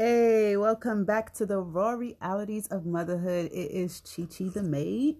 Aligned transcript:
Hey, 0.00 0.56
welcome 0.56 1.04
back 1.04 1.34
to 1.34 1.44
the 1.44 1.58
raw 1.58 1.90
realities 1.90 2.68
of 2.68 2.86
motherhood. 2.86 3.46
It 3.46 3.72
is 3.72 4.00
Chi 4.00 4.26
Chi 4.26 4.44
the 4.44 4.62
maid. 4.62 5.16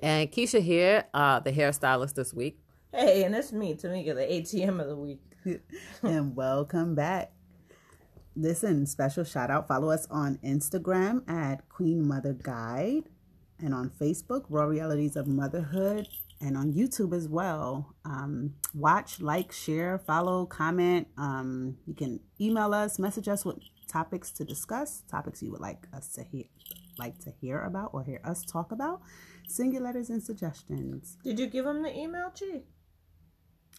And 0.00 0.30
Keisha 0.30 0.62
here, 0.62 1.06
uh, 1.12 1.40
the 1.40 1.50
hairstylist 1.50 2.14
this 2.14 2.32
week. 2.32 2.60
Hey, 2.92 3.24
and 3.24 3.34
it's 3.34 3.50
me, 3.52 3.74
Tamika, 3.74 4.14
the 4.14 4.22
ATM 4.22 4.80
of 4.80 4.86
the 4.86 4.94
week. 4.94 5.20
and 6.04 6.36
welcome 6.36 6.94
back. 6.94 7.32
Listen, 8.36 8.86
special 8.86 9.24
shout 9.24 9.50
out. 9.50 9.66
Follow 9.66 9.90
us 9.90 10.06
on 10.08 10.38
Instagram 10.44 11.28
at 11.28 11.68
Queen 11.68 12.06
Mother 12.06 12.32
Guide 12.32 13.08
and 13.58 13.74
on 13.74 13.90
Facebook, 14.00 14.44
Raw 14.48 14.66
Realities 14.66 15.16
of 15.16 15.26
Motherhood, 15.26 16.06
and 16.40 16.56
on 16.56 16.72
YouTube 16.72 17.14
as 17.14 17.28
well. 17.28 17.94
Um, 18.04 18.54
watch, 18.74 19.20
like, 19.20 19.52
share, 19.52 19.98
follow, 19.98 20.46
comment. 20.46 21.08
Um, 21.16 21.76
you 21.86 21.94
can 21.94 22.20
email 22.40 22.74
us, 22.74 22.98
message 22.98 23.28
us 23.28 23.44
with 23.44 23.58
topics 23.88 24.30
to 24.32 24.44
discuss, 24.44 25.02
topics 25.10 25.42
you 25.42 25.50
would 25.50 25.60
like 25.60 25.86
us 25.92 26.08
to 26.14 26.24
hear, 26.24 26.44
like 26.98 27.18
to 27.20 27.30
hear 27.40 27.62
about 27.62 27.90
or 27.92 28.02
hear 28.02 28.20
us 28.24 28.44
talk 28.44 28.72
about. 28.72 29.00
Send 29.48 29.72
your 29.72 29.82
letters 29.82 30.10
and 30.10 30.22
suggestions. 30.22 31.18
Did 31.22 31.38
you 31.38 31.46
give 31.46 31.64
them 31.64 31.82
the 31.82 31.96
email, 31.96 32.30
Chi? 32.30 32.62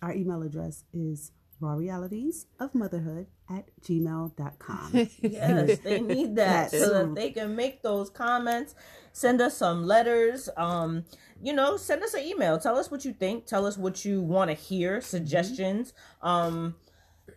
Our 0.02 0.13
email 0.13 0.41
address 0.41 0.83
is 0.94 1.31
raw 1.59 1.73
realities 1.73 2.48
of 2.59 2.76
motherhood 2.76 3.27
at 3.50 3.70
gmail.com. 3.82 4.91
yes, 5.22 5.80
they 5.80 6.00
need 6.00 6.36
that 6.36 6.72
so 6.72 6.94
that 6.94 7.16
they 7.16 7.31
can 7.31 7.55
make 7.55 7.81
those 7.81 8.09
comments, 8.09 8.76
send 9.14 9.41
us 9.41 9.58
some 9.58 9.86
letters. 9.86 10.50
Um, 10.58 11.05
you 11.41 11.54
know, 11.54 11.78
send 11.78 12.04
us 12.04 12.14
an 12.14 12.23
email. 12.23 12.58
Tell 12.58 12.78
us 12.78 12.90
what 12.90 13.05
you 13.05 13.14
think. 13.14 13.45
Tell 13.45 13.66
us 13.66 13.78
what 13.78 14.05
you 14.05 14.22
want 14.22 14.50
to 14.50 14.55
hear, 14.55 15.02
suggestions. 15.02 15.94
Mm-hmm. 16.23 16.28
Um, 16.28 16.76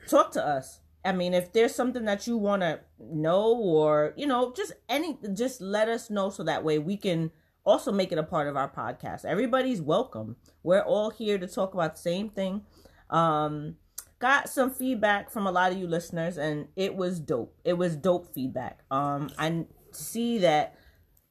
talk 0.08 0.32
to 0.32 0.44
us. 0.44 0.80
I 1.04 1.12
mean, 1.12 1.32
if 1.32 1.52
there's 1.52 1.74
something 1.74 2.04
that 2.06 2.26
you 2.26 2.36
want 2.36 2.62
to 2.62 2.80
know 3.00 3.56
or, 3.56 4.14
you 4.16 4.26
know, 4.26 4.52
just 4.54 4.72
any, 4.88 5.16
just 5.32 5.60
let 5.60 5.88
us 5.88 6.10
know 6.10 6.30
so 6.30 6.42
that 6.42 6.64
way 6.64 6.78
we 6.78 6.96
can 6.96 7.30
also 7.64 7.92
make 7.92 8.12
it 8.12 8.18
a 8.18 8.22
part 8.22 8.48
of 8.48 8.56
our 8.56 8.68
podcast. 8.68 9.24
Everybody's 9.24 9.80
welcome. 9.80 10.36
We're 10.62 10.82
all 10.82 11.10
here 11.10 11.38
to 11.38 11.46
talk 11.46 11.74
about 11.74 11.94
the 11.94 12.00
same 12.00 12.30
thing. 12.30 12.62
Um, 13.10 13.76
got 14.18 14.48
some 14.48 14.70
feedback 14.70 15.30
from 15.30 15.46
a 15.46 15.52
lot 15.52 15.72
of 15.72 15.78
you 15.78 15.86
listeners 15.86 16.38
and 16.38 16.68
it 16.76 16.94
was 16.94 17.20
dope. 17.20 17.56
It 17.64 17.74
was 17.74 17.96
dope 17.96 18.34
feedback. 18.34 18.80
Um 18.90 19.30
I 19.38 19.66
see 19.92 20.38
that 20.38 20.74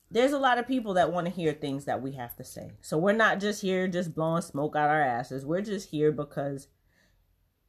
there's 0.10 0.32
a 0.32 0.40
lot 0.40 0.58
of 0.58 0.68
people 0.68 0.94
that 0.94 1.12
want 1.12 1.28
to 1.28 1.34
hear 1.34 1.54
things 1.54 1.86
that 1.86 2.02
we 2.02 2.14
have 2.14 2.36
to 2.38 2.44
say. 2.44 2.72
So 2.82 2.98
we're 2.98 3.14
not 3.14 3.40
just 3.40 3.62
here 3.62 3.88
just 3.88 4.16
blowing 4.16 4.42
smoke 4.42 4.76
out 4.76 4.90
our 4.90 5.02
asses. 5.02 5.46
We're 5.46 5.62
just 5.62 5.90
here 5.90 6.12
because 6.12 6.68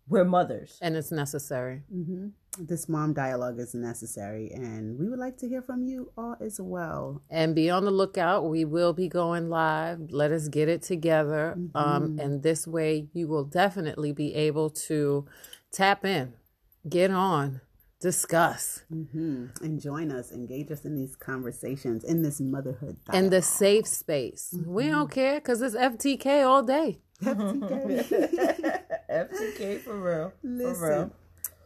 we're 0.09 0.25
mothers 0.25 0.79
and 0.81 0.97
it's 0.97 1.13
necessary. 1.13 1.83
Mm-hmm. 1.95 2.29
This 2.59 2.89
mom 2.89 3.13
dialogue 3.13 3.59
is 3.61 3.75
necessary, 3.75 4.51
and 4.53 4.99
we 4.99 5.09
would 5.09 5.19
like 5.19 5.37
to 5.39 5.49
hear 5.49 5.63
from 5.63 5.85
you 5.85 6.13
all 6.17 6.37
as 6.41 6.61
well. 6.61 7.23
And 7.31 7.55
be 7.55 7.71
on 7.71 7.85
the 7.85 7.91
lookout. 7.91 8.49
We 8.49 8.65
will 8.65 8.93
be 8.93 9.09
going 9.09 9.49
live. 9.49 10.11
Let 10.11 10.33
us 10.33 10.49
get 10.49 10.69
it 10.69 10.83
together. 10.83 11.53
Um, 11.53 11.71
mm-hmm. 11.75 11.79
Um, 11.79 12.19
and 12.19 12.43
this 12.43 12.67
way, 12.67 13.09
you 13.13 13.29
will 13.29 13.45
definitely 13.45 14.13
be 14.13 14.35
able 14.35 14.71
to 14.71 15.27
tap 15.71 16.05
in, 16.05 16.35
get 16.89 17.11
on, 17.11 17.61
discuss 18.01 18.83
mm-hmm. 18.93 19.47
and 19.61 19.81
join 19.81 20.13
us 20.13 20.31
engage 20.31 20.71
us 20.71 20.85
in 20.85 20.95
these 20.95 21.17
conversations 21.17 22.05
in 22.05 22.23
this 22.23 22.41
motherhood 22.41 22.97
dialogue. 23.05 23.25
and 23.25 23.33
the 23.33 23.43
safe 23.43 23.89
space 23.89 24.55
mm-hmm. 24.57 24.73
we 24.73 24.87
don't 24.87 25.11
care 25.11 25.41
because 25.41 25.61
it's 25.61 25.75
ftk 25.75 26.47
all 26.47 26.63
day 26.63 27.01
ftk 27.21 28.83
ftk 29.11 29.81
for 29.81 30.01
real 30.01 30.33
Listen, 30.45 30.75
for 30.77 30.89
real 30.89 31.13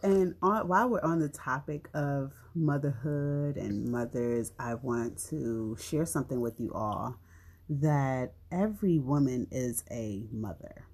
and 0.02 0.34
on, 0.42 0.66
while 0.68 0.88
we're 0.88 1.00
on 1.02 1.20
the 1.20 1.28
topic 1.28 1.88
of 1.94 2.32
motherhood 2.54 3.56
and 3.56 3.88
mothers 3.90 4.52
i 4.58 4.74
want 4.74 5.18
to 5.18 5.76
share 5.80 6.04
something 6.04 6.40
with 6.40 6.58
you 6.58 6.72
all 6.74 7.16
that 7.68 8.34
every 8.50 8.98
woman 8.98 9.46
is 9.50 9.84
a 9.90 10.24
mother 10.30 10.86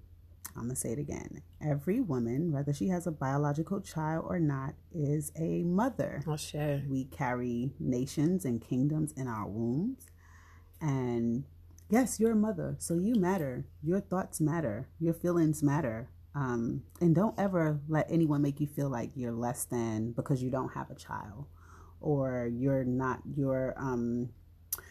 I'm 0.59 0.65
going 0.65 0.75
to 0.75 0.81
say 0.81 0.91
it 0.91 0.99
again. 0.99 1.41
Every 1.61 2.01
woman, 2.01 2.51
whether 2.51 2.73
she 2.73 2.89
has 2.89 3.07
a 3.07 3.11
biological 3.11 3.79
child 3.79 4.25
or 4.27 4.39
not, 4.39 4.73
is 4.93 5.31
a 5.37 5.63
mother. 5.63 6.21
Oh, 6.27 6.35
sure. 6.35 6.81
We 6.87 7.05
carry 7.05 7.71
nations 7.79 8.43
and 8.43 8.61
kingdoms 8.61 9.13
in 9.13 9.27
our 9.27 9.47
wombs. 9.47 10.07
And 10.81 11.45
yes, 11.89 12.19
you're 12.19 12.33
a 12.33 12.35
mother, 12.35 12.75
so 12.79 12.95
you 12.95 13.15
matter. 13.15 13.65
Your 13.81 14.01
thoughts 14.01 14.41
matter. 14.41 14.89
Your 14.99 15.13
feelings 15.13 15.63
matter. 15.63 16.09
Um, 16.35 16.83
and 17.01 17.15
don't 17.15 17.37
ever 17.39 17.79
let 17.87 18.09
anyone 18.09 18.41
make 18.41 18.59
you 18.59 18.67
feel 18.67 18.89
like 18.89 19.11
you're 19.15 19.31
less 19.31 19.65
than 19.65 20.11
because 20.11 20.43
you 20.43 20.49
don't 20.49 20.73
have 20.73 20.89
a 20.91 20.95
child 20.95 21.47
or 22.01 22.49
you're 22.53 22.83
not, 22.83 23.21
you're, 23.35 23.73
um, 23.77 24.29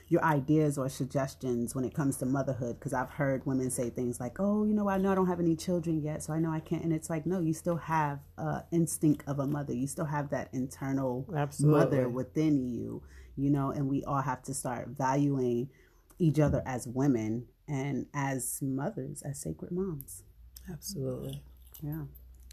your 0.08 0.24
ideas 0.24 0.78
or 0.78 0.88
suggestions 0.88 1.74
when 1.74 1.84
it 1.84 1.94
comes 1.94 2.16
to 2.16 2.26
motherhood 2.26 2.78
because 2.78 2.92
I've 2.92 3.10
heard 3.10 3.44
women 3.46 3.70
say 3.70 3.90
things 3.90 4.18
like, 4.18 4.40
"Oh, 4.40 4.64
you 4.64 4.74
know, 4.74 4.88
I 4.88 4.98
know 4.98 5.12
I 5.12 5.14
don't 5.14 5.26
have 5.26 5.40
any 5.40 5.54
children 5.54 6.02
yet, 6.02 6.22
so 6.22 6.32
I 6.32 6.38
know 6.38 6.50
I 6.50 6.60
can't." 6.60 6.82
And 6.82 6.92
it's 6.92 7.10
like, 7.10 7.26
no, 7.26 7.40
you 7.40 7.52
still 7.52 7.76
have 7.76 8.20
a 8.38 8.64
instinct 8.70 9.24
of 9.26 9.38
a 9.38 9.46
mother. 9.46 9.74
You 9.74 9.86
still 9.86 10.06
have 10.06 10.30
that 10.30 10.48
internal 10.52 11.26
Absolutely. 11.34 11.78
mother 11.78 12.08
within 12.08 12.68
you, 12.68 13.02
you 13.36 13.50
know. 13.50 13.70
And 13.70 13.88
we 13.88 14.02
all 14.04 14.22
have 14.22 14.42
to 14.44 14.54
start 14.54 14.88
valuing 14.88 15.68
each 16.18 16.40
other 16.40 16.62
as 16.66 16.86
women 16.86 17.46
and 17.68 18.06
as 18.14 18.60
mothers, 18.62 19.22
as 19.22 19.38
sacred 19.38 19.72
moms. 19.72 20.22
Absolutely. 20.70 21.42
Yeah. 21.82 22.02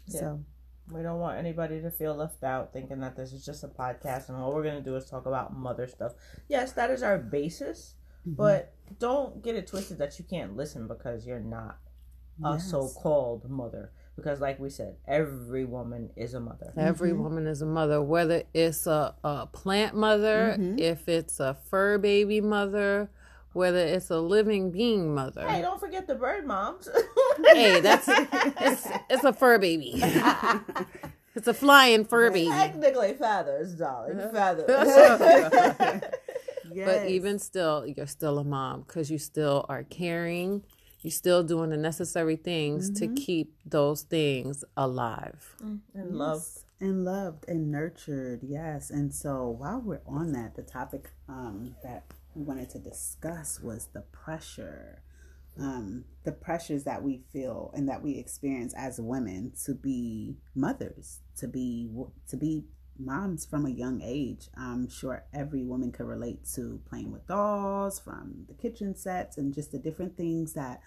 yeah. 0.06 0.20
So 0.20 0.44
we 0.90 1.02
don't 1.02 1.18
want 1.18 1.38
anybody 1.38 1.80
to 1.80 1.90
feel 1.90 2.14
left 2.14 2.44
out 2.44 2.72
thinking 2.72 3.00
that 3.00 3.16
this 3.16 3.32
is 3.32 3.44
just 3.44 3.64
a 3.64 3.68
podcast 3.68 4.28
and 4.28 4.38
all 4.38 4.54
we're 4.54 4.62
going 4.62 4.76
to 4.76 4.82
do 4.82 4.94
is 4.96 5.08
talk 5.08 5.26
about 5.26 5.56
mother 5.56 5.86
stuff. 5.86 6.12
Yes, 6.48 6.72
that 6.72 6.90
is 6.90 7.02
our 7.02 7.18
basis, 7.18 7.94
mm-hmm. 8.26 8.36
but 8.36 8.72
don't 8.98 9.42
get 9.42 9.56
it 9.56 9.66
twisted 9.66 9.98
that 9.98 10.18
you 10.18 10.24
can't 10.24 10.56
listen 10.56 10.86
because 10.86 11.26
you're 11.26 11.40
not 11.40 11.78
a 12.44 12.52
yes. 12.52 12.70
so 12.70 12.88
called 12.88 13.48
mother. 13.48 13.90
Because, 14.14 14.40
like 14.40 14.58
we 14.58 14.70
said, 14.70 14.96
every 15.06 15.66
woman 15.66 16.08
is 16.16 16.32
a 16.32 16.40
mother. 16.40 16.72
Every 16.74 17.10
mm-hmm. 17.10 17.22
woman 17.22 17.46
is 17.46 17.60
a 17.60 17.66
mother, 17.66 18.00
whether 18.00 18.44
it's 18.54 18.86
a, 18.86 19.14
a 19.22 19.46
plant 19.46 19.94
mother, 19.94 20.56
mm-hmm. 20.58 20.78
if 20.78 21.06
it's 21.06 21.38
a 21.38 21.54
fur 21.68 21.98
baby 21.98 22.40
mother, 22.40 23.10
whether 23.56 23.78
it's 23.78 24.10
a 24.10 24.20
living 24.20 24.70
being 24.70 25.14
mother. 25.14 25.48
Hey, 25.48 25.62
don't 25.62 25.80
forget 25.80 26.06
the 26.06 26.14
bird 26.14 26.46
moms. 26.46 26.88
hey, 27.54 27.80
that's 27.80 28.06
it's, 28.06 28.86
it's 29.10 29.24
a 29.24 29.32
fur 29.32 29.58
baby. 29.58 29.94
it's 31.34 31.48
a 31.48 31.54
flying 31.54 32.04
fur 32.04 32.30
baby. 32.30 32.50
Technically 32.50 33.14
feathers, 33.14 33.74
darling, 33.74 34.20
uh-huh. 34.20 34.30
feathers. 34.30 34.66
yes. 36.72 36.86
But 36.86 37.08
even 37.08 37.38
still, 37.38 37.86
you're 37.86 38.06
still 38.06 38.38
a 38.38 38.44
mom 38.44 38.82
because 38.82 39.10
you 39.10 39.16
still 39.16 39.64
are 39.70 39.84
caring. 39.84 40.62
You're 41.00 41.10
still 41.10 41.42
doing 41.42 41.70
the 41.70 41.78
necessary 41.78 42.36
things 42.36 42.90
mm-hmm. 42.90 43.14
to 43.14 43.20
keep 43.20 43.54
those 43.64 44.02
things 44.02 44.64
alive. 44.76 45.56
Mm, 45.64 45.80
and 45.94 46.10
yes. 46.10 46.12
loved. 46.12 46.48
And 46.78 47.06
loved 47.06 47.48
and 47.48 47.70
nurtured, 47.70 48.40
yes. 48.42 48.90
And 48.90 49.14
so 49.14 49.48
while 49.48 49.80
we're 49.80 50.02
on 50.06 50.32
that, 50.32 50.56
the 50.56 50.62
topic 50.62 51.10
um, 51.26 51.74
that 51.82 52.04
we 52.36 52.42
wanted 52.42 52.70
to 52.70 52.78
discuss 52.78 53.60
was 53.60 53.88
the 53.92 54.02
pressure 54.12 55.02
um, 55.58 56.04
the 56.24 56.32
pressures 56.32 56.84
that 56.84 57.02
we 57.02 57.22
feel 57.32 57.70
and 57.74 57.88
that 57.88 58.02
we 58.02 58.18
experience 58.18 58.74
as 58.76 59.00
women 59.00 59.52
to 59.64 59.74
be 59.74 60.36
mothers 60.54 61.20
to 61.36 61.48
be 61.48 61.90
to 62.28 62.36
be 62.36 62.66
moms 62.98 63.44
from 63.46 63.66
a 63.66 63.70
young 63.70 64.00
age. 64.02 64.48
I'm 64.56 64.88
sure 64.88 65.24
every 65.32 65.62
woman 65.62 65.92
could 65.92 66.06
relate 66.06 66.46
to 66.54 66.80
playing 66.88 67.10
with 67.10 67.26
dolls 67.26 67.98
from 67.98 68.44
the 68.48 68.54
kitchen 68.54 68.94
sets 68.94 69.36
and 69.38 69.54
just 69.54 69.72
the 69.72 69.78
different 69.78 70.16
things 70.16 70.52
that 70.54 70.80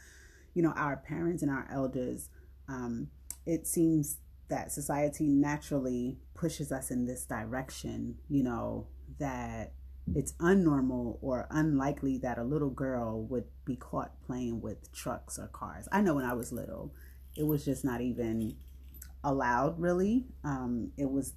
you 0.54 0.64
know 0.64 0.74
our 0.76 0.98
parents 0.98 1.44
and 1.44 1.52
our 1.52 1.68
elders 1.72 2.30
um, 2.68 3.08
it 3.46 3.66
seems 3.68 4.18
that 4.50 4.72
society 4.72 5.28
naturally 5.28 6.18
pushes 6.34 6.72
us 6.72 6.92
in 6.92 7.06
this 7.06 7.26
direction 7.26 8.16
you 8.30 8.44
know 8.44 8.88
that 9.20 9.74
it's 10.16 10.34
unnormal 10.34 11.18
or 11.22 11.48
unlikely 11.52 12.18
that 12.20 12.38
a 12.38 12.44
little 12.44 12.70
girl 12.70 13.24
would 13.24 13.46
be 13.66 13.76
caught 13.76 14.12
playing 14.26 14.62
with 14.62 14.92
trucks 14.92 15.38
or 15.38 15.48
cars. 15.48 15.88
I 15.92 16.02
know 16.02 16.16
when 16.16 16.26
I 16.26 16.34
was 16.34 16.52
little, 16.52 16.94
it 17.36 17.46
was 17.46 17.66
just 17.66 17.86
not 17.86 18.02
even 18.02 18.56
allowed 19.24 19.80
really. 19.80 20.26
Um, 20.44 20.92
it 20.98 21.10
was 21.10 21.34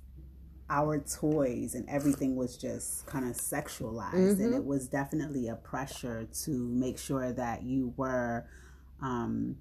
our 0.70 0.98
toys 0.98 1.74
and 1.74 1.86
everything 1.88 2.34
was 2.34 2.56
just 2.56 3.06
kind 3.06 3.28
of 3.28 3.36
sexualized 3.36 4.14
mm-hmm. 4.14 4.42
and 4.42 4.54
it 4.54 4.64
was 4.64 4.88
definitely 4.88 5.48
a 5.48 5.54
pressure 5.54 6.26
to 6.44 6.50
make 6.50 6.98
sure 6.98 7.30
that 7.32 7.62
you 7.62 7.92
were 7.96 8.46
um, 9.02 9.56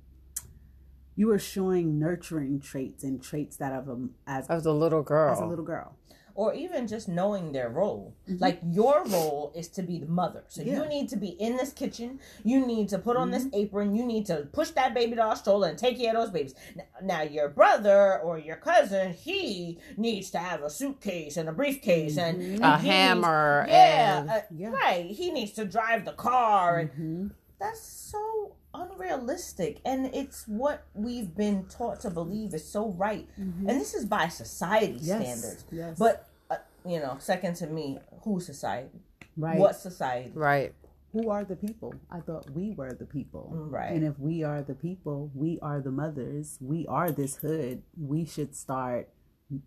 you 1.17 1.27
were 1.27 1.39
showing 1.39 1.99
nurturing 1.99 2.61
traits 2.61 3.03
and 3.03 3.21
traits 3.21 3.57
that 3.57 3.73
of 3.73 3.89
a 3.89 4.07
as 4.25 4.47
as 4.47 4.65
a 4.65 4.71
little 4.71 5.03
girl 5.03 5.33
as 5.33 5.39
a 5.41 5.45
little 5.45 5.65
girl 5.65 5.97
or 6.35 6.53
even 6.53 6.87
just 6.87 7.07
knowing 7.07 7.51
their 7.51 7.69
role. 7.69 8.15
Mm-hmm. 8.29 8.41
Like 8.41 8.59
your 8.63 9.03
role 9.05 9.51
is 9.55 9.67
to 9.69 9.81
be 9.81 9.99
the 9.99 10.07
mother. 10.07 10.43
So 10.47 10.61
yeah. 10.61 10.81
you 10.81 10.87
need 10.87 11.09
to 11.09 11.17
be 11.17 11.29
in 11.29 11.57
this 11.57 11.73
kitchen. 11.73 12.19
You 12.43 12.65
need 12.65 12.89
to 12.89 12.99
put 12.99 13.17
on 13.17 13.31
mm-hmm. 13.31 13.49
this 13.49 13.53
apron. 13.53 13.95
You 13.95 14.05
need 14.05 14.25
to 14.27 14.47
push 14.51 14.69
that 14.71 14.93
baby 14.93 15.15
doll 15.15 15.35
stroller 15.35 15.69
and 15.69 15.77
take 15.77 15.99
care 15.99 16.15
of 16.15 16.21
those 16.21 16.31
babies. 16.31 16.55
Now, 16.75 16.83
now, 17.03 17.21
your 17.21 17.49
brother 17.49 18.19
or 18.19 18.37
your 18.37 18.55
cousin, 18.55 19.13
he 19.13 19.79
needs 19.97 20.31
to 20.31 20.39
have 20.39 20.63
a 20.63 20.69
suitcase 20.69 21.37
and 21.37 21.49
a 21.49 21.51
briefcase 21.51 22.17
mm-hmm. 22.17 22.55
and, 22.55 22.63
a 22.63 22.77
hammer. 22.77 23.63
Needs, 23.63 23.73
yeah, 23.73 24.19
and, 24.19 24.29
uh, 24.29 24.39
yeah, 24.51 24.69
right. 24.69 25.05
He 25.05 25.31
needs 25.31 25.51
to 25.53 25.65
drive 25.65 26.05
the 26.05 26.13
car 26.13 26.79
and 26.79 26.91
mm-hmm. 26.91 27.27
that's 27.59 27.81
so 27.81 28.55
unrealistic. 28.73 29.79
And 29.85 30.07
it's 30.13 30.47
what 30.47 30.85
we've 30.93 31.35
been 31.35 31.65
taught 31.65 32.01
to 32.01 32.09
believe 32.09 32.53
is 32.53 32.67
so 32.67 32.89
right. 32.91 33.27
Mm-hmm. 33.39 33.69
and 33.69 33.79
this 33.79 33.93
is 33.93 34.05
by 34.05 34.27
society 34.27 34.97
yes. 35.01 35.21
standards. 35.21 35.65
yes. 35.71 35.97
but 35.97 36.27
uh, 36.49 36.57
you 36.85 36.99
know 36.99 37.17
second 37.19 37.55
to 37.55 37.67
me 37.67 37.99
who 38.23 38.39
society 38.39 38.99
right. 39.37 39.57
what 39.57 39.75
society? 39.75 40.31
Right. 40.33 40.73
Who 41.13 41.29
are 41.29 41.43
the 41.43 41.57
people? 41.57 41.93
I 42.09 42.21
thought 42.21 42.49
we 42.51 42.71
were 42.71 42.93
the 42.93 43.05
people. 43.05 43.51
Mm, 43.53 43.71
right. 43.71 43.91
And 43.91 44.05
if 44.05 44.17
we 44.17 44.43
are 44.43 44.61
the 44.61 44.75
people 44.75 45.31
we 45.33 45.59
are 45.61 45.81
the 45.81 45.91
mothers 45.91 46.57
we 46.61 46.85
are 46.87 47.11
this 47.11 47.35
hood 47.35 47.83
we 47.97 48.25
should 48.25 48.55
start 48.55 49.09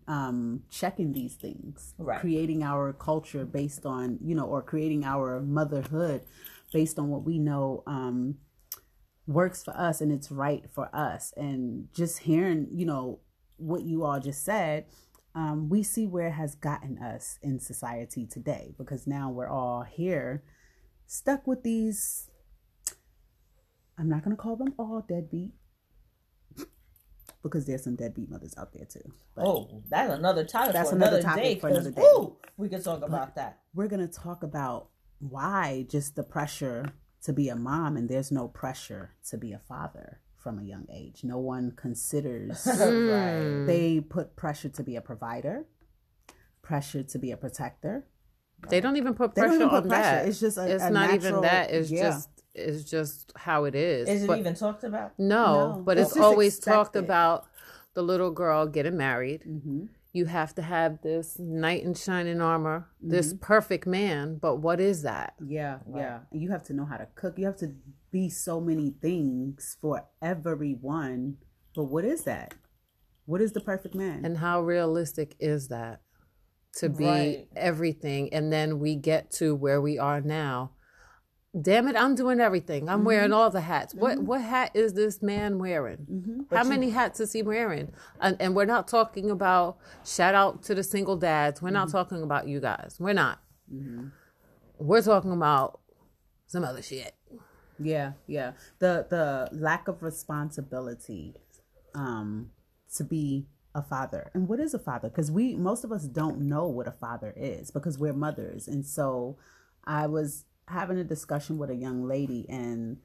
um, 0.09 0.63
checking 0.71 1.13
these 1.13 1.35
things. 1.35 1.95
Right. 1.99 2.21
Creating 2.21 2.63
our 2.63 2.93
culture 2.93 3.45
based 3.45 3.85
on 3.85 4.19
you 4.23 4.35
know 4.35 4.47
or 4.47 4.63
creating 4.63 5.05
our 5.05 5.41
motherhood 5.41 6.23
based 6.73 6.99
on 6.99 7.09
what 7.09 7.25
we 7.25 7.39
know 7.39 7.83
um, 7.87 8.37
works 9.27 9.65
for 9.65 9.77
us 9.77 10.01
and 10.01 10.13
it's 10.13 10.31
right 10.31 10.65
for 10.73 10.95
us. 10.95 11.33
And 11.37 11.89
just 11.95 12.21
hearing, 12.21 12.69
you 12.73 12.87
know, 12.87 13.21
what 13.57 13.83
you 13.83 14.05
all 14.05 14.21
just 14.21 14.45
said, 14.45 14.87
um, 15.35 15.69
we 15.69 15.83
see 15.83 16.07
where 16.07 16.29
it 16.29 16.33
has 16.33 16.55
gotten 16.55 16.99
us 16.99 17.39
in 17.43 17.59
society 17.59 18.27
today 18.27 18.75
because 18.79 19.07
now 19.07 19.31
we're 19.31 19.49
all 19.49 19.83
here 19.83 20.45
stuck 21.07 21.47
with 21.47 21.63
these. 21.63 22.31
I'm 23.99 24.09
not 24.09 24.25
going 24.25 24.37
to 24.37 24.41
call 24.41 24.57
them 24.57 24.75
all 24.79 25.05
deadbeat 25.09 25.53
because 27.43 27.67
there's 27.67 27.85
some 27.85 27.97
deadbeat 27.97 28.31
mothers 28.31 28.55
out 28.59 28.73
there 28.73 28.87
too. 28.87 29.13
But 29.35 29.47
oh, 29.47 29.83
that's 29.89 30.13
another 30.13 30.45
topic. 30.45 30.73
That's 30.73 30.93
another, 30.93 31.19
another, 31.19 31.23
topic 31.23 31.43
day, 31.43 31.59
for 31.61 31.69
another 31.69 31.91
day. 31.91 32.03
We 32.57 32.69
can 32.69 32.83
talk 32.83 33.01
but 33.01 33.09
about 33.09 33.37
that. 33.37 33.61
We're 33.75 33.89
going 33.89 34.07
to 34.07 34.13
talk 34.13 34.43
about 34.43 34.89
why 35.19 35.87
just 35.89 36.17
the 36.17 36.23
pressure 36.23 36.93
to 37.25 37.33
be 37.33 37.49
a 37.49 37.57
mom 37.57 37.97
and 37.97 38.09
there's 38.09 38.31
no 38.31 38.49
pressure 38.49 39.13
to 39.29 39.39
be 39.39 39.53
a 39.53 39.59
father 39.59 40.21
from 40.37 40.59
a 40.59 40.63
young 40.63 40.87
age. 40.93 41.25
No 41.25 41.39
one 41.39 41.73
considers 41.73 42.67
right. 42.81 43.65
they 43.67 44.01
put 44.01 44.37
pressure 44.37 44.69
to 44.69 44.83
be 44.83 44.97
a 44.97 45.01
provider, 45.01 45.65
pressure 46.63 47.03
to 47.03 47.19
be 47.19 47.31
a 47.31 47.37
protector. 47.37 48.07
They 48.69 48.81
don't 48.81 48.97
even 48.97 49.15
put 49.15 49.35
pressure 49.35 49.55
even 49.55 49.69
put 49.71 49.85
on 49.85 49.89
pressure. 49.89 50.03
that. 50.03 50.29
It's 50.29 50.41
just 50.41 50.59
a, 50.59 50.75
it's 50.75 50.85
a 50.85 50.91
not 50.91 51.11
natural, 51.11 51.17
even 51.17 51.41
that. 51.43 51.71
It's 51.71 51.91
yeah. 51.91 52.03
just 52.03 52.29
it's 52.55 52.85
just 52.85 53.33
how 53.37 53.65
it 53.65 53.75
is. 53.75 54.09
Is 54.09 54.25
it 54.25 54.39
even 54.39 54.55
talked 54.55 54.85
about? 54.85 55.19
No, 55.19 55.75
no 55.77 55.83
but 55.83 55.99
it's, 55.99 56.11
it's 56.11 56.21
always 56.21 56.59
expected. 56.59 56.77
talked 56.77 56.97
about 56.97 57.47
the 57.95 58.03
little 58.03 58.31
girl 58.31 58.67
getting 58.67 58.97
married. 58.97 59.43
Mm-hmm 59.49 59.87
you 60.15 60.27
have 60.27 60.55
to 60.55 60.63
have 60.63 61.03
this 61.03 61.37
knight 61.41 61.83
in 61.83 61.93
shining 61.93 62.41
armor, 62.41 62.89
mm-hmm. 63.03 63.11
this 63.11 63.35
perfect 63.41 63.85
man. 63.85 64.39
But 64.41 64.57
what 64.57 64.81
is 64.81 65.03
that? 65.03 65.35
Yeah, 65.45 65.79
right. 65.87 66.03
yeah. 66.03 66.19
You 66.31 66.53
have 66.53 66.63
to 66.65 66.73
know 66.73 66.85
how 66.85 66.97
to 66.97 67.09
cook. 67.17 67.35
You 67.37 67.47
have 67.47 67.59
to 67.59 67.75
be 68.13 68.31
so 68.31 68.61
many 68.61 68.95
things 69.03 69.77
for 69.83 70.07
everyone. 70.23 71.39
But 71.75 71.85
what 71.85 72.05
is 72.05 72.23
that? 72.25 72.55
What 73.27 73.41
is 73.41 73.53
the 73.53 73.61
perfect 73.61 73.97
man? 73.97 74.25
And 74.25 74.39
how 74.39 74.63
realistic 74.63 75.35
is 75.41 75.67
that 75.69 76.01
to 76.77 76.89
be 76.89 77.05
right. 77.05 77.49
everything? 77.57 78.33
And 78.33 78.53
then 78.53 78.79
we 78.79 78.95
get 78.95 79.33
to 79.33 79.57
where 79.57 79.81
we 79.81 79.99
are 79.99 80.21
now 80.21 80.71
damn 81.61 81.89
it, 81.89 81.97
I'm 81.97 82.15
doing 82.15 82.41
everything. 82.41 82.89
I'm 82.89 82.99
mm-hmm. 82.99 83.07
wearing 83.07 83.33
all 83.33 83.51
the 83.51 83.61
hats. 83.61 83.95
Mm-hmm. 83.95 84.01
What 84.01 84.19
what 84.21 84.41
hat 84.41 84.71
is 84.75 84.95
this 84.95 85.23
man 85.23 85.59
wearing? 85.59 86.07
Mm-hmm. 86.11 86.55
How 86.55 86.65
you... 86.65 86.69
many 86.69 86.91
hats 86.91 87.21
is 87.21 87.33
he 87.33 87.43
wearing? 87.43 87.93
And, 88.21 88.37
and, 88.41 88.55
we're 88.55 88.65
not 88.65 88.89
talking 88.89 89.31
about 89.31 89.79
shout 90.05 90.35
out 90.35 90.63
to 90.65 90.75
the 90.75 90.83
single 90.83 91.17
dads. 91.17 91.63
We're 91.63 91.71
not 91.71 91.89
mm-hmm. 91.89 91.97
talking 91.97 92.23
about 92.23 92.49
you 92.49 92.61
guys. 92.61 92.97
We're 92.99 93.13
not. 93.13 93.41
Mm-hmm. 93.73 94.09
We're 94.79 95.03
talking 95.03 95.33
about 95.33 95.81
some 96.47 96.65
other 96.65 96.83
shit. 96.83 97.15
Yeah, 97.79 98.13
yeah. 98.27 98.53
The 98.79 99.07
the 99.09 99.49
lack 99.53 99.89
of 99.89 100.03
responsibility 100.03 101.35
um 101.95 102.51
to 102.97 103.05
be 103.05 103.47
a 103.75 103.83
father. 103.83 104.31
And 104.35 104.49
what 104.49 104.61
is 104.61 104.75
a 104.75 104.79
father? 104.79 105.09
Because 105.09 105.31
we 105.31 105.57
most 105.57 105.85
of 105.85 105.93
us 105.93 106.05
don't 106.05 106.41
know 106.41 106.67
what 106.67 106.87
a 106.87 106.93
father 106.93 107.33
is 107.37 107.71
because 107.71 107.99
we're 107.99 108.13
mothers. 108.13 108.69
And 108.69 108.87
so 108.87 109.37
I 109.85 110.07
was 110.07 110.45
having 110.69 110.99
a 110.99 111.05
discussion 111.05 111.59
with 111.59 111.71
a 111.71 111.75
young 111.75 112.07
lady 112.07 112.47
and 112.49 112.99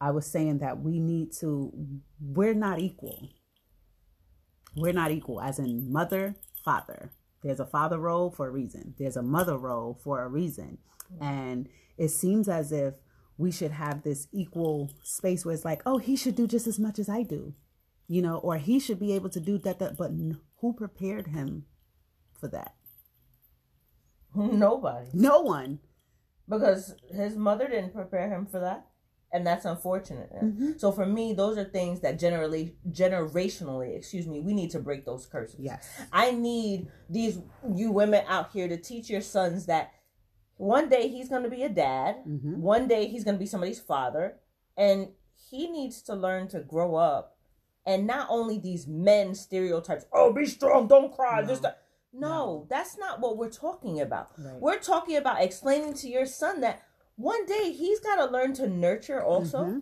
I 0.00 0.10
was 0.10 0.26
saying 0.26 0.58
that 0.58 0.80
we 0.80 0.98
need 0.98 1.32
to 1.40 1.72
we're 2.20 2.54
not 2.54 2.78
equal. 2.78 3.28
We're 4.76 4.92
not 4.92 5.10
equal 5.10 5.40
as 5.40 5.58
in 5.58 5.92
mother, 5.92 6.36
father. 6.64 7.12
There's 7.42 7.60
a 7.60 7.66
father 7.66 7.98
role 7.98 8.30
for 8.30 8.46
a 8.46 8.50
reason. 8.50 8.94
There's 8.98 9.16
a 9.16 9.22
mother 9.22 9.58
role 9.58 9.98
for 10.02 10.22
a 10.22 10.28
reason. 10.28 10.78
And 11.20 11.68
it 11.98 12.08
seems 12.08 12.48
as 12.48 12.70
if 12.70 12.94
we 13.36 13.50
should 13.50 13.72
have 13.72 14.02
this 14.02 14.28
equal 14.32 14.90
space 15.02 15.44
where 15.44 15.54
it's 15.54 15.64
like, 15.64 15.82
oh, 15.86 15.98
he 15.98 16.16
should 16.16 16.36
do 16.36 16.46
just 16.46 16.66
as 16.66 16.78
much 16.78 16.98
as 16.98 17.08
I 17.08 17.22
do, 17.22 17.54
you 18.06 18.22
know, 18.22 18.36
or 18.36 18.58
he 18.58 18.78
should 18.78 19.00
be 19.00 19.14
able 19.14 19.30
to 19.30 19.40
do 19.40 19.58
that. 19.58 19.78
that 19.80 19.96
but 19.96 20.12
who 20.60 20.72
prepared 20.74 21.28
him 21.28 21.64
for 22.38 22.48
that? 22.48 22.74
Nobody. 24.34 25.08
No 25.12 25.40
one 25.40 25.80
because 26.50 26.94
his 27.14 27.36
mother 27.36 27.68
didn't 27.68 27.94
prepare 27.94 28.28
him 28.28 28.46
for 28.46 28.60
that 28.60 28.86
and 29.32 29.46
that's 29.46 29.64
unfortunate 29.64 30.30
mm-hmm. 30.34 30.72
so 30.76 30.90
for 30.90 31.06
me 31.06 31.32
those 31.32 31.56
are 31.56 31.64
things 31.64 32.00
that 32.00 32.18
generally 32.18 32.74
generationally 32.90 33.96
excuse 33.96 34.26
me 34.26 34.40
we 34.40 34.52
need 34.52 34.70
to 34.70 34.80
break 34.80 35.04
those 35.04 35.26
curses 35.26 35.56
yes 35.60 35.88
i 36.12 36.30
need 36.32 36.88
these 37.08 37.38
you 37.74 37.90
women 37.92 38.24
out 38.28 38.50
here 38.52 38.68
to 38.68 38.76
teach 38.76 39.08
your 39.08 39.20
sons 39.20 39.66
that 39.66 39.92
one 40.56 40.88
day 40.88 41.08
he's 41.08 41.28
going 41.28 41.42
to 41.42 41.50
be 41.50 41.62
a 41.62 41.68
dad 41.68 42.16
mm-hmm. 42.26 42.60
one 42.60 42.88
day 42.88 43.06
he's 43.06 43.24
going 43.24 43.36
to 43.36 43.40
be 43.40 43.46
somebody's 43.46 43.80
father 43.80 44.36
and 44.76 45.08
he 45.50 45.70
needs 45.70 46.02
to 46.02 46.14
learn 46.14 46.48
to 46.48 46.60
grow 46.60 46.96
up 46.96 47.36
and 47.86 48.06
not 48.06 48.26
only 48.28 48.58
these 48.58 48.86
men 48.86 49.34
stereotypes 49.34 50.04
oh 50.12 50.32
be 50.32 50.44
strong 50.44 50.88
don't 50.88 51.14
cry 51.14 51.40
no. 51.40 51.46
this 51.46 51.60
that 51.60 51.82
no, 52.12 52.28
no, 52.28 52.66
that's 52.68 52.98
not 52.98 53.20
what 53.20 53.36
we're 53.36 53.50
talking 53.50 54.00
about. 54.00 54.30
Right. 54.38 54.60
We're 54.60 54.78
talking 54.78 55.16
about 55.16 55.42
explaining 55.42 55.94
to 55.94 56.08
your 56.08 56.26
son 56.26 56.60
that 56.60 56.82
one 57.16 57.44
day 57.46 57.72
he's 57.72 58.00
got 58.00 58.16
to 58.16 58.32
learn 58.32 58.54
to 58.54 58.68
nurture 58.68 59.22
also. 59.22 59.58
Mm-hmm. 59.58 59.78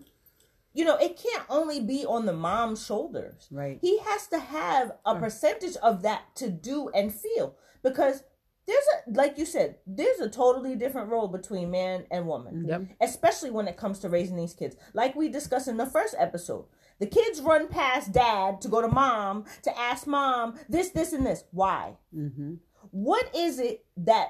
You 0.75 0.85
know, 0.85 0.97
it 0.97 1.21
can't 1.21 1.45
only 1.49 1.81
be 1.81 2.05
on 2.05 2.27
the 2.27 2.33
mom's 2.33 2.85
shoulders. 2.85 3.49
Right. 3.51 3.79
He 3.81 3.99
has 4.01 4.27
to 4.29 4.39
have 4.39 4.93
a 5.05 5.17
percentage 5.17 5.77
of 5.77 6.03
that 6.03 6.35
to 6.37 6.51
do 6.51 6.89
and 6.91 7.13
feel 7.13 7.57
because 7.83 8.23
there's 8.67 8.85
a 8.85 9.11
like 9.13 9.39
you 9.39 9.47
said, 9.47 9.77
there's 9.87 10.21
a 10.21 10.29
totally 10.29 10.77
different 10.77 11.09
role 11.09 11.27
between 11.27 11.71
man 11.71 12.05
and 12.11 12.27
woman. 12.27 12.67
Yep. 12.69 12.83
Especially 13.01 13.51
when 13.51 13.67
it 13.67 13.79
comes 13.79 13.99
to 14.01 14.11
raising 14.11 14.37
these 14.37 14.53
kids. 14.53 14.77
Like 14.93 15.17
we 15.17 15.29
discussed 15.29 15.69
in 15.69 15.79
the 15.79 15.87
first 15.87 16.15
episode. 16.19 16.67
The 17.01 17.07
kids 17.07 17.41
run 17.41 17.69
past 17.69 18.13
dad 18.13 18.61
to 18.63 18.69
go 18.69 18.83
to 18.83 18.89
mom 18.89 19.45
to 19.63 19.79
ask 19.79 20.07
mom 20.07 20.59
this, 20.69 20.91
this, 20.91 21.13
and 21.13 21.25
this. 21.25 21.45
Why? 21.53 21.97
Mm-hmm. 22.15 22.55
What 22.91 23.31
is 23.35 23.59
it 23.59 23.85
that 23.99 24.29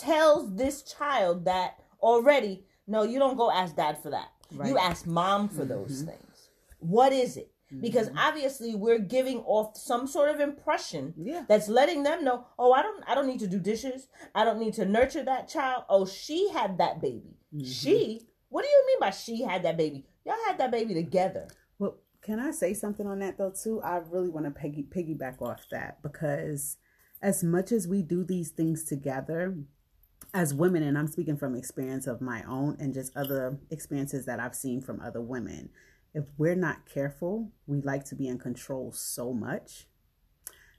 tells 0.00 0.54
this 0.54 0.82
child 0.82 1.44
that 1.44 1.78
already, 2.02 2.64
no, 2.86 3.02
you 3.02 3.18
don't 3.18 3.36
go 3.36 3.50
ask 3.50 3.76
dad 3.76 3.98
for 4.02 4.10
that. 4.10 4.28
Right. 4.52 4.68
You 4.68 4.78
ask 4.78 5.06
mom 5.06 5.48
for 5.48 5.64
those 5.64 6.02
mm-hmm. 6.02 6.10
things. 6.10 6.48
What 6.78 7.12
is 7.12 7.36
it? 7.36 7.50
Because 7.80 8.08
mm-hmm. 8.08 8.18
obviously 8.18 8.74
we're 8.74 8.98
giving 8.98 9.38
off 9.40 9.78
some 9.78 10.06
sort 10.06 10.28
of 10.28 10.40
impression 10.40 11.14
yeah. 11.16 11.44
that's 11.48 11.68
letting 11.68 12.02
them 12.02 12.22
know, 12.22 12.46
oh, 12.58 12.72
I 12.72 12.82
don't 12.82 13.02
I 13.08 13.14
don't 13.14 13.26
need 13.26 13.40
to 13.40 13.46
do 13.46 13.58
dishes. 13.58 14.08
I 14.34 14.44
don't 14.44 14.58
need 14.58 14.74
to 14.74 14.84
nurture 14.84 15.24
that 15.24 15.48
child. 15.48 15.84
Oh, 15.88 16.04
she 16.04 16.50
had 16.50 16.76
that 16.78 17.00
baby. 17.00 17.38
Mm-hmm. 17.54 17.64
She? 17.64 18.28
What 18.50 18.64
do 18.64 18.68
you 18.68 18.84
mean 18.86 18.98
by 19.00 19.10
she 19.10 19.42
had 19.42 19.62
that 19.62 19.78
baby? 19.78 20.04
Y'all 20.26 20.36
had 20.46 20.58
that 20.58 20.70
baby 20.70 20.92
together. 20.92 21.48
Can 22.22 22.38
I 22.38 22.52
say 22.52 22.72
something 22.72 23.06
on 23.06 23.18
that 23.18 23.36
though 23.38 23.50
too? 23.50 23.80
I 23.82 23.96
really 23.96 24.28
want 24.28 24.46
to 24.46 24.52
piggy 24.52 24.84
piggyback 24.84 25.42
off 25.42 25.64
that 25.70 26.02
because 26.02 26.76
as 27.20 27.42
much 27.42 27.72
as 27.72 27.88
we 27.88 28.02
do 28.02 28.24
these 28.24 28.50
things 28.50 28.84
together 28.84 29.56
as 30.32 30.54
women, 30.54 30.82
and 30.82 30.96
I'm 30.96 31.08
speaking 31.08 31.36
from 31.36 31.56
experience 31.56 32.06
of 32.06 32.20
my 32.20 32.42
own 32.44 32.76
and 32.78 32.94
just 32.94 33.16
other 33.16 33.58
experiences 33.70 34.24
that 34.26 34.40
I've 34.40 34.54
seen 34.54 34.80
from 34.80 35.00
other 35.00 35.20
women, 35.20 35.70
if 36.14 36.24
we're 36.38 36.54
not 36.54 36.88
careful, 36.88 37.50
we 37.66 37.80
like 37.80 38.04
to 38.06 38.14
be 38.14 38.28
in 38.28 38.38
control 38.38 38.92
so 38.92 39.32
much 39.32 39.86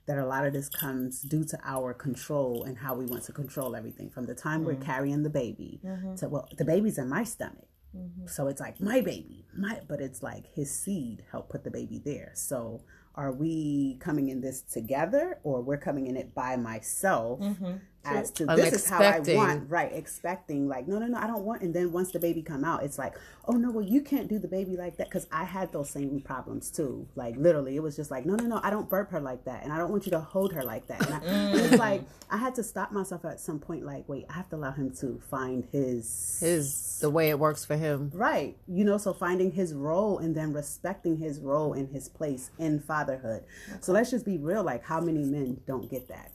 that 0.06 0.18
a 0.18 0.26
lot 0.26 0.46
of 0.46 0.52
this 0.52 0.68
comes 0.68 1.22
due 1.22 1.44
to 1.44 1.58
our 1.64 1.94
control 1.94 2.64
and 2.64 2.78
how 2.78 2.94
we 2.94 3.06
want 3.06 3.22
to 3.24 3.32
control 3.32 3.74
everything 3.74 4.10
from 4.10 4.26
the 4.26 4.34
time 4.34 4.60
mm-hmm. 4.60 4.66
we're 4.78 4.84
carrying 4.84 5.22
the 5.22 5.30
baby 5.30 5.80
mm-hmm. 5.82 6.14
to 6.14 6.28
well 6.28 6.46
the 6.58 6.64
baby's 6.64 6.98
in 6.98 7.08
my 7.08 7.24
stomach 7.24 7.68
Mm-hmm. 7.96 8.26
So 8.26 8.48
it's 8.48 8.60
like 8.60 8.80
my 8.80 9.00
baby, 9.00 9.43
my 9.56 9.80
but 9.88 10.00
it's 10.00 10.22
like 10.22 10.46
his 10.54 10.70
seed 10.70 11.24
helped 11.30 11.50
put 11.50 11.64
the 11.64 11.70
baby 11.70 12.00
there. 12.04 12.32
So 12.34 12.82
are 13.14 13.32
we 13.32 13.96
coming 14.00 14.28
in 14.28 14.40
this 14.40 14.62
together 14.62 15.38
or 15.44 15.62
we're 15.62 15.78
coming 15.78 16.06
in 16.08 16.16
it 16.16 16.34
by 16.34 16.56
myself 16.56 17.40
mm-hmm. 17.40 17.74
As 18.04 18.30
to 18.32 18.46
this 18.46 18.72
is 18.72 18.88
how 18.88 19.00
I 19.00 19.20
want, 19.20 19.70
right? 19.70 19.92
Expecting 19.92 20.68
like, 20.68 20.86
no, 20.86 20.98
no, 20.98 21.06
no, 21.06 21.18
I 21.18 21.26
don't 21.26 21.44
want. 21.44 21.62
And 21.62 21.74
then 21.74 21.92
once 21.92 22.12
the 22.12 22.18
baby 22.18 22.42
come 22.42 22.64
out, 22.64 22.82
it's 22.82 22.98
like, 22.98 23.14
oh 23.46 23.52
no, 23.52 23.70
well 23.70 23.84
you 23.84 24.00
can't 24.00 24.28
do 24.28 24.38
the 24.38 24.48
baby 24.48 24.76
like 24.76 24.96
that 24.96 25.08
because 25.08 25.26
I 25.30 25.44
had 25.44 25.72
those 25.72 25.90
same 25.90 26.20
problems 26.20 26.70
too. 26.70 27.06
Like 27.14 27.36
literally, 27.36 27.76
it 27.76 27.82
was 27.82 27.96
just 27.96 28.10
like, 28.10 28.26
no, 28.26 28.34
no, 28.34 28.44
no, 28.44 28.60
I 28.62 28.70
don't 28.70 28.88
burp 28.88 29.10
her 29.10 29.20
like 29.20 29.44
that, 29.44 29.64
and 29.64 29.72
I 29.72 29.78
don't 29.78 29.90
want 29.90 30.06
you 30.06 30.10
to 30.12 30.20
hold 30.20 30.52
her 30.52 30.62
like 30.62 30.86
that. 30.88 31.04
And, 31.04 31.14
I, 31.14 31.18
and 31.24 31.60
it's 31.60 31.78
like 31.78 32.02
mm. 32.02 32.06
I 32.30 32.36
had 32.36 32.54
to 32.56 32.62
stop 32.62 32.92
myself 32.92 33.24
at 33.24 33.40
some 33.40 33.58
point. 33.58 33.84
Like, 33.84 34.08
wait, 34.08 34.26
I 34.28 34.34
have 34.34 34.48
to 34.50 34.56
allow 34.56 34.72
him 34.72 34.94
to 35.00 35.20
find 35.30 35.66
his 35.72 36.38
his 36.40 36.98
the 37.00 37.10
way 37.10 37.30
it 37.30 37.38
works 37.38 37.64
for 37.64 37.76
him, 37.76 38.10
right? 38.14 38.56
You 38.66 38.84
know, 38.84 38.98
so 38.98 39.12
finding 39.12 39.52
his 39.52 39.74
role 39.74 40.18
and 40.18 40.34
then 40.34 40.52
respecting 40.52 41.18
his 41.18 41.40
role 41.40 41.72
and 41.72 41.88
his 41.90 42.08
place 42.08 42.50
in 42.58 42.80
fatherhood. 42.80 43.44
Okay. 43.68 43.78
So 43.80 43.92
let's 43.92 44.10
just 44.10 44.24
be 44.24 44.38
real. 44.38 44.62
Like, 44.62 44.84
how 44.84 45.00
many 45.00 45.24
men 45.24 45.60
don't 45.66 45.90
get 45.90 46.08
that? 46.08 46.30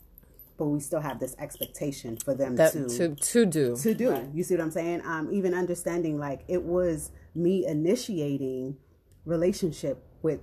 But 0.59 0.65
we 0.65 0.81
still 0.81 0.99
have 0.99 1.19
this 1.21 1.35
expectation 1.39 2.17
for 2.17 2.35
them 2.35 2.57
that, 2.57 2.73
to 2.73 2.87
to 2.89 3.15
to 3.15 3.45
do 3.45 3.77
to 3.77 3.93
do. 3.95 4.11
Right. 4.11 4.27
You 4.33 4.43
see 4.43 4.55
what 4.55 4.63
I'm 4.63 4.71
saying? 4.71 5.01
Um, 5.05 5.29
even 5.31 5.53
understanding 5.53 6.19
like 6.19 6.41
it 6.49 6.61
was 6.61 7.11
me 7.33 7.65
initiating 7.65 8.75
relationship 9.23 10.05
with 10.21 10.41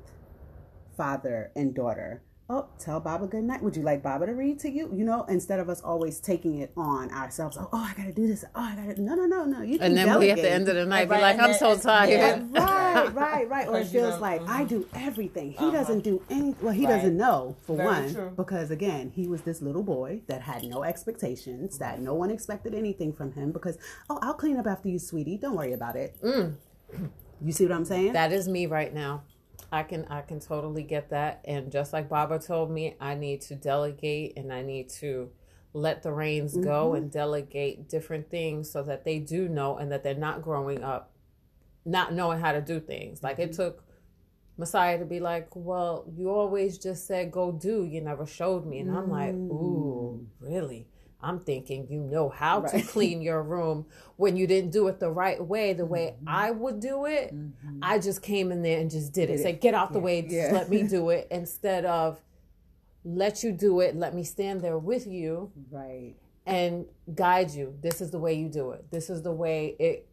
father 0.96 1.52
and 1.54 1.75
daughter 1.75 2.23
oh, 2.48 2.66
tell 2.78 3.00
Baba 3.00 3.26
good 3.26 3.44
night. 3.44 3.62
Would 3.62 3.76
you 3.76 3.82
like 3.82 4.02
Baba 4.02 4.26
to 4.26 4.32
read 4.32 4.58
to 4.60 4.70
you? 4.70 4.90
You 4.92 5.04
know, 5.04 5.24
instead 5.24 5.60
of 5.60 5.68
us 5.68 5.80
always 5.80 6.20
taking 6.20 6.58
it 6.58 6.72
on 6.76 7.10
ourselves. 7.10 7.56
Oh, 7.58 7.68
oh 7.72 7.78
I 7.78 7.94
gotta 7.96 8.12
do 8.12 8.26
this. 8.26 8.44
Oh, 8.54 8.60
I 8.60 8.76
gotta. 8.76 9.00
No, 9.00 9.14
no, 9.14 9.26
no, 9.26 9.44
no. 9.44 9.62
You 9.62 9.78
and 9.80 9.96
then 9.96 10.06
delegate. 10.06 10.20
we 10.20 10.30
at 10.30 10.44
the 10.44 10.50
end 10.50 10.68
of 10.68 10.76
the 10.76 10.86
night 10.86 11.08
right, 11.08 11.18
be 11.18 11.22
like, 11.22 11.40
I'm 11.40 11.54
so 11.54 11.76
tired. 11.76 12.10
Yeah, 12.10 12.42
right, 12.52 13.14
right, 13.14 13.48
right. 13.48 13.68
Or 13.68 13.78
it 13.78 13.86
feels 13.86 14.20
like 14.20 14.40
mm-hmm. 14.40 14.50
I 14.50 14.64
do 14.64 14.86
everything. 14.94 15.52
He 15.52 15.58
uh-huh. 15.58 15.70
doesn't 15.70 16.00
do 16.00 16.22
any. 16.30 16.54
Well, 16.60 16.72
he 16.72 16.86
right. 16.86 16.96
doesn't 16.96 17.16
know 17.16 17.56
for 17.62 17.76
Very 17.76 17.88
one 17.88 18.14
true. 18.14 18.32
because 18.36 18.70
again, 18.70 19.12
he 19.14 19.26
was 19.26 19.42
this 19.42 19.60
little 19.60 19.82
boy 19.82 20.22
that 20.28 20.42
had 20.42 20.64
no 20.64 20.84
expectations. 20.84 21.78
That 21.78 22.00
no 22.00 22.14
one 22.14 22.30
expected 22.30 22.74
anything 22.74 23.12
from 23.12 23.32
him 23.32 23.52
because 23.52 23.78
oh, 24.08 24.18
I'll 24.22 24.34
clean 24.34 24.56
up 24.56 24.66
after 24.66 24.88
you, 24.88 24.98
sweetie. 24.98 25.36
Don't 25.38 25.56
worry 25.56 25.72
about 25.72 25.96
it. 25.96 26.16
Mm. 26.22 26.54
You 27.44 27.52
see 27.52 27.64
what 27.64 27.72
I'm 27.72 27.84
saying? 27.84 28.12
That 28.14 28.32
is 28.32 28.48
me 28.48 28.66
right 28.66 28.92
now. 28.94 29.22
I 29.73 29.82
can 29.82 30.04
I 30.06 30.23
can 30.23 30.40
totally 30.40 30.82
get 30.82 31.11
that. 31.11 31.40
And 31.44 31.70
just 31.70 31.92
like 31.92 32.08
Baba 32.08 32.38
told 32.38 32.70
me, 32.70 32.96
I 33.00 33.14
need 33.14 33.40
to 33.42 33.54
delegate 33.54 34.37
and 34.37 34.52
I 34.52 34.62
need 34.62 34.88
to 35.00 35.30
let 35.73 36.02
the 36.02 36.12
reins 36.12 36.54
mm-hmm. 36.54 36.64
go 36.64 36.94
and 36.94 37.11
delegate 37.11 37.88
different 37.88 38.30
things 38.30 38.70
so 38.70 38.82
that 38.82 39.04
they 39.04 39.18
do 39.18 39.49
know 39.49 39.76
and 39.76 39.92
that 39.92 40.02
they're 40.02 40.14
not 40.14 40.42
growing 40.42 40.82
up 40.82 41.12
not 41.87 42.12
knowing 42.12 42.40
how 42.40 42.52
to 42.52 42.61
do 42.61 42.80
things. 42.80 43.23
Like 43.23 43.38
it 43.38 43.52
mm-hmm. 43.52 43.62
took 43.62 43.85
Messiah 44.58 44.99
to 44.99 45.04
be 45.04 45.20
like, 45.20 45.49
Well, 45.54 46.04
you 46.14 46.30
always 46.30 46.78
just 46.78 47.06
said 47.06 47.30
go 47.30 47.52
do, 47.52 47.85
you 47.85 48.00
never 48.00 48.26
showed 48.26 48.66
me. 48.66 48.80
And 48.80 48.96
I'm 48.96 49.11
like, 49.11 49.35
Ooh, 49.35 50.20
mm. 50.20 50.26
really? 50.40 50.88
I'm 51.26 51.40
thinking 51.40 51.88
you 51.90 52.00
know 52.00 52.28
how 52.28 52.61
right. 52.61 52.73
to 52.73 52.83
clean 52.83 53.21
your 53.21 53.42
room 53.42 53.87
when 54.16 54.37
you 54.37 54.47
didn't 54.47 54.71
do 54.71 54.87
it 54.88 55.00
the 55.00 55.11
right 55.11 55.45
way, 55.45 55.73
the 55.73 55.85
way 55.85 56.14
mm-hmm. 56.16 56.28
I 56.28 56.50
would 56.52 56.80
do 56.80 57.06
it. 57.06 57.35
Mm-hmm. 57.35 57.80
I 57.83 57.99
just 57.99 58.23
came 58.23 58.52
in 58.52 58.62
there 58.62 58.80
and 58.80 58.90
just 58.90 59.12
did, 59.12 59.26
did 59.26 59.40
it. 59.40 59.42
Say, 59.42 59.52
get 59.52 59.75
out 59.75 59.92
the 59.92 59.99
yeah. 59.99 60.04
way, 60.04 60.26
yeah. 60.28 60.50
let 60.52 60.71
me 60.71 60.83
do 60.85 61.11
it 61.11 61.26
instead 61.30 61.85
of 61.85 62.21
let 63.04 63.42
you 63.42 63.52
do 63.52 63.80
it, 63.80 63.97
let 63.97 64.14
me 64.14 64.25
stand 64.25 64.61
there 64.61 64.78
with 64.78 65.06
you. 65.06 65.52
Right. 65.71 66.14
And 66.45 66.87
guide 67.12 67.50
you. 67.50 67.76
This 67.83 68.00
is 68.00 68.12
the 68.12 68.18
way 68.21 68.35
you 68.35 68.49
do 68.49 68.71
it. 68.71 68.90
This 68.92 69.11
is 69.11 69.23
the 69.23 69.33
way 69.33 69.75
it 69.80 70.09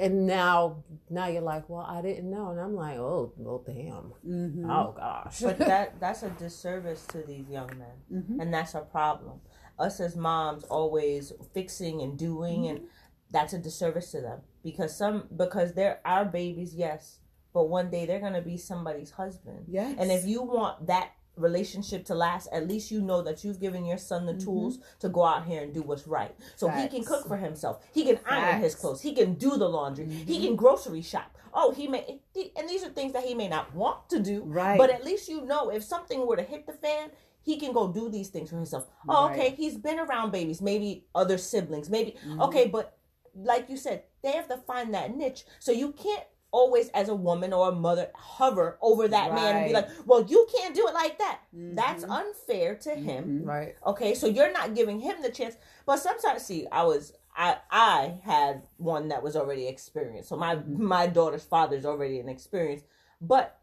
and 0.00 0.26
now 0.26 0.82
now 1.10 1.26
you're 1.26 1.42
like 1.42 1.68
well 1.68 1.84
i 1.88 2.00
didn't 2.00 2.30
know 2.30 2.50
and 2.50 2.60
i'm 2.60 2.74
like 2.74 2.96
oh 2.96 3.32
well 3.36 3.62
damn 3.66 4.12
mm-hmm. 4.26 4.70
oh 4.70 4.94
gosh 4.96 5.40
but 5.40 5.58
that 5.58 5.98
that's 6.00 6.22
a 6.22 6.30
disservice 6.30 7.04
to 7.06 7.18
these 7.22 7.48
young 7.48 7.70
men 7.78 8.22
mm-hmm. 8.22 8.40
and 8.40 8.52
that's 8.52 8.74
a 8.74 8.80
problem 8.80 9.40
us 9.78 10.00
as 10.00 10.16
moms 10.16 10.64
always 10.64 11.32
fixing 11.54 12.02
and 12.02 12.18
doing 12.18 12.62
mm-hmm. 12.62 12.76
and 12.76 12.86
that's 13.30 13.52
a 13.52 13.58
disservice 13.58 14.10
to 14.10 14.20
them 14.20 14.40
because 14.62 14.96
some 14.96 15.24
because 15.36 15.74
they're 15.74 16.00
our 16.04 16.24
babies 16.24 16.74
yes 16.74 17.18
but 17.52 17.68
one 17.68 17.90
day 17.90 18.06
they're 18.06 18.20
to 18.32 18.42
be 18.42 18.56
somebody's 18.56 19.10
husband 19.10 19.64
yes 19.68 19.94
and 19.98 20.10
if 20.10 20.24
you 20.24 20.42
want 20.42 20.86
that 20.86 21.12
relationship 21.36 22.04
to 22.04 22.14
last 22.14 22.48
at 22.52 22.66
least 22.66 22.90
you 22.90 23.00
know 23.00 23.22
that 23.22 23.44
you've 23.44 23.60
given 23.60 23.84
your 23.84 23.98
son 23.98 24.26
the 24.26 24.32
mm-hmm. 24.32 24.44
tools 24.44 24.78
to 24.98 25.08
go 25.08 25.24
out 25.24 25.46
here 25.46 25.62
and 25.62 25.72
do 25.72 25.82
what's 25.82 26.06
right 26.06 26.34
so 26.56 26.66
Facts. 26.66 26.82
he 26.82 26.88
can 26.88 27.06
cook 27.06 27.26
for 27.26 27.36
himself 27.36 27.84
he 27.92 28.04
can 28.04 28.16
Facts. 28.16 28.30
iron 28.30 28.60
his 28.60 28.74
clothes 28.74 29.00
he 29.00 29.14
can 29.14 29.34
do 29.34 29.56
the 29.56 29.68
laundry 29.68 30.06
mm-hmm. 30.06 30.26
he 30.26 30.44
can 30.44 30.56
grocery 30.56 31.02
shop 31.02 31.36
oh 31.54 31.72
he 31.72 31.86
may 31.86 32.20
and 32.56 32.68
these 32.68 32.82
are 32.82 32.90
things 32.90 33.12
that 33.12 33.24
he 33.24 33.34
may 33.34 33.48
not 33.48 33.72
want 33.74 34.08
to 34.08 34.18
do 34.18 34.42
right 34.44 34.78
but 34.78 34.90
at 34.90 35.04
least 35.04 35.28
you 35.28 35.44
know 35.44 35.70
if 35.70 35.82
something 35.82 36.26
were 36.26 36.36
to 36.36 36.42
hit 36.42 36.66
the 36.66 36.72
fan 36.72 37.10
he 37.48 37.56
can 37.56 37.72
go 37.72 37.90
do 37.90 38.10
these 38.10 38.28
things 38.28 38.50
for 38.50 38.56
himself. 38.56 38.86
Oh, 39.08 39.30
okay, 39.30 39.54
he's 39.56 39.78
been 39.78 39.98
around 39.98 40.32
babies, 40.32 40.60
maybe 40.60 41.06
other 41.14 41.38
siblings, 41.38 41.88
maybe 41.88 42.10
mm-hmm. 42.10 42.42
okay, 42.42 42.66
but 42.66 42.98
like 43.34 43.70
you 43.70 43.78
said, 43.78 44.02
they 44.22 44.32
have 44.32 44.48
to 44.48 44.58
find 44.58 44.92
that 44.92 45.16
niche. 45.16 45.44
So 45.58 45.72
you 45.72 45.92
can't 45.92 46.24
always 46.50 46.90
as 46.90 47.08
a 47.08 47.14
woman 47.14 47.54
or 47.54 47.70
a 47.70 47.72
mother 47.72 48.10
hover 48.14 48.78
over 48.82 49.08
that 49.08 49.30
right. 49.30 49.34
man 49.34 49.56
and 49.56 49.66
be 49.66 49.72
like, 49.72 49.88
"Well, 50.04 50.26
you 50.26 50.46
can't 50.54 50.74
do 50.74 50.86
it 50.88 50.92
like 50.92 51.18
that." 51.18 51.40
Mm-hmm. 51.56 51.74
That's 51.74 52.04
unfair 52.04 52.74
to 52.74 52.94
him. 52.94 53.24
Mm-hmm. 53.24 53.48
Right. 53.48 53.74
Okay, 53.86 54.14
so 54.14 54.26
you're 54.26 54.52
not 54.52 54.74
giving 54.74 55.00
him 55.00 55.22
the 55.22 55.30
chance. 55.30 55.56
But 55.86 56.00
sometimes 56.00 56.44
see, 56.44 56.66
I 56.70 56.82
was 56.82 57.14
I 57.34 57.56
I 57.70 58.20
had 58.24 58.64
one 58.76 59.08
that 59.08 59.22
was 59.22 59.36
already 59.36 59.68
experienced. 59.68 60.28
So 60.28 60.36
my 60.36 60.56
mm-hmm. 60.56 60.84
my 60.84 61.06
daughter's 61.06 61.44
father's 61.44 61.86
already 61.86 62.20
an 62.20 62.28
experience. 62.28 62.82
But 63.22 63.57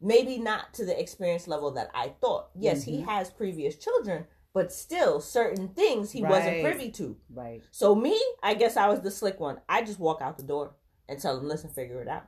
maybe 0.00 0.38
not 0.38 0.74
to 0.74 0.84
the 0.84 0.98
experience 0.98 1.48
level 1.48 1.70
that 1.72 1.90
I 1.94 2.08
thought. 2.20 2.48
Yes, 2.58 2.82
mm-hmm. 2.82 2.90
he 2.90 3.00
has 3.02 3.30
previous 3.30 3.76
children, 3.76 4.26
but 4.52 4.72
still 4.72 5.20
certain 5.20 5.68
things 5.68 6.10
he 6.10 6.22
right. 6.22 6.30
wasn't 6.30 6.62
privy 6.62 6.90
to. 6.92 7.16
Right. 7.32 7.62
So 7.70 7.94
me, 7.94 8.20
I 8.42 8.54
guess 8.54 8.76
I 8.76 8.88
was 8.88 9.00
the 9.00 9.10
slick 9.10 9.40
one. 9.40 9.60
I 9.68 9.82
just 9.82 9.98
walk 9.98 10.20
out 10.20 10.36
the 10.36 10.44
door 10.44 10.74
and 11.08 11.20
tell 11.20 11.38
him, 11.38 11.46
listen, 11.46 11.70
figure 11.70 12.02
it 12.02 12.08
out. 12.08 12.24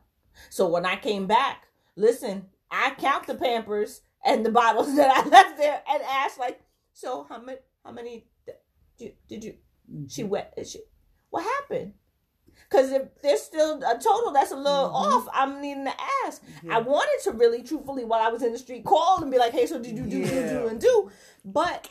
So 0.51 0.69
when 0.69 0.87
I 0.87 0.97
came 0.97 1.27
back, 1.27 1.67
listen, 1.97 2.47
I 2.71 2.95
count 2.99 3.27
the 3.27 3.35
pampers 3.35 4.03
and 4.25 4.45
the 4.45 4.53
bottles 4.53 4.95
that 4.97 5.11
I 5.11 5.29
left 5.29 5.59
there 5.59 5.83
and 5.91 6.03
ask 6.03 6.39
like, 6.39 6.61
so 6.93 7.27
how 7.29 7.41
many 7.41 7.59
how 7.85 7.93
many 7.93 8.27
did, 8.45 8.57
you, 8.99 9.13
did 9.29 9.45
you 9.45 9.53
mm-hmm. 9.91 10.07
she 10.09 10.25
wet 10.25 10.53
she 10.67 10.81
what 11.31 11.45
happened? 11.45 11.93
Because 12.69 12.93
if 12.93 13.03
there's 13.23 13.43
still 13.43 13.83
a 13.83 13.99
total 13.99 14.33
that's 14.33 14.53
a 14.53 14.57
little 14.57 14.88
mm-hmm. 14.88 15.15
off, 15.15 15.29
I'm 15.33 15.61
needing 15.61 15.85
to 15.85 15.95
ask. 16.27 16.43
Yeah. 16.62 16.77
I 16.77 16.81
wanted 16.81 17.23
to 17.25 17.33
really, 17.33 17.62
truthfully, 17.62 18.05
while 18.05 18.21
I 18.21 18.29
was 18.29 18.43
in 18.43 18.53
the 18.53 18.59
street, 18.59 18.85
call 18.85 19.23
and 19.23 19.31
be 19.31 19.38
like, 19.38 19.53
hey, 19.53 19.67
so 19.67 19.79
did 19.79 19.97
you 19.97 20.05
do, 20.05 20.19
yeah. 20.19 20.29
do, 20.29 20.49
do, 20.49 20.67
and 20.67 20.81
do? 20.81 21.11
But 21.45 21.88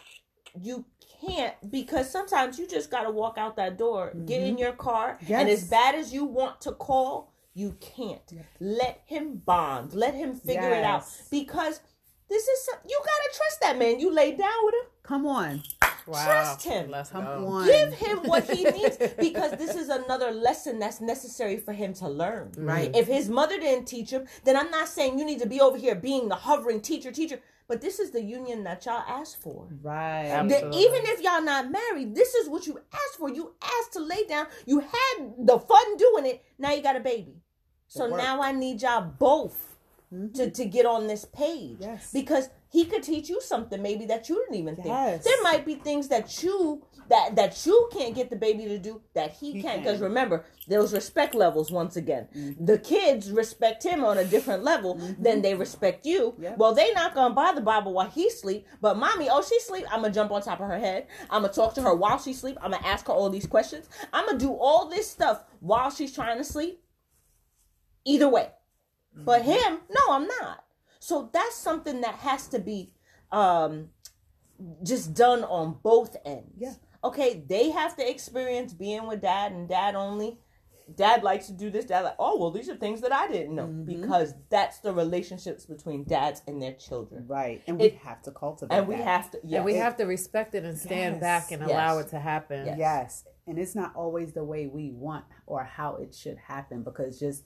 you 0.62 0.86
can't 1.26 1.56
because 1.72 2.10
sometimes 2.12 2.60
you 2.60 2.68
just 2.68 2.92
got 2.92 3.04
to 3.04 3.12
walk 3.12 3.38
out 3.38 3.56
that 3.56 3.78
door, 3.78 4.10
mm-hmm. 4.10 4.26
get 4.26 4.42
in 4.42 4.50
mm-hmm. 4.52 4.60
your 4.60 4.74
car, 4.74 5.18
yes. 5.26 5.42
and 5.42 5.50
as 5.50 5.64
bad 5.64 5.96
as 5.96 6.14
you 6.14 6.26
want 6.26 6.62
to 6.62 6.72
call, 6.74 7.34
you 7.54 7.76
can't. 7.80 8.22
Yes. 8.32 8.46
Let 8.60 9.02
him 9.06 9.42
bond. 9.44 9.94
Let 9.94 10.14
him 10.14 10.36
figure 10.36 10.70
yes. 10.70 10.78
it 10.78 10.84
out 10.84 11.04
because 11.32 11.82
this 12.30 12.48
is 12.48 12.70
you 12.88 13.00
gotta 13.00 13.36
trust 13.36 13.62
that 13.62 13.80
man. 13.80 14.00
You 14.00 14.14
lay 14.14 14.36
down 14.36 14.66
with 14.66 14.76
him. 14.76 14.92
Come 15.04 15.26
on. 15.26 15.64
Wow. 16.08 16.24
Trust 16.24 16.64
him. 16.64 16.90
Let's 16.90 17.10
Come. 17.10 17.66
Give 17.66 17.94
him 17.94 18.20
what 18.20 18.50
he 18.50 18.64
needs 18.64 18.98
because 19.20 19.52
this 19.54 19.76
is 19.76 19.90
another 19.90 20.32
lesson 20.32 20.80
that's 20.80 21.02
necessary 21.02 21.58
for 21.58 21.74
him 21.74 21.94
to 21.96 22.08
learn. 22.08 22.52
Right. 22.58 22.96
If 22.96 23.08
his 23.08 23.30
mother 23.30 23.60
didn't 23.60 23.86
teach 23.86 24.12
him, 24.12 24.26
then 24.44 24.56
I'm 24.56 24.72
not 24.72 24.88
saying 24.88 25.20
you 25.20 25.26
need 25.26 25.40
to 25.40 25.48
be 25.48 25.60
over 25.60 25.78
here 25.78 25.96
being 25.96 26.30
the 26.30 26.36
hovering 26.36 26.82
teacher, 26.82 27.12
teacher. 27.12 27.40
But 27.68 27.82
this 27.82 28.00
is 28.00 28.12
the 28.12 28.22
union 28.22 28.64
that 28.64 28.86
y'all 28.86 29.04
asked 29.06 29.42
for. 29.42 29.68
Right. 29.82 30.48
The, 30.48 30.70
even 30.70 31.02
if 31.04 31.22
y'all 31.22 31.42
not 31.42 31.70
married, 31.70 32.16
this 32.16 32.34
is 32.34 32.48
what 32.48 32.66
you 32.66 32.80
asked 32.94 33.18
for. 33.20 33.30
You 33.30 33.56
asked 33.62 33.94
to 33.94 34.00
lay 34.00 34.26
down. 34.26 34.48
You 34.66 34.80
had 34.80 35.34
the 35.38 35.60
fun 35.60 35.98
doing 35.98 36.26
it. 36.26 36.46
Now 36.58 36.72
you 36.72 36.82
got 36.82 36.96
a 36.96 37.02
baby. 37.02 37.42
So 37.90 38.08
now 38.08 38.42
I 38.42 38.52
need 38.54 38.82
y'all 38.82 39.02
both 39.02 39.78
mm-hmm. 40.14 40.34
to, 40.34 40.52
to 40.52 40.66
get 40.66 40.86
on 40.86 41.08
this 41.08 41.26
page. 41.26 41.78
Yes. 41.80 42.12
Because 42.14 42.50
he 42.70 42.86
could 42.86 43.04
teach 43.04 43.30
you 43.30 43.40
something 43.42 43.82
maybe 43.82 44.06
that 44.06 44.30
you 44.30 44.36
didn't 44.36 44.56
even 44.56 44.76
think. 44.76 44.88
There 44.88 45.44
might 45.44 45.66
be 45.66 45.76
things 45.76 46.10
that 46.10 46.44
you 46.44 46.84
that 47.10 47.36
that 47.36 47.66
you 47.66 47.90
can't 47.94 48.14
get 48.14 48.30
the 48.30 48.36
baby 48.36 48.66
to 48.66 48.78
do 48.78 49.02
that 49.14 49.32
he, 49.32 49.54
he 49.54 49.62
can. 49.62 49.80
Because 49.80 50.02
remember, 50.02 50.46
those 50.68 50.94
respect 50.94 51.34
levels 51.34 51.72
once 51.72 51.96
again. 51.96 52.28
Mm-hmm. 52.36 52.66
The 52.66 52.78
kids 52.78 53.32
respect 53.32 53.84
him 53.84 54.04
on 54.04 54.18
a 54.18 54.26
different 54.26 54.64
level 54.64 54.96
mm-hmm. 54.96 55.22
than 55.22 55.42
they 55.42 55.56
respect 55.56 56.06
you. 56.06 56.36
Yep. 56.40 56.58
Well, 56.58 56.74
they 56.74 56.92
not 56.94 57.16
gonna 57.16 57.34
buy 57.34 57.54
the 57.56 57.62
Bible 57.62 57.94
while 57.94 58.10
he 58.10 58.30
sleep, 58.30 58.68
but 58.82 58.98
mommy, 58.98 59.30
oh 59.30 59.42
she 59.42 59.60
sleep. 59.62 59.86
I'm 59.92 60.02
gonna 60.02 60.14
jump 60.14 60.32
on 60.32 60.42
top 60.42 60.60
of 60.60 60.68
her 60.68 60.80
head. 60.80 61.08
I'm 61.30 61.44
gonna 61.44 61.54
talk 61.54 61.74
to 61.76 61.82
her 61.82 61.96
while 61.96 62.20
she 62.20 62.34
sleep. 62.34 62.58
I'm 62.62 62.72
gonna 62.72 62.86
ask 62.86 63.08
her 63.08 63.14
all 63.14 63.30
these 63.30 63.48
questions. 63.48 63.88
I'm 64.12 64.26
gonna 64.26 64.38
do 64.38 64.52
all 64.52 64.90
this 64.90 65.10
stuff 65.10 65.44
while 65.60 65.90
she's 65.90 66.14
trying 66.14 66.38
to 66.38 66.44
sleep. 66.44 66.82
Either 68.06 68.30
way. 68.30 68.50
But 69.14 69.42
mm-hmm. 69.42 69.52
him, 69.52 69.80
no, 69.90 70.14
I'm 70.14 70.28
not. 70.28 70.64
So 71.08 71.30
that's 71.32 71.56
something 71.56 72.02
that 72.02 72.16
has 72.16 72.48
to 72.50 72.60
be 72.60 72.92
um 73.32 73.92
just 74.84 75.14
done 75.14 75.46
on 75.46 75.78
both 75.82 76.18
ends. 76.26 76.52
Yeah. 76.58 76.74
Okay, 77.02 77.46
they 77.48 77.70
have 77.70 77.96
to 77.96 78.10
experience 78.10 78.74
being 78.74 79.08
with 79.08 79.22
dad 79.22 79.54
and 79.54 79.70
dad 79.70 79.96
only. 79.96 80.38
dad 80.96 81.24
likes 81.24 81.48
to 81.48 81.54
do 81.54 81.70
this. 81.70 81.86
Dad 81.86 82.02
like, 82.02 82.16
oh 82.20 82.38
well, 82.38 82.52
these 82.52 82.70
are 82.70 82.76
things 82.76 83.00
that 83.02 83.14
I 83.14 83.28
didn't 83.28 83.56
know 83.56 83.68
mm-hmm. 83.68 84.02
because 84.02 84.34
that's 84.50 84.80
the 84.80 84.94
relationships 84.94 85.66
between 85.66 86.04
dads 86.04 86.42
and 86.48 86.62
their 86.62 86.74
children. 86.74 87.26
Right, 87.28 87.62
and 87.68 87.80
we 87.80 87.90
have 88.04 88.22
to 88.24 88.32
cultivate, 88.32 88.76
and 88.76 88.88
we 88.88 88.96
that. 88.96 89.04
have 89.04 89.32
to, 89.32 89.40
yeah, 89.44 89.58
and 89.58 89.66
we 89.66 89.76
it, 89.76 89.82
have 89.82 89.98
to 89.98 90.06
respect 90.06 90.56
it 90.56 90.64
and 90.64 90.78
stand 90.78 91.16
yes, 91.16 91.22
back 91.22 91.52
and 91.52 91.62
yes. 91.62 91.72
allow 91.72 92.00
it 92.00 92.08
to 92.10 92.20
happen. 92.20 92.66
Yes. 92.66 92.78
yes, 92.78 93.24
and 93.48 93.58
it's 93.58 93.76
not 93.76 93.96
always 93.96 94.34
the 94.34 94.44
way 94.44 94.68
we 94.68 94.92
want 94.92 95.26
or 95.46 95.64
how 95.64 95.96
it 95.98 96.14
should 96.14 96.38
happen 96.38 96.84
because 96.84 97.20
just 97.20 97.44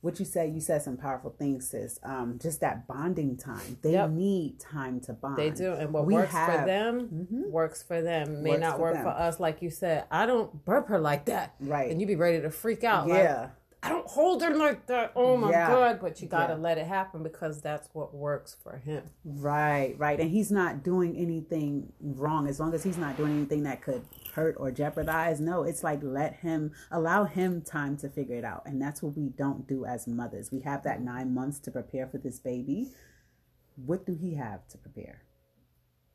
what 0.00 0.18
you 0.18 0.24
say, 0.24 0.48
you 0.48 0.60
said 0.60 0.82
some 0.82 0.96
powerful 0.96 1.34
things, 1.38 1.68
sis. 1.68 1.98
Um, 2.02 2.38
just 2.40 2.60
that 2.60 2.86
bonding 2.86 3.36
time. 3.36 3.78
They 3.82 3.92
yep. 3.92 4.10
need 4.10 4.58
time 4.58 5.00
to 5.00 5.12
bond. 5.12 5.36
They 5.36 5.50
do, 5.50 5.74
and 5.74 5.92
what 5.92 6.06
we 6.06 6.14
works 6.14 6.32
have, 6.32 6.60
for 6.60 6.66
them 6.66 7.08
mm-hmm. 7.08 7.50
works 7.50 7.82
for 7.82 8.00
them. 8.00 8.42
May 8.42 8.50
works 8.50 8.60
not 8.60 8.76
for 8.76 8.82
work 8.82 8.94
them. 8.94 9.04
for 9.04 9.10
us, 9.10 9.38
like 9.38 9.60
you 9.60 9.70
said. 9.70 10.04
I 10.10 10.24
don't 10.24 10.64
burp 10.64 10.88
her 10.88 10.98
like 10.98 11.26
that, 11.26 11.54
right? 11.60 11.90
And 11.90 12.00
you'd 12.00 12.06
be 12.06 12.16
ready 12.16 12.40
to 12.40 12.50
freak 12.50 12.82
out. 12.82 13.08
Yeah. 13.08 13.40
Like, 13.40 13.50
I 13.82 13.88
don't 13.88 14.06
hold 14.06 14.42
her 14.42 14.54
like 14.54 14.86
that. 14.88 15.12
Oh 15.16 15.38
my 15.38 15.50
yeah. 15.50 15.68
god! 15.68 16.00
But 16.00 16.20
you 16.20 16.28
gotta 16.28 16.52
yeah. 16.52 16.58
let 16.58 16.76
it 16.76 16.86
happen 16.86 17.22
because 17.22 17.62
that's 17.62 17.88
what 17.94 18.14
works 18.14 18.54
for 18.62 18.76
him. 18.76 19.04
Right, 19.24 19.94
right. 19.96 20.20
And 20.20 20.30
he's 20.30 20.50
not 20.50 20.82
doing 20.82 21.16
anything 21.16 21.90
wrong 22.00 22.46
as 22.46 22.60
long 22.60 22.74
as 22.74 22.82
he's 22.82 22.98
not 22.98 23.16
doing 23.16 23.32
anything 23.32 23.62
that 23.62 23.80
could 23.80 24.04
hurt 24.34 24.56
or 24.58 24.70
jeopardize. 24.70 25.40
No, 25.40 25.62
it's 25.62 25.82
like 25.82 26.00
let 26.02 26.36
him 26.36 26.72
allow 26.90 27.24
him 27.24 27.62
time 27.62 27.96
to 27.98 28.10
figure 28.10 28.36
it 28.36 28.44
out. 28.44 28.62
And 28.66 28.82
that's 28.82 29.02
what 29.02 29.16
we 29.16 29.30
don't 29.30 29.66
do 29.66 29.86
as 29.86 30.06
mothers. 30.06 30.52
We 30.52 30.60
have 30.60 30.82
that 30.82 30.96
mm-hmm. 30.96 31.06
nine 31.06 31.34
months 31.34 31.58
to 31.60 31.70
prepare 31.70 32.06
for 32.06 32.18
this 32.18 32.38
baby. 32.38 32.90
What 33.76 34.04
do 34.04 34.14
he 34.14 34.34
have 34.34 34.66
to 34.68 34.78
prepare? 34.78 35.22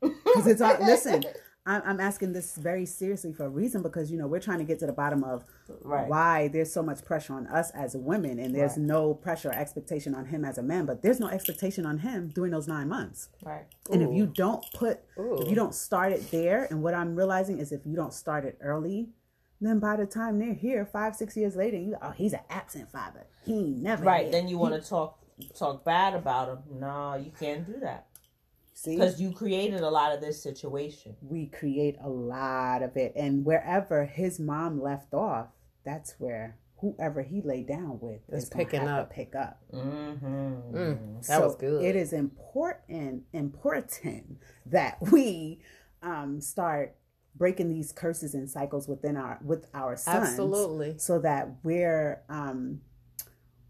Because 0.00 0.46
it's 0.46 0.60
all 0.60 0.76
listen, 0.78 1.24
I'm 1.66 1.98
asking 1.98 2.32
this 2.32 2.54
very 2.54 2.86
seriously 2.86 3.32
for 3.32 3.46
a 3.46 3.48
reason 3.48 3.82
because 3.82 4.10
you 4.10 4.18
know 4.18 4.28
we're 4.28 4.40
trying 4.40 4.58
to 4.58 4.64
get 4.64 4.78
to 4.80 4.86
the 4.86 4.92
bottom 4.92 5.24
of 5.24 5.44
right. 5.82 6.06
why 6.06 6.48
there's 6.48 6.72
so 6.72 6.82
much 6.82 7.04
pressure 7.04 7.34
on 7.34 7.48
us 7.48 7.70
as 7.72 7.96
women 7.96 8.38
and 8.38 8.54
there's 8.54 8.76
right. 8.76 8.86
no 8.86 9.14
pressure 9.14 9.48
or 9.48 9.54
expectation 9.54 10.14
on 10.14 10.26
him 10.26 10.44
as 10.44 10.58
a 10.58 10.62
man 10.62 10.86
but 10.86 11.02
there's 11.02 11.18
no 11.18 11.28
expectation 11.28 11.84
on 11.84 11.98
him 11.98 12.28
during 12.28 12.52
those 12.52 12.68
nine 12.68 12.88
months. 12.88 13.30
Right. 13.42 13.64
And 13.90 14.00
if 14.00 14.12
you 14.12 14.26
don't 14.26 14.64
put 14.74 15.00
Ooh. 15.18 15.38
if 15.42 15.48
you 15.48 15.56
don't 15.56 15.74
start 15.74 16.12
it 16.12 16.30
there 16.30 16.68
and 16.70 16.82
what 16.82 16.94
i'm 16.94 17.16
realizing 17.16 17.58
is 17.58 17.72
if 17.72 17.84
you 17.84 17.96
don't 17.96 18.12
start 18.12 18.44
it 18.44 18.56
early 18.60 19.08
then 19.60 19.78
by 19.78 19.96
the 19.96 20.06
time 20.06 20.38
they're 20.38 20.54
here 20.54 20.86
five 20.86 21.16
six 21.16 21.36
years 21.36 21.56
later 21.56 21.76
you 21.76 21.96
oh 22.00 22.10
he's 22.10 22.32
an 22.32 22.40
absent 22.50 22.90
father. 22.90 23.26
He 23.44 23.70
never 23.70 24.04
right. 24.04 24.30
then 24.30 24.48
you 24.48 24.58
want 24.58 24.80
to 24.80 24.88
talk 24.88 25.18
talk 25.58 25.84
bad 25.84 26.14
about 26.14 26.48
him. 26.48 26.58
No 26.78 27.14
you 27.16 27.32
can't 27.38 27.66
do 27.66 27.80
that 27.80 28.06
See? 28.76 28.96
Because 28.96 29.18
you 29.18 29.32
created 29.32 29.80
a 29.80 29.88
lot 29.88 30.12
of 30.12 30.20
this 30.20 30.42
situation. 30.42 31.16
We 31.22 31.46
create 31.46 31.96
a 31.98 32.10
lot 32.10 32.82
of 32.82 32.94
it. 32.94 33.14
And 33.16 33.42
wherever 33.42 34.04
his 34.04 34.38
mom 34.38 34.82
left 34.82 35.14
off, 35.14 35.46
that's 35.82 36.16
where 36.18 36.58
whoever 36.80 37.22
he 37.22 37.40
laid 37.40 37.68
down 37.68 37.98
with 38.02 38.20
is 38.28 38.50
picking 38.50 38.86
up. 38.86 39.10
pick 39.10 39.34
up. 39.34 39.62
Mm-hmm. 39.72 40.76
Mm, 40.76 41.26
that 41.26 41.38
so 41.38 41.40
was 41.46 41.56
good. 41.56 41.82
It 41.82 41.96
is 41.96 42.12
important, 42.12 43.22
important 43.32 44.42
that 44.66 44.98
we 45.10 45.62
um, 46.02 46.42
start 46.42 46.96
breaking 47.34 47.70
these 47.70 47.92
curses 47.92 48.34
and 48.34 48.50
cycles 48.50 48.86
within 48.86 49.16
our 49.16 49.38
with 49.42 49.70
our 49.72 49.96
sons. 49.96 50.28
Absolutely. 50.28 50.98
So 50.98 51.18
that 51.20 51.48
we're 51.62 52.20
um, 52.28 52.82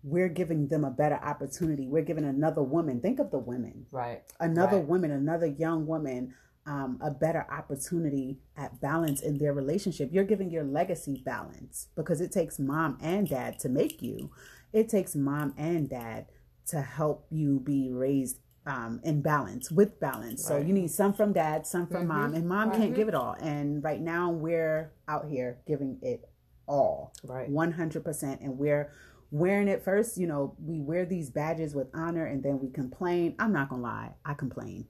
we're 0.06 0.28
giving 0.28 0.68
them 0.68 0.84
a 0.84 0.90
better 0.90 1.16
opportunity. 1.16 1.88
We're 1.88 2.02
giving 2.02 2.24
another 2.24 2.62
woman, 2.62 3.00
think 3.00 3.18
of 3.18 3.32
the 3.32 3.40
women, 3.40 3.86
right? 3.90 4.22
Another 4.38 4.76
right. 4.76 4.86
woman, 4.86 5.10
another 5.10 5.46
young 5.46 5.84
woman, 5.84 6.32
um, 6.64 7.00
a 7.02 7.10
better 7.10 7.44
opportunity 7.50 8.38
at 8.56 8.80
balance 8.80 9.20
in 9.20 9.38
their 9.38 9.52
relationship. 9.52 10.10
You're 10.12 10.24
giving 10.24 10.48
your 10.48 10.62
legacy 10.62 11.22
balance 11.26 11.88
because 11.96 12.20
it 12.20 12.30
takes 12.30 12.60
mom 12.60 12.98
and 13.02 13.28
dad 13.28 13.58
to 13.60 13.68
make 13.68 14.00
you. 14.00 14.30
It 14.72 14.88
takes 14.88 15.16
mom 15.16 15.54
and 15.58 15.90
dad 15.90 16.26
to 16.68 16.82
help 16.82 17.26
you 17.30 17.58
be 17.58 17.90
raised 17.90 18.38
um, 18.64 19.00
in 19.02 19.22
balance 19.22 19.72
with 19.72 19.98
balance. 19.98 20.48
Right. 20.48 20.60
So 20.60 20.66
you 20.66 20.72
need 20.72 20.90
some 20.90 21.14
from 21.14 21.32
dad, 21.32 21.66
some 21.66 21.88
from 21.88 22.02
mm-hmm. 22.02 22.08
mom, 22.08 22.34
and 22.34 22.48
mom 22.48 22.70
mm-hmm. 22.70 22.80
can't 22.80 22.94
give 22.94 23.08
it 23.08 23.14
all. 23.14 23.36
And 23.40 23.82
right 23.82 24.00
now 24.00 24.30
we're 24.30 24.92
out 25.08 25.26
here 25.28 25.58
giving 25.66 25.98
it 26.02 26.28
all, 26.68 27.12
right, 27.24 27.48
one 27.48 27.72
hundred 27.72 28.04
percent, 28.04 28.40
and 28.40 28.58
we're 28.58 28.90
wearing 29.30 29.68
it 29.68 29.82
first, 29.82 30.18
you 30.18 30.26
know, 30.26 30.54
we 30.64 30.80
wear 30.80 31.04
these 31.04 31.30
badges 31.30 31.74
with 31.74 31.88
honor 31.94 32.26
and 32.26 32.42
then 32.42 32.60
we 32.60 32.70
complain. 32.70 33.34
I'm 33.38 33.52
not 33.52 33.68
gonna 33.68 33.82
lie, 33.82 34.14
I 34.24 34.34
complain. 34.34 34.86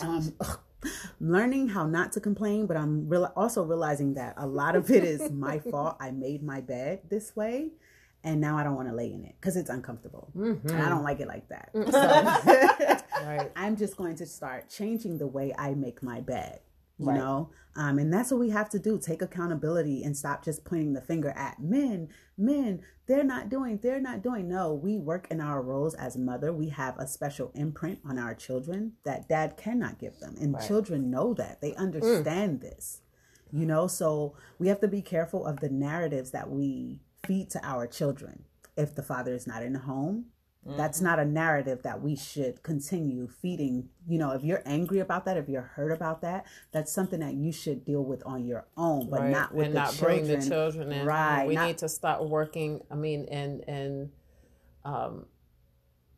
Um, 0.00 0.32
learning 1.20 1.68
how 1.68 1.86
not 1.86 2.12
to 2.12 2.20
complain, 2.20 2.66
but 2.66 2.76
I'm 2.76 3.08
real- 3.08 3.32
also 3.36 3.64
realizing 3.64 4.14
that 4.14 4.34
a 4.36 4.46
lot 4.46 4.76
of 4.76 4.90
it 4.90 5.04
is 5.04 5.30
my 5.30 5.58
fault. 5.70 5.96
I 6.00 6.10
made 6.10 6.42
my 6.42 6.60
bed 6.60 7.00
this 7.08 7.34
way, 7.34 7.70
and 8.24 8.40
now 8.40 8.56
I 8.56 8.64
don't 8.64 8.74
want 8.74 8.88
to 8.88 8.94
lay 8.94 9.12
in 9.12 9.24
it 9.24 9.34
because 9.40 9.56
it's 9.56 9.70
uncomfortable, 9.70 10.30
mm-hmm. 10.36 10.68
and 10.68 10.82
I 10.82 10.88
don't 10.88 11.04
like 11.04 11.20
it 11.20 11.28
like 11.28 11.48
that. 11.48 11.70
So 13.16 13.32
right. 13.32 13.50
I'm 13.56 13.76
just 13.76 13.96
going 13.96 14.14
to 14.16 14.26
start 14.26 14.68
changing 14.68 15.18
the 15.18 15.26
way 15.26 15.52
I 15.58 15.74
make 15.74 16.02
my 16.02 16.20
bed 16.20 16.60
you 16.98 17.06
right. 17.06 17.16
know? 17.16 17.50
Um, 17.76 17.98
and 17.98 18.12
that's 18.12 18.30
what 18.30 18.40
we 18.40 18.50
have 18.50 18.70
to 18.70 18.78
do 18.78 18.98
take 18.98 19.20
accountability 19.20 20.02
and 20.02 20.16
stop 20.16 20.44
just 20.44 20.64
pointing 20.64 20.94
the 20.94 21.02
finger 21.02 21.30
at 21.30 21.60
men. 21.60 22.08
Men 22.38 22.80
they're 23.06 23.24
not 23.24 23.48
doing 23.48 23.78
they're 23.82 24.00
not 24.00 24.22
doing. 24.22 24.48
No 24.48 24.72
we 24.72 24.98
work 24.98 25.26
in 25.30 25.40
our 25.40 25.60
roles 25.60 25.94
as 25.94 26.16
mother. 26.16 26.52
We 26.52 26.70
have 26.70 26.98
a 26.98 27.06
special 27.06 27.52
imprint 27.54 28.00
on 28.04 28.18
our 28.18 28.34
children 28.34 28.92
that 29.04 29.28
dad 29.28 29.56
cannot 29.56 29.98
give 29.98 30.18
them. 30.20 30.36
And 30.40 30.54
right. 30.54 30.66
children 30.66 31.10
know 31.10 31.34
that. 31.34 31.60
They 31.60 31.74
understand 31.74 32.58
mm. 32.58 32.62
this 32.62 33.02
you 33.52 33.66
know? 33.66 33.86
So 33.86 34.34
we 34.58 34.68
have 34.68 34.80
to 34.80 34.88
be 34.88 35.02
careful 35.02 35.46
of 35.46 35.60
the 35.60 35.68
narratives 35.68 36.30
that 36.32 36.50
we 36.50 37.00
feed 37.26 37.50
to 37.50 37.64
our 37.66 37.86
children. 37.86 38.44
If 38.76 38.94
the 38.94 39.02
father 39.02 39.32
is 39.32 39.46
not 39.46 39.62
in 39.62 39.72
the 39.72 39.80
home 39.80 40.26
Mm-hmm. 40.66 40.76
That's 40.76 41.00
not 41.00 41.18
a 41.18 41.24
narrative 41.24 41.82
that 41.82 42.02
we 42.02 42.16
should 42.16 42.62
continue 42.62 43.28
feeding. 43.28 43.88
You 44.08 44.18
know, 44.18 44.32
if 44.32 44.42
you're 44.42 44.62
angry 44.66 44.98
about 44.98 45.24
that, 45.26 45.36
if 45.36 45.48
you're 45.48 45.62
hurt 45.62 45.92
about 45.92 46.22
that, 46.22 46.46
that's 46.72 46.92
something 46.92 47.20
that 47.20 47.34
you 47.34 47.52
should 47.52 47.84
deal 47.84 48.04
with 48.04 48.22
on 48.26 48.44
your 48.44 48.66
own, 48.76 49.08
but 49.08 49.20
right. 49.20 49.30
not 49.30 49.54
with 49.54 49.66
and 49.66 49.76
the 49.76 49.80
not 49.80 49.94
children. 49.94 50.26
bring 50.26 50.40
the 50.40 50.46
children 50.46 50.92
in. 50.92 51.06
Right. 51.06 51.46
We 51.46 51.54
not, 51.54 51.66
need 51.68 51.78
to 51.78 51.88
start 51.88 52.28
working. 52.28 52.80
I 52.90 52.96
mean, 52.96 53.26
and 53.30 53.62
and 53.68 54.10
um, 54.84 55.26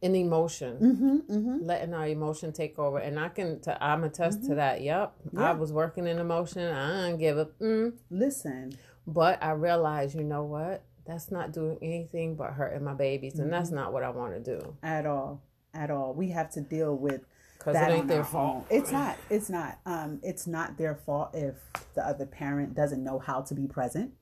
in 0.00 0.14
emotion, 0.14 0.76
mm-hmm, 0.76 1.36
mm-hmm. 1.36 1.66
letting 1.66 1.92
our 1.92 2.06
emotion 2.06 2.52
take 2.52 2.78
over. 2.78 2.98
And 2.98 3.18
I 3.18 3.28
can, 3.28 3.60
i 3.66 3.92
I'm 3.92 4.04
attest 4.04 4.40
mm-hmm. 4.40 4.48
to 4.50 4.54
that. 4.56 4.80
Yep, 4.80 5.14
yeah. 5.32 5.50
I 5.50 5.52
was 5.52 5.72
working 5.72 6.06
in 6.06 6.18
emotion. 6.18 6.72
I 6.72 7.08
don't 7.08 7.18
give 7.18 7.38
a 7.38 7.46
mm. 7.60 7.92
listen. 8.10 8.78
But 9.06 9.42
I 9.42 9.52
realized, 9.52 10.14
you 10.14 10.22
know 10.22 10.44
what? 10.44 10.84
That's 11.08 11.30
not 11.30 11.52
doing 11.52 11.78
anything 11.80 12.36
but 12.36 12.52
hurting 12.52 12.84
my 12.84 12.92
babies, 12.92 13.34
and 13.34 13.44
mm-hmm. 13.44 13.52
that's 13.52 13.70
not 13.70 13.92
what 13.92 14.04
I 14.04 14.10
want 14.10 14.34
to 14.34 14.58
do 14.58 14.76
at 14.82 15.06
all. 15.06 15.42
At 15.74 15.90
all, 15.90 16.12
we 16.14 16.30
have 16.30 16.50
to 16.52 16.60
deal 16.60 16.94
with 16.96 17.22
because 17.58 17.76
it 17.76 17.90
ain't 17.90 18.08
their 18.08 18.24
fault. 18.24 18.66
It's 18.70 18.92
not. 18.92 19.16
It's 19.30 19.50
not. 19.50 19.78
Um, 19.86 20.20
it's 20.22 20.46
not 20.46 20.76
their 20.76 20.94
fault 20.94 21.30
if 21.32 21.54
the 21.94 22.06
other 22.06 22.26
parent 22.26 22.74
doesn't 22.74 23.02
know 23.02 23.18
how 23.18 23.40
to 23.40 23.54
be 23.54 23.66
present, 23.66 24.12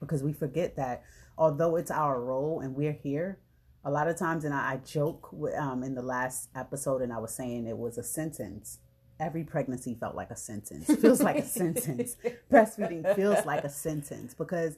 because 0.00 0.22
we 0.22 0.32
forget 0.32 0.76
that 0.76 1.04
although 1.36 1.76
it's 1.76 1.90
our 1.90 2.20
role 2.20 2.60
and 2.60 2.74
we're 2.74 2.92
here, 2.92 3.38
a 3.84 3.90
lot 3.90 4.08
of 4.08 4.16
times, 4.16 4.44
and 4.44 4.54
I, 4.54 4.72
I 4.72 4.76
joke 4.78 5.30
with, 5.30 5.54
um, 5.54 5.82
in 5.82 5.94
the 5.94 6.02
last 6.02 6.48
episode, 6.56 7.02
and 7.02 7.12
I 7.12 7.18
was 7.18 7.34
saying 7.34 7.66
it 7.66 7.76
was 7.76 7.98
a 7.98 8.02
sentence 8.02 8.78
every 9.24 9.42
pregnancy 9.42 9.94
felt 9.94 10.14
like 10.14 10.30
a 10.30 10.36
sentence. 10.36 10.86
Feels 11.00 11.22
like 11.22 11.38
a 11.38 11.46
sentence. 11.60 12.16
Breastfeeding 12.52 13.14
feels 13.16 13.44
like 13.46 13.64
a 13.64 13.70
sentence 13.70 14.34
because 14.34 14.76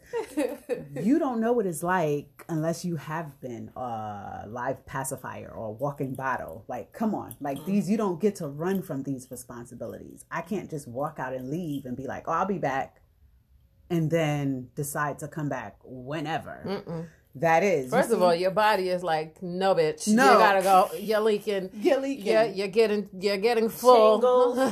you 1.02 1.18
don't 1.18 1.40
know 1.40 1.52
what 1.52 1.66
it's 1.66 1.82
like 1.82 2.44
unless 2.48 2.84
you 2.84 2.96
have 2.96 3.40
been 3.40 3.70
a 3.76 4.44
live 4.46 4.86
pacifier 4.86 5.52
or 5.52 5.66
a 5.66 5.70
walking 5.72 6.14
bottle. 6.14 6.64
Like, 6.68 6.92
come 6.92 7.14
on. 7.14 7.34
Like 7.40 7.64
these 7.66 7.90
you 7.90 7.96
don't 7.96 8.20
get 8.20 8.36
to 8.36 8.46
run 8.48 8.82
from 8.82 9.02
these 9.02 9.28
responsibilities. 9.30 10.24
I 10.30 10.42
can't 10.42 10.70
just 10.70 10.86
walk 10.86 11.18
out 11.18 11.32
and 11.32 11.50
leave 11.50 11.84
and 11.84 11.96
be 11.96 12.06
like, 12.06 12.28
"Oh, 12.28 12.32
I'll 12.32 12.46
be 12.46 12.58
back." 12.58 13.00
And 13.90 14.10
then 14.10 14.68
decide 14.74 15.18
to 15.20 15.28
come 15.28 15.48
back 15.48 15.76
whenever. 15.84 16.62
Mm-mm. 16.66 17.06
That 17.36 17.62
is. 17.62 17.90
First 17.90 18.10
of 18.10 18.22
all, 18.22 18.34
your 18.34 18.50
body 18.50 18.88
is 18.88 19.02
like, 19.02 19.42
no, 19.42 19.74
bitch. 19.74 20.08
No. 20.08 20.32
You 20.32 20.38
gotta 20.38 20.62
go. 20.62 20.90
You're 20.98 21.20
leaking. 21.20 21.70
You're 21.74 22.00
leaking. 22.00 22.26
You're, 22.32 22.46
you're 22.46 22.68
getting. 22.68 23.08
You're 23.20 23.36
getting 23.36 23.68
full. 23.68 24.16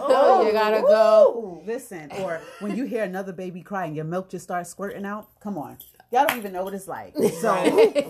Oh, 0.07 0.47
you 0.47 0.53
gotta 0.53 0.81
woo. 0.81 0.89
go. 0.89 1.63
Listen, 1.67 2.11
or 2.21 2.41
when 2.61 2.77
you 2.77 2.85
hear 2.85 3.03
another 3.03 3.33
baby 3.33 3.61
crying, 3.63 3.95
your 3.95 4.05
milk 4.05 4.31
just 4.31 4.45
starts 4.45 4.71
squirting 4.71 5.05
out, 5.05 5.29
come 5.41 5.59
on. 5.59 5.77
Y'all 6.11 6.27
don't 6.27 6.39
even 6.39 6.53
know 6.53 6.65
what 6.65 6.75
it's 6.75 6.89
like. 6.89 7.15
So, 7.41 7.53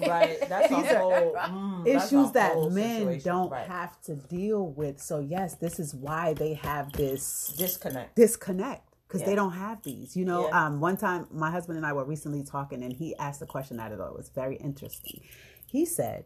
right, 0.07 0.39
that's 0.49 0.71
a 0.71 0.99
whole 0.99 1.35
mm, 1.35 1.87
issues 1.87 2.33
that 2.33 2.57
men 2.71 2.99
situation. 2.99 3.25
don't 3.25 3.51
right. 3.51 3.67
have 3.67 4.01
to 4.03 4.15
deal 4.15 4.69
with. 4.69 5.01
So, 5.01 5.19
yes, 5.19 5.55
this 5.55 5.81
is 5.81 5.95
why 5.95 6.35
they 6.35 6.55
have 6.55 6.93
this 6.93 7.55
disconnect. 7.57 8.15
Disconnect 8.15 8.94
because 9.15 9.27
yeah. 9.27 9.31
they 9.31 9.37
don't 9.37 9.53
have 9.53 9.83
these. 9.83 10.17
You 10.17 10.25
know, 10.25 10.49
yeah. 10.49 10.67
um, 10.67 10.81
one 10.81 10.97
time 10.97 11.29
my 11.31 11.51
husband 11.51 11.77
and 11.77 11.87
I 11.87 11.93
were 11.93 12.05
recently 12.05 12.43
talking, 12.43 12.83
and 12.83 12.93
he 12.93 13.15
asked 13.17 13.41
a 13.43 13.47
question 13.47 13.77
that 13.77 13.93
I 13.93 13.97
thought 13.97 14.11
it 14.11 14.17
was 14.17 14.31
very 14.31 14.57
interesting. 14.57 15.23
He 15.67 15.87
said, 15.87 16.25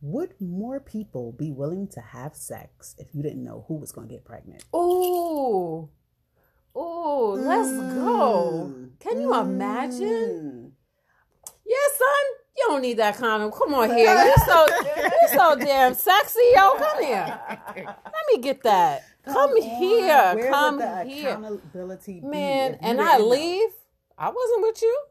"Would 0.00 0.34
more 0.40 0.78
people 0.78 1.32
be 1.32 1.50
willing 1.50 1.88
to 1.88 2.00
have 2.00 2.36
sex 2.36 2.94
if 2.98 3.08
you 3.12 3.22
didn't 3.22 3.42
know 3.42 3.64
who 3.66 3.74
was 3.74 3.90
going 3.90 4.08
to 4.08 4.14
get 4.14 4.24
pregnant?" 4.24 4.64
Oh, 4.72 5.90
let's 7.38 7.68
mm. 7.68 7.94
go. 7.96 8.74
Can 9.00 9.20
you 9.20 9.28
mm. 9.28 9.42
imagine? 9.42 10.72
Yes, 11.66 11.90
yeah, 11.92 11.98
son. 11.98 12.24
You 12.56 12.64
don't 12.68 12.82
need 12.82 12.98
that 12.98 13.16
condom. 13.16 13.50
Come 13.50 13.74
on 13.74 13.90
here. 13.96 14.14
You're 14.14 14.46
so 14.46 14.66
you're 14.96 15.28
so 15.34 15.56
damn 15.56 15.94
sexy, 15.94 16.40
yo. 16.54 16.74
Come 16.76 17.02
here. 17.02 17.40
Let 17.76 18.24
me 18.30 18.38
get 18.40 18.62
that. 18.62 19.04
Come, 19.24 19.34
Come 19.34 19.62
here. 19.62 20.34
Where 20.34 20.50
Come 20.50 20.76
would 20.76 20.84
the 20.84 21.04
here. 21.04 21.28
accountability 21.30 22.20
Man, 22.22 22.76
and 22.80 23.00
I 23.00 23.18
leave. 23.18 23.68
I 24.18 24.30
wasn't 24.30 24.62
with 24.62 24.82
you. 24.82 25.02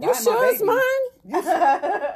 You 0.00 0.06
my 0.08 0.12
sure 0.12 0.52
it's 0.52 0.62
mine? 0.62 1.24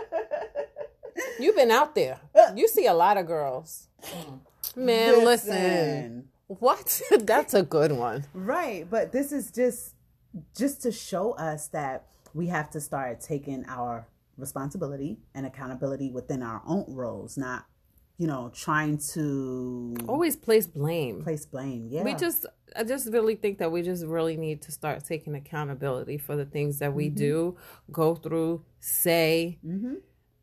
You've 1.40 1.56
been 1.56 1.70
out 1.70 1.94
there. 1.94 2.20
You 2.54 2.68
see 2.68 2.86
a 2.86 2.94
lot 2.94 3.16
of 3.16 3.26
girls. 3.26 3.88
Mm. 4.02 4.40
Man, 4.76 5.24
listen. 5.24 6.28
What? 6.46 7.00
That's 7.20 7.54
a 7.54 7.62
good 7.62 7.92
one. 7.92 8.26
Right, 8.34 8.86
but 8.90 9.12
this 9.12 9.32
is 9.32 9.50
just 9.50 9.94
just 10.56 10.82
to 10.82 10.92
show 10.92 11.32
us 11.32 11.68
that 11.68 12.06
we 12.34 12.46
have 12.48 12.70
to 12.70 12.80
start 12.80 13.20
taking 13.20 13.64
our 13.68 14.06
responsibility 14.36 15.18
and 15.34 15.46
accountability 15.46 16.10
within 16.10 16.42
our 16.42 16.62
own 16.66 16.84
roles, 16.88 17.36
not 17.36 17.66
you 18.20 18.26
know 18.26 18.52
trying 18.54 18.98
to 18.98 19.96
Always 20.06 20.36
place 20.36 20.66
blame. 20.66 21.22
place 21.22 21.46
blame. 21.46 21.88
Yeah, 21.90 22.02
We 22.02 22.14
just, 22.14 22.44
I 22.76 22.84
just 22.84 23.10
really 23.10 23.34
think 23.34 23.56
that 23.58 23.72
we 23.72 23.80
just 23.80 24.04
really 24.04 24.36
need 24.36 24.60
to 24.62 24.72
start 24.72 25.02
taking 25.06 25.34
accountability 25.34 26.18
for 26.18 26.36
the 26.36 26.44
things 26.44 26.80
that 26.80 26.92
we 26.92 27.06
mm-hmm. 27.06 27.14
do, 27.14 27.56
go 27.90 28.14
through, 28.14 28.62
say, 28.78 29.58
mm-hmm. 29.66 29.94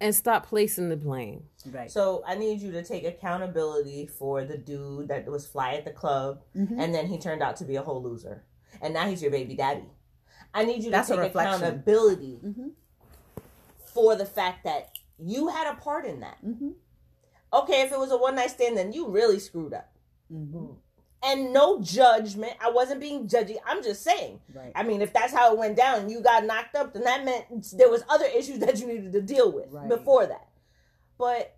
and 0.01 0.15
stop 0.15 0.47
placing 0.47 0.89
the 0.89 0.97
blame. 0.97 1.43
right. 1.71 1.91
So 1.91 2.23
I 2.25 2.33
need 2.33 2.61
you 2.61 2.71
to 2.71 2.83
take 2.83 3.05
accountability 3.05 4.07
for 4.07 4.43
the 4.43 4.57
dude 4.57 5.09
that 5.09 5.27
was 5.27 5.45
fly 5.45 5.75
at 5.75 5.85
the 5.85 5.91
club, 5.91 6.41
mm-hmm. 6.55 6.79
and 6.79 6.95
then 6.95 7.05
he 7.05 7.19
turned 7.19 7.43
out 7.43 7.57
to 7.57 7.63
be 7.63 7.75
a 7.75 7.83
whole 7.83 8.01
loser, 8.01 8.43
and 8.81 8.91
now 8.91 9.07
he's 9.07 9.21
your 9.21 9.29
baby 9.29 9.53
daddy. 9.53 9.85
I 10.51 10.65
need 10.65 10.77
you 10.77 10.85
to 10.85 10.89
That's 10.89 11.11
a 11.11 11.15
take 11.15 11.25
reflection. 11.25 11.61
accountability 11.61 12.39
for 13.93 14.15
the 14.15 14.25
fact 14.25 14.63
that 14.63 14.97
you 15.19 15.49
had 15.49 15.71
a 15.71 15.75
part 15.75 16.07
in 16.07 16.21
that. 16.21 16.37
Okay, 17.57 17.81
if 17.81 17.91
it 17.91 17.99
was 17.99 18.11
a 18.11 18.17
one 18.17 18.35
night 18.35 18.51
stand, 18.51 18.77
then 18.77 18.91
you 18.93 19.07
really 19.09 19.39
screwed 19.39 19.73
up. 19.73 19.91
Mm-hmm. 20.31 20.73
And 21.23 21.51
no 21.51 21.81
judgment. 21.81 22.53
I 22.63 22.69
wasn't 22.69 22.99
being 23.01 23.27
judgy. 23.27 23.55
I'm 23.65 23.81
just 23.83 24.03
saying. 24.03 24.39
Right. 24.53 24.71
I 24.75 24.83
mean, 24.83 25.01
if 25.01 25.11
that's 25.13 25.33
how 25.33 25.51
it 25.51 25.57
went 25.57 25.75
down 25.75 26.01
and 26.01 26.11
you 26.11 26.21
got 26.21 26.45
knocked 26.45 26.75
up, 26.75 26.93
then 26.93 27.03
that 27.05 27.25
meant 27.25 27.45
there 27.77 27.89
was 27.89 28.03
other 28.07 28.25
issues 28.25 28.59
that 28.59 28.79
you 28.79 28.87
needed 28.87 29.11
to 29.13 29.21
deal 29.21 29.51
with 29.51 29.71
Right. 29.71 29.89
before 29.89 30.27
that. 30.27 30.47
But 31.17 31.55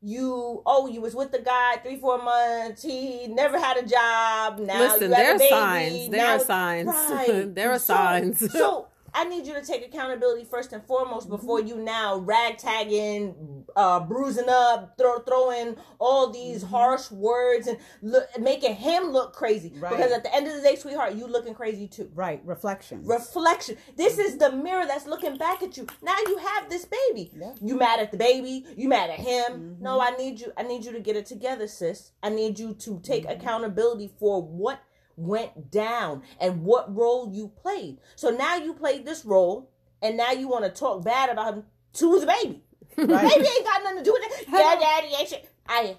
you, 0.00 0.62
oh, 0.66 0.88
you 0.88 1.00
was 1.00 1.14
with 1.14 1.30
the 1.32 1.38
guy 1.40 1.76
three, 1.76 1.96
four 1.98 2.20
months. 2.22 2.82
He 2.82 3.26
never 3.28 3.58
had 3.58 3.76
a 3.76 3.82
job. 3.86 4.58
Now 4.58 4.80
Listen, 4.80 5.10
you 5.10 5.14
have 5.14 5.16
there 5.16 5.30
a 5.30 5.34
are 5.34 5.48
signs. 5.48 6.08
There 6.10 6.22
Now- 6.26 6.32
are 6.34 6.38
signs. 6.40 6.86
Right. 6.88 7.54
there 7.54 7.70
are 7.70 7.78
So- 7.78 7.94
signs. 7.94 8.52
So 8.52 8.88
I 9.14 9.24
need 9.24 9.46
you 9.46 9.54
to 9.54 9.62
take 9.64 9.84
accountability 9.86 10.44
first 10.44 10.72
and 10.72 10.82
foremost 10.84 11.28
before 11.28 11.58
Mm-hmm. 11.58 11.68
you 11.68 11.76
now 11.84 12.20
ragtagging, 12.20 13.64
uh, 13.76 14.00
bruising 14.00 14.48
up, 14.48 14.96
throw, 14.98 15.18
throwing 15.20 15.76
all 15.98 16.30
these 16.30 16.62
Mm-hmm. 16.62 16.70
harsh 16.74 17.10
words 17.10 17.66
and 17.66 17.78
look, 18.02 18.26
making 18.38 18.74
him 18.76 19.04
look 19.10 19.32
crazy. 19.32 19.72
Right. 19.78 19.90
Because 19.96 20.12
at 20.12 20.22
the 20.22 20.34
end 20.34 20.46
of 20.46 20.54
the 20.54 20.60
day, 20.62 20.76
sweetheart, 20.76 21.14
you 21.14 21.26
looking 21.26 21.54
crazy 21.54 21.86
too. 21.88 22.10
right, 22.14 22.40
reflection. 22.44 23.04
Reflection. 23.04 23.76
This 23.96 24.18
is 24.18 24.36
the 24.38 24.50
mirror 24.52 24.86
that's 24.86 25.06
looking 25.06 25.36
back 25.38 25.62
at 25.62 25.76
you. 25.76 25.86
Now 26.02 26.16
you 26.26 26.38
have 26.38 26.68
this 26.68 26.84
baby. 26.84 27.30
Yeah. 27.36 27.54
You 27.62 27.76
mad 27.76 28.00
at 28.00 28.10
the 28.10 28.18
baby. 28.18 28.64
You 28.76 28.88
mad 28.88 29.10
at 29.10 29.18
him. 29.20 29.76
No, 29.80 30.00
I 30.00 30.10
need 30.16 30.40
you. 30.40 30.52
I 30.56 30.62
need 30.62 30.84
you 30.84 30.92
to 30.92 31.00
get 31.00 31.16
it 31.16 31.26
together, 31.26 31.66
sis. 31.66 32.12
I 32.22 32.28
need 32.30 32.58
you 32.58 32.74
to 32.74 33.00
take 33.00 33.28
accountability 33.28 34.10
for 34.18 34.42
what 34.42 34.80
went 35.18 35.70
down 35.70 36.22
and 36.40 36.62
what 36.62 36.94
role 36.94 37.30
you 37.32 37.48
played. 37.48 37.98
So 38.16 38.30
now 38.30 38.56
you 38.56 38.72
played 38.72 39.04
this 39.04 39.24
role, 39.24 39.70
and 40.00 40.16
now 40.16 40.30
you 40.32 40.48
want 40.48 40.64
to 40.64 40.70
talk 40.70 41.04
bad 41.04 41.28
about 41.28 41.54
him 41.54 41.64
to 41.94 42.20
the 42.20 42.26
baby. 42.26 42.62
Right. 42.96 43.08
Baby 43.30 43.48
ain't 43.56 43.64
got 43.64 43.82
nothing 43.84 43.98
to 43.98 44.04
do 44.04 44.12
with 44.12 44.22
it. 44.40 44.48
Yeah, 44.52 44.74
daddy 44.80 45.08
ain't 45.18 45.28
shit. 45.28 45.48
I 45.68 45.96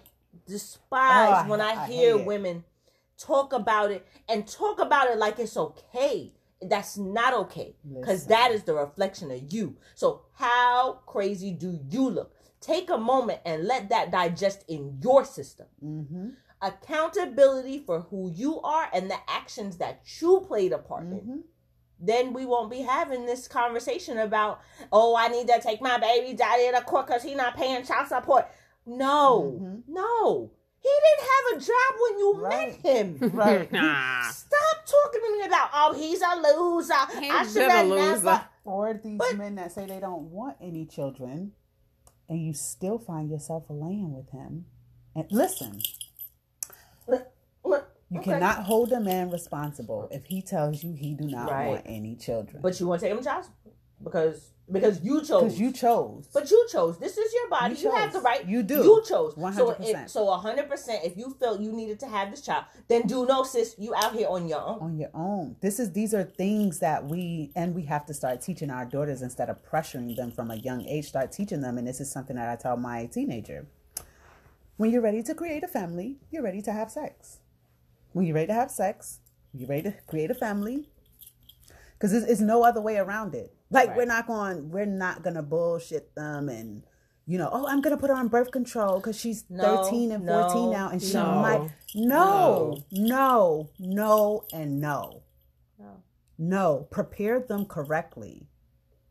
despise 0.48 1.46
Oh, 1.46 1.50
when 1.50 1.62
I, 1.62 1.84
I 1.84 1.88
hear 1.88 2.18
it. 2.18 2.26
women 2.26 2.64
talk 3.18 3.54
about 3.54 3.92
it 3.92 4.06
and 4.28 4.48
talk 4.48 4.80
about 4.80 5.10
it 5.10 5.18
like 5.18 5.40
it's 5.40 5.56
okay. 5.56 6.34
That's 6.62 6.98
not 6.98 7.34
okay 7.34 7.76
because 7.98 8.26
that 8.28 8.52
is 8.52 8.64
the 8.64 8.74
reflection 8.74 9.32
of 9.32 9.54
you. 9.54 9.78
So, 9.96 10.24
how 10.34 11.00
crazy 11.06 11.52
do 11.52 11.80
you 11.90 12.10
look? 12.10 12.36
Take 12.60 12.90
a 12.90 12.98
moment 12.98 13.40
and 13.46 13.64
let 13.66 13.88
that 13.90 14.12
digest 14.12 14.66
in 14.68 14.98
your 15.02 15.24
system. 15.24 15.68
Mm-hmm. 15.82 16.30
Accountability 16.62 17.80
for 17.86 18.02
who 18.02 18.32
you 18.34 18.60
are 18.62 18.90
and 18.94 19.10
the 19.10 19.18
actions 19.28 19.78
that 19.78 20.02
you 20.20 20.44
played 20.48 20.72
a 20.74 20.78
part 20.78 21.04
in 21.04 21.10
Mm-hmm. 21.20 21.38
then 22.02 22.32
we 22.34 22.46
won't 22.46 22.72
be 22.72 22.82
having 22.82 23.26
this 23.26 23.48
conversation 23.48 24.18
about, 24.20 24.62
oh, 24.92 25.16
I 25.18 25.28
need 25.28 25.48
to 25.48 25.60
take 25.62 25.82
my 25.82 25.98
baby 26.00 26.34
daddy 26.34 26.72
to 26.72 26.82
court 26.84 27.08
because 27.08 27.24
he's 27.24 27.36
not 27.36 27.58
paying 27.58 27.84
child 27.84 28.08
support. 28.08 28.48
No, 28.86 29.58
Mhm. 29.62 29.84
no. 29.88 30.52
He 30.82 30.90
didn't 30.90 31.30
have 31.30 31.58
a 31.58 31.66
job 31.66 32.00
when 32.02 32.20
you 32.20 32.34
Right. 32.38 32.84
met 32.84 32.96
him. 32.96 33.32
Right. 33.34 33.72
Nah. 33.74 34.22
Stop 34.30 34.78
talking 34.86 35.22
to 35.26 35.32
me 35.38 35.46
about, 35.46 35.70
oh, 35.74 35.94
he's 35.94 36.22
a 36.22 36.36
loser. 36.38 36.94
I 36.94 37.46
should 37.52 37.70
have 37.70 37.88
never. 37.88 38.46
Or 38.64 38.94
these 38.94 39.18
But- 39.18 39.36
men 39.38 39.56
that 39.56 39.74
say 39.74 39.86
they 39.86 40.00
don't 40.00 40.32
want 40.32 40.56
any 40.62 40.86
children, 40.86 41.52
and 42.30 42.40
you 42.40 42.54
still 42.54 42.98
find 42.98 43.30
yourself 43.30 43.66
laying 43.70 44.14
with 44.14 44.30
him. 44.30 44.68
And 45.16 45.26
listen, 45.32 45.82
you 48.10 48.20
Okay. 48.20 48.32
cannot 48.32 48.64
hold 48.64 48.92
a 48.92 49.00
man 49.00 49.30
responsible 49.30 50.08
if 50.12 50.26
he 50.26 50.42
tells 50.42 50.84
you 50.84 50.94
he 50.94 51.14
do 51.14 51.26
not 51.26 51.50
Right. 51.52 51.68
want 51.68 51.82
any 51.86 52.16
children. 52.16 52.62
But 52.62 52.80
you 52.80 52.88
want 52.88 53.02
to 53.02 53.06
take 53.08 53.12
him 53.12 53.20
to 53.20 53.24
child 53.24 53.46
because 54.04 54.52
because 54.72 55.02
you 55.02 55.22
chose. 55.22 55.42
Because 55.42 55.60
you 55.60 55.72
chose. 55.72 56.28
But 56.32 56.52
you 56.52 56.68
chose. 56.72 57.00
This 57.00 57.18
is 57.18 57.34
your 57.34 57.50
body. 57.50 57.74
You 57.76 57.90
You, 57.90 57.92
have 57.96 58.14
the 58.14 58.20
right. 58.22 58.46
You 58.46 58.62
do. 58.62 58.84
You 58.84 59.04
chose. 59.08 59.34
100%. 59.34 59.56
So, 59.56 59.76
if, 59.80 60.10
so 60.10 60.26
100%. 60.28 61.04
If 61.04 61.18
you 61.18 61.36
felt 61.40 61.60
you 61.60 61.72
needed 61.72 62.00
to 62.02 62.08
have 62.08 62.30
this 62.30 62.42
child, 62.42 62.66
then 62.88 63.08
do 63.08 63.26
no, 63.26 63.42
sis. 63.42 63.74
You 63.80 63.96
out 63.96 64.14
here 64.14 64.28
on 64.28 64.48
your 64.48 64.62
own. 64.62 64.80
on 64.80 64.98
your 65.00 65.10
own. 65.16 65.56
This 65.62 65.80
is 65.80 65.92
these 65.94 66.14
are 66.14 66.24
things 66.24 66.80
that 66.80 67.06
we 67.06 67.52
and 67.56 67.74
we 67.74 67.84
have 67.86 68.06
to 68.06 68.14
start 68.14 68.42
teaching 68.42 68.70
our 68.70 68.86
daughters 68.86 69.24
instead 69.24 69.50
of 69.50 69.58
pressuring 69.64 70.16
them 70.16 70.32
from 70.32 70.52
a 70.52 70.56
young 70.56 70.86
age. 70.86 71.08
Start 71.08 71.32
teaching 71.32 71.62
them, 71.62 71.80
and 71.80 71.88
this 71.88 72.00
is 72.00 72.12
something 72.12 72.36
that 72.36 72.48
I 72.50 72.56
tell 72.56 72.78
my 72.78 73.08
teenager. 73.08 73.66
When 74.78 74.92
you're 74.92 75.02
ready 75.02 75.24
to 75.24 75.34
create 75.34 75.64
a 75.64 75.68
family, 75.68 76.18
you're 76.30 76.44
ready 76.44 76.62
to 76.62 76.72
have 76.72 76.92
sex. 76.92 77.40
When 78.14 78.26
you're 78.26 78.36
ready 78.36 78.48
to 78.48 78.54
have 78.54 78.72
sex, 78.72 79.20
you're 79.54 79.70
ready 79.70 79.84
to 79.84 79.94
create 80.08 80.32
a 80.32 80.36
family. 80.36 80.90
Because 81.94 82.12
there's, 82.12 82.26
there's 82.26 82.42
no 82.42 82.64
other 82.64 82.82
way 82.82 82.98
around 82.98 83.36
it. 83.36 83.54
Like 83.70 83.90
Right. 83.90 83.98
we're 83.98 84.06
not 84.06 84.28
going, 84.28 84.70
we're 84.72 84.86
not 84.86 85.24
gonna 85.24 85.44
bullshit 85.44 86.16
them 86.16 86.50
and. 86.50 86.84
You 87.28 87.38
know, 87.38 87.50
oh, 87.54 87.68
I'm 87.68 87.80
gonna 87.82 87.96
put 87.98 88.10
her 88.10 88.16
on 88.16 88.28
birth 88.28 88.50
control 88.50 88.96
because 88.96 89.16
she's 89.16 89.44
No, 89.52 89.84
13 89.84 90.12
and 90.12 90.26
no, 90.26 90.50
14 90.50 90.72
now, 90.72 90.90
and 90.90 91.00
she 91.00 91.14
no, 91.14 91.36
might. 91.36 91.70
No, 91.94 92.84
no, 92.92 93.70
no, 93.78 94.46
and 94.52 94.82
no. 94.82 95.22
No. 95.78 96.04
No, 96.40 96.88
prepare 96.90 97.40
them 97.40 97.66
correctly. 97.66 98.48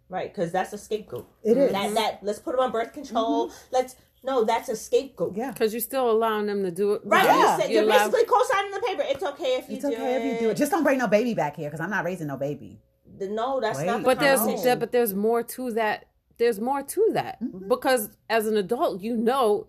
Right, 0.09 0.35
because 0.35 0.51
that's 0.51 0.73
a 0.73 0.79
scapegoat. 0.79 1.29
It 1.45 1.57
is. 1.59 1.71
That 1.71 1.95
that 1.95 2.19
let's 2.23 2.41
put 2.41 2.57
them 2.57 2.61
on 2.65 2.73
birth 2.73 2.93
control. 2.93 3.51
Mm-hmm. 3.51 3.57
Let's 3.71 3.95
no, 4.29 4.45
that's 4.45 4.69
a 4.69 4.77
scapegoat. 4.77 5.33
Yeah. 5.37 5.51
Because 5.53 5.73
you're 5.73 5.81
still 5.93 6.11
allowing 6.11 6.47
them 6.47 6.63
to 6.63 6.71
do 6.71 6.87
it. 6.95 7.03
Right, 7.05 7.25
Yeah. 7.25 7.37
you 7.57 7.61
said, 7.63 7.71
You 7.71 7.77
you're 7.77 7.85
allow- 7.85 8.09
basically 8.09 8.25
co-signing 8.27 8.73
the 8.77 8.81
paper. 8.89 9.03
It's 9.13 9.25
okay 9.33 9.53
if 9.61 9.65
you 9.69 9.77
It's 9.77 9.85
do 9.85 9.93
okay 9.93 10.15
it. 10.15 10.19
if 10.23 10.25
you 10.33 10.39
do 10.47 10.51
it. 10.51 10.57
Just 10.63 10.71
don't 10.73 10.85
bring 10.85 10.99
no 10.99 11.09
baby 11.09 11.33
back 11.43 11.57
here 11.57 11.69
because 11.71 11.81
I'm 11.81 11.91
not 11.91 12.05
raising 12.05 12.27
no 12.29 12.37
baby. 12.37 12.79
no, 13.21 13.61
that's 13.61 13.81
not 13.83 13.99
the 13.99 14.05
but 14.05 14.21
there's 14.21 14.39
conversation. 14.41 14.65
there, 14.67 14.77
but 14.77 14.93
there's 14.93 15.15
more 15.15 15.43
to 15.43 15.71
that. 15.73 16.05
There's 16.39 16.61
more 16.61 16.83
to 16.83 17.03
that 17.15 17.35
Mm-hmm. 17.43 17.67
because 17.69 18.11
as 18.31 18.47
an 18.47 18.57
adult, 18.57 19.01
you 19.03 19.17
know, 19.17 19.67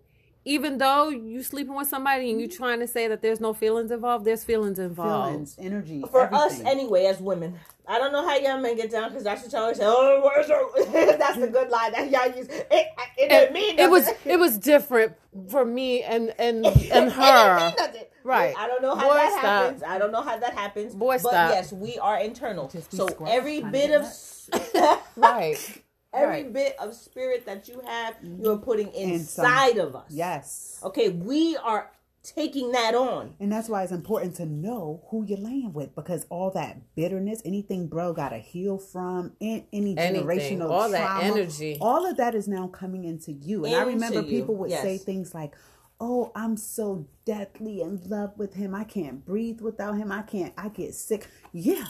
even 0.49 0.77
though 0.79 1.09
you 1.09 1.43
sleeping 1.43 1.75
with 1.75 1.87
somebody 1.87 2.31
and 2.31 2.41
you 2.41 2.47
Mm-hmm. 2.47 2.57
trying 2.57 2.79
to 2.79 2.87
say 2.87 3.07
that 3.07 3.21
there's 3.21 3.39
no 3.39 3.53
feelings 3.53 3.91
involved, 3.91 4.25
there's 4.25 4.43
feelings 4.43 4.79
involved. 4.79 5.29
Feelings, 5.29 5.55
energy. 5.59 6.03
for 6.09 6.33
us 6.33 6.59
anyway 6.61 7.05
as 7.05 7.19
women. 7.19 7.53
I 7.87 7.97
don't 7.99 8.11
know 8.11 8.27
how 8.27 8.35
y'all 8.37 8.59
men 8.59 8.75
get 8.75 8.91
down 8.91 9.09
because 9.09 9.23
that's 9.23 9.43
what 9.43 9.51
y'all 9.51 9.61
always 9.61 9.77
say. 9.77 9.83
Oh, 9.85 10.21
where's 10.23 10.47
her? 10.47 11.17
that's 11.17 11.37
the 11.37 11.47
good 11.47 11.69
line 11.69 11.91
that 11.91 12.09
y'all 12.09 12.35
use. 12.35 12.47
It, 12.47 12.67
it, 12.71 12.87
it 13.17 13.29
didn't 13.29 13.53
mean 13.53 13.79
It 13.79 13.89
was 13.89 14.07
it 14.25 14.39
was 14.39 14.57
different 14.57 15.13
for 15.49 15.63
me 15.65 16.03
and 16.03 16.33
and 16.39 16.65
and 16.65 16.77
It 16.77 16.79
didn't 16.79 17.11
her. 17.11 17.55
mean 17.57 17.73
nothing. 17.77 18.03
Right. 18.23 18.53
I 18.57 18.67
don't 18.67 18.81
know 18.81 18.95
how 18.95 19.07
Boy, 19.07 19.13
that 19.15 19.31
stop. 19.31 19.43
happens. 19.43 19.83
I 19.83 19.97
don't 19.97 20.11
know 20.11 20.21
how 20.21 20.37
that 20.37 20.53
happens. 20.53 20.93
Boy, 20.95 21.15
but 21.23 21.29
stop. 21.31 21.51
yes, 21.51 21.71
we 21.73 21.97
are 21.99 22.19
internal. 22.19 22.67
Just 22.69 22.91
So 22.93 23.07
squirrel 23.07 23.31
every 23.31 23.59
trying 23.61 23.71
bit 23.71 23.91
of 23.91 24.05
Right. 25.15 25.83
Every 26.13 26.43
Right. 26.43 26.53
bit 26.53 26.75
of 26.79 26.93
spirit 26.93 27.45
that 27.45 27.67
you 27.67 27.81
have, 27.85 28.15
mm-hmm. 28.15 28.43
you 28.43 28.51
are 28.51 28.57
putting 28.57 28.87
And 28.95 29.21
some- 29.21 29.45
inside 29.45 29.77
of 29.77 29.95
us. 29.95 30.11
Yes. 30.11 30.79
Okay, 30.83 31.09
we 31.09 31.55
are 31.57 31.91
taking 32.21 32.71
that 32.73 32.93
on. 32.95 33.33
And 33.39 33.51
that's 33.51 33.69
why 33.69 33.81
it's 33.83 33.93
important 33.93 34.35
to 34.35 34.45
know 34.45 35.01
who 35.09 35.23
you're 35.25 35.37
laying 35.39 35.71
with 35.71 35.95
because 35.95 36.25
all 36.29 36.51
that 36.51 36.77
bitterness, 36.95 37.41
anything 37.45 37.87
bro 37.87 38.11
got 38.13 38.29
to 38.29 38.37
heal 38.39 38.77
from, 38.77 39.31
in, 39.39 39.65
any 39.71 39.97
Anything, 39.97 40.25
generational 40.25 40.69
all 40.69 40.89
that 40.89 41.23
energy. 41.23 41.77
all 41.79 42.05
of 42.05 42.17
that 42.17 42.35
is 42.35 42.47
now 42.47 42.67
coming 42.67 43.05
into 43.05 43.31
you. 43.31 43.65
And 43.65 43.73
I 43.75 43.83
remember 43.83 44.21
you, 44.21 44.27
people 44.27 44.55
would 44.57 44.69
yes. 44.69 44.81
say 44.81 44.97
things 44.97 45.33
like, 45.33 45.55
"Oh, 46.01 46.31
I'm 46.35 46.57
so 46.57 47.07
deathly 47.25 47.79
in 47.81 48.01
love 48.05 48.33
with 48.37 48.53
him. 48.55 48.75
I 48.75 48.83
can't 48.83 49.25
breathe 49.25 49.61
without 49.61 49.93
him. 49.97 50.11
I 50.11 50.21
can't. 50.23 50.53
I 50.57 50.67
get 50.69 50.93
sick." 50.95 51.25
Yeah, 51.53 51.85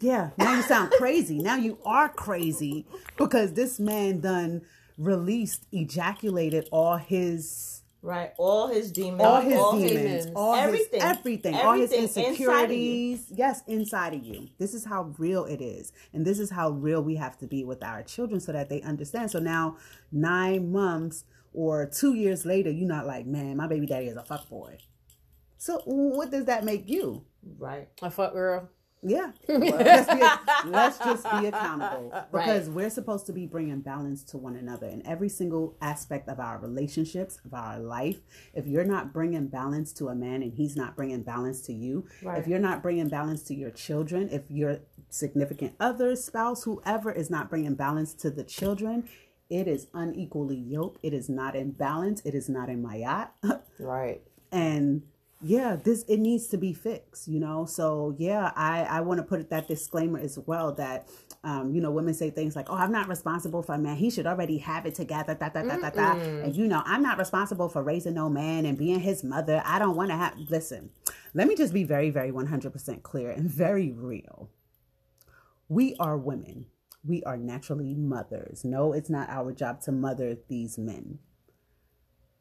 Yeah, 0.00 0.30
now 0.38 0.56
you 0.56 0.62
sound 0.62 0.92
crazy. 0.92 1.38
Now 1.38 1.56
you 1.56 1.78
are 1.84 2.08
crazy 2.08 2.86
because 3.16 3.52
this 3.52 3.78
man 3.78 4.20
done 4.20 4.62
released, 4.96 5.66
ejaculated 5.72 6.68
all 6.72 6.96
his 6.96 7.82
Right, 8.02 8.32
all 8.38 8.68
his 8.68 8.92
demons, 8.92 9.22
all 9.22 9.42
his 9.42 9.58
all 9.58 9.78
demons, 9.78 10.24
his, 10.24 10.32
all 10.34 10.54
everything, 10.54 11.02
his 11.02 11.02
everything, 11.02 11.54
all 11.54 11.74
his 11.74 11.92
everything 11.92 12.04
inside 12.04 12.28
insecurities. 12.30 13.26
Yes, 13.28 13.62
inside 13.66 14.14
of 14.14 14.24
you. 14.24 14.48
This 14.58 14.72
is 14.72 14.86
how 14.86 15.14
real 15.18 15.44
it 15.44 15.60
is, 15.60 15.92
and 16.14 16.24
this 16.24 16.38
is 16.38 16.50
how 16.50 16.70
real 16.70 17.02
we 17.02 17.16
have 17.16 17.36
to 17.38 17.46
be 17.46 17.62
with 17.62 17.82
our 17.82 18.02
children, 18.02 18.40
so 18.40 18.52
that 18.52 18.70
they 18.70 18.80
understand. 18.80 19.30
So 19.30 19.38
now, 19.38 19.76
nine 20.10 20.72
months 20.72 21.24
or 21.52 21.84
two 21.84 22.14
years 22.14 22.46
later, 22.46 22.70
you're 22.70 22.88
not 22.88 23.06
like, 23.06 23.26
man, 23.26 23.58
my 23.58 23.66
baby 23.66 23.84
daddy 23.84 24.06
is 24.06 24.16
a 24.16 24.24
fuck 24.24 24.48
boy. 24.48 24.78
So 25.58 25.82
what 25.84 26.30
does 26.30 26.46
that 26.46 26.64
make 26.64 26.88
you? 26.88 27.26
Right. 27.58 27.88
A 28.00 28.10
fuck 28.10 28.32
girl. 28.32 28.70
Yeah, 29.02 29.32
let's, 29.48 30.12
be, 30.14 30.68
let's 30.70 30.98
just 30.98 31.24
be 31.30 31.46
accountable 31.46 32.12
because 32.30 32.68
we're 32.68 32.90
supposed 32.90 33.24
to 33.26 33.32
be 33.32 33.46
bringing 33.46 33.80
balance 33.80 34.22
to 34.24 34.36
one 34.36 34.56
another 34.56 34.86
in 34.88 35.06
every 35.06 35.30
single 35.30 35.74
aspect 35.80 36.28
of 36.28 36.38
our 36.38 36.58
relationships, 36.58 37.38
of 37.46 37.54
our 37.54 37.78
life. 37.78 38.18
If 38.52 38.66
you're 38.66 38.84
not 38.84 39.12
bringing 39.14 39.46
balance 39.48 39.92
to 39.94 40.08
a 40.08 40.14
man 40.14 40.42
and 40.42 40.52
he's 40.52 40.76
not 40.76 40.96
bringing 40.96 41.22
balance 41.22 41.62
to 41.62 41.72
you, 41.72 42.06
Right. 42.22 42.38
if 42.38 42.46
you're 42.46 42.58
not 42.58 42.82
bringing 42.82 43.08
balance 43.08 43.42
to 43.44 43.54
your 43.54 43.70
children, 43.70 44.28
if 44.30 44.50
your 44.50 44.80
significant 45.08 45.74
other, 45.80 46.14
spouse, 46.14 46.64
whoever 46.64 47.10
is 47.10 47.30
not 47.30 47.48
bringing 47.48 47.74
balance 47.74 48.12
to 48.14 48.30
the 48.30 48.44
children, 48.44 49.08
it 49.48 49.66
is 49.66 49.86
unequally 49.94 50.56
yoked. 50.58 50.98
It 51.02 51.14
is 51.14 51.28
not 51.30 51.56
in 51.56 51.70
balance. 51.72 52.20
It 52.24 52.34
is 52.34 52.48
not 52.50 52.68
in 52.68 52.82
my 52.82 52.96
yacht. 52.96 53.34
Right. 53.80 54.20
and 54.52 55.02
yeah 55.42 55.76
this 55.76 56.04
it 56.04 56.18
needs 56.18 56.46
to 56.48 56.58
be 56.58 56.72
fixed 56.72 57.26
you 57.26 57.40
know? 57.40 57.64
So 57.64 58.14
yeah 58.18 58.52
i 58.56 58.82
i 58.82 59.00
want 59.00 59.18
to 59.18 59.24
put 59.24 59.48
that 59.50 59.68
disclaimer 59.68 60.18
as 60.18 60.38
well 60.46 60.72
that 60.74 61.08
um 61.44 61.74
you 61.74 61.80
know 61.80 61.90
women 61.90 62.12
say 62.14 62.30
things 62.30 62.54
like 62.54 62.68
oh 62.68 62.74
i'm 62.74 62.92
not 62.92 63.08
responsible 63.08 63.62
for 63.62 63.74
a 63.74 63.78
man. 63.78 63.96
He 63.96 64.10
should 64.10 64.26
already 64.26 64.58
have 64.58 64.86
it 64.86 64.94
together 64.94 65.34
da, 65.34 65.48
da, 65.48 65.62
da, 65.62 65.76
da, 65.76 65.90
da. 65.90 66.12
and 66.12 66.54
you 66.54 66.66
know 66.66 66.82
i'm 66.84 67.02
not 67.02 67.18
responsible 67.18 67.68
for 67.68 67.82
raising 67.82 68.14
no 68.14 68.28
man 68.28 68.66
and 68.66 68.76
being 68.76 69.00
his 69.00 69.24
mother. 69.24 69.62
I 69.64 69.78
don't 69.78 69.96
want 69.96 70.10
to 70.10 70.16
have 70.16 70.34
listen 70.48 70.90
let 71.32 71.46
me 71.48 71.56
just 71.56 71.72
be 71.72 71.84
very 71.84 72.10
very 72.10 72.30
100% 72.30 73.02
clear 73.02 73.30
and 73.30 73.48
very 73.50 73.92
real. 73.92 74.50
We 75.68 75.94
are 76.00 76.16
women. 76.16 76.66
We 77.04 77.22
are 77.22 77.36
naturally 77.36 77.94
mothers. 77.94 78.64
No 78.64 78.92
it's 78.92 79.08
not 79.08 79.30
our 79.30 79.52
job 79.52 79.80
to 79.82 79.92
mother 79.92 80.36
these 80.48 80.76
men. 80.76 81.20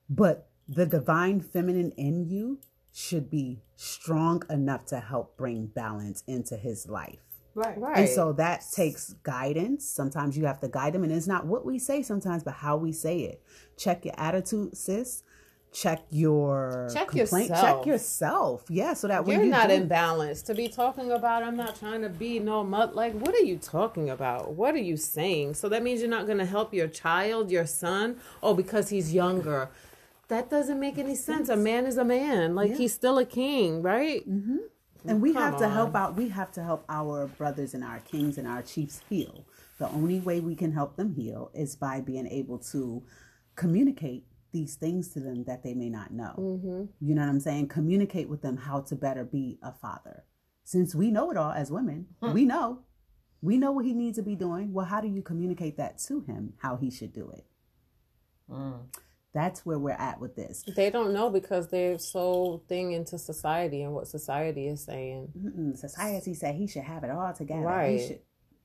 But 0.09 0.49
the 0.67 0.85
divine 0.85 1.41
feminine 1.41 1.91
in 1.91 2.27
you 2.27 2.59
should 2.93 3.29
be 3.29 3.59
strong 3.75 4.43
enough 4.49 4.85
to 4.87 4.99
help 4.99 5.37
bring 5.37 5.67
balance 5.67 6.23
into 6.27 6.57
his 6.57 6.87
life. 6.87 7.19
Right. 7.55 7.77
Right. 7.77 7.97
And 7.97 8.09
so 8.09 8.31
that 8.33 8.63
takes 8.71 9.13
guidance. 9.23 9.83
Sometimes 9.85 10.37
you 10.37 10.45
have 10.45 10.59
to 10.61 10.67
guide 10.67 10.93
them, 10.93 11.03
and 11.03 11.11
it's 11.11 11.27
not 11.27 11.45
what 11.45 11.65
we 11.65 11.79
say 11.79 12.03
sometimes, 12.03 12.43
but 12.43 12.53
how 12.55 12.77
we 12.77 12.91
say 12.91 13.19
it. 13.19 13.41
Check 13.77 14.05
your 14.05 14.13
attitude, 14.17 14.77
sis. 14.77 15.23
Check 15.71 16.03
your 16.09 16.89
Check 16.91 17.09
complaint. 17.09 17.49
yourself. 17.49 17.79
Check 17.79 17.85
yourself. 17.85 18.63
Yeah, 18.69 18.93
so 18.93 19.07
that 19.07 19.25
when 19.25 19.35
You're 19.35 19.45
you 19.45 19.51
not 19.51 19.67
do- 19.67 19.75
in 19.75 19.87
balance 19.87 20.41
to 20.43 20.55
be 20.55 20.67
talking 20.67 21.11
about. 21.11 21.43
I'm 21.43 21.55
not 21.55 21.75
trying 21.77 22.01
to 22.01 22.09
be 22.09 22.39
no 22.39 22.63
mud. 22.63 22.93
Like, 22.95 23.13
what 23.13 23.35
are 23.35 23.43
you 23.43 23.57
talking 23.57 24.09
about? 24.09 24.53
What 24.53 24.73
are 24.73 24.79
you 24.79 24.97
saying? 24.97 25.53
So 25.53 25.69
that 25.69 25.83
means 25.83 25.99
you're 26.01 26.09
not 26.09 26.25
going 26.25 26.39
to 26.39 26.45
help 26.45 26.73
your 26.73 26.87
child, 26.87 27.51
your 27.51 27.67
son. 27.67 28.17
Oh, 28.41 28.55
because 28.55 28.89
he's 28.89 29.13
younger. 29.13 29.69
That 30.29 30.49
doesn't 30.49 30.79
make 30.79 30.97
any 30.99 31.15
sense. 31.15 31.49
A 31.49 31.57
man 31.57 31.85
is 31.87 31.97
a 31.97 32.05
man. 32.05 32.55
Like 32.55 32.75
he's 32.75 32.93
still 32.93 33.17
a 33.17 33.25
king, 33.25 33.81
right? 33.81 34.27
Mm-hmm. 34.29 34.57
and 35.05 35.21
we 35.21 35.33
Come 35.33 35.41
have 35.41 35.57
to 35.57 35.65
on. 35.65 35.71
help 35.71 35.95
out 35.95 36.15
we 36.15 36.29
have 36.29 36.51
to 36.53 36.63
help 36.63 36.85
our 36.87 37.27
brothers 37.27 37.73
and 37.73 37.83
our 37.83 37.99
kings 38.01 38.37
and 38.37 38.47
our 38.47 38.61
chiefs 38.61 39.01
heal. 39.09 39.45
The 39.79 39.87
only 39.89 40.19
way 40.19 40.39
we 40.39 40.55
can 40.55 40.71
help 40.71 40.97
them 40.97 41.13
heal 41.15 41.51
is 41.53 41.75
by 41.75 42.01
being 42.01 42.27
able 42.27 42.59
to 42.71 43.03
communicate 43.55 44.25
these 44.51 44.75
things 44.75 45.09
to 45.13 45.19
them 45.19 45.45
that 45.45 45.63
they 45.63 45.73
may 45.73 45.89
not 45.89 46.11
know. 46.11 46.35
Mm-hmm. 46.37 47.07
you 47.07 47.15
know 47.15 47.21
what 47.21 47.29
i'm 47.29 47.39
saying? 47.39 47.67
Communicate 47.67 48.29
with 48.29 48.41
them 48.41 48.57
how 48.57 48.81
to 48.81 48.95
better 48.95 49.23
be 49.23 49.57
a 49.63 49.71
father. 49.71 50.25
Since 50.63 50.93
we 50.93 51.09
know 51.09 51.31
it 51.31 51.37
all 51.37 51.51
as 51.51 51.71
women 51.71 52.05
hmm. 52.21 52.33
we 52.33 52.45
know. 52.45 52.83
We 53.41 53.57
know 53.57 53.71
what 53.71 53.85
he 53.85 53.93
needs 53.93 54.17
to 54.17 54.23
be 54.23 54.35
doing. 54.35 54.73
Well 54.73 54.85
how 54.85 55.01
do 55.01 55.07
you 55.07 55.23
communicate 55.23 55.77
that 55.77 55.97
to 56.07 56.21
him 56.21 56.53
how 56.59 56.75
he 56.75 56.91
should 56.91 57.13
do 57.13 57.31
it 57.31 57.45
mm. 58.47 58.79
That's 59.33 59.65
where 59.65 59.77
we're 59.77 59.91
at 59.91 60.19
with 60.19 60.35
this 60.35 60.63
They 60.75 60.89
don't 60.89 61.13
know 61.13 61.29
because 61.29 61.67
they're 61.69 61.99
so 61.99 62.63
thing 62.67 62.93
into 62.93 63.17
society 63.17 63.83
and 63.83 63.93
what 63.93 64.07
society 64.07 64.67
is 64.67 64.83
saying. 64.83 65.31
Mm-mm. 65.37 65.77
society 65.77 66.33
said 66.33 66.55
he 66.55 66.67
should 66.67 66.83
have 66.83 67.03
it 67.03 67.11
all 67.11 67.33
together 67.33 67.61
Right. 67.61 67.99
he 67.99 68.07
should 68.07 68.19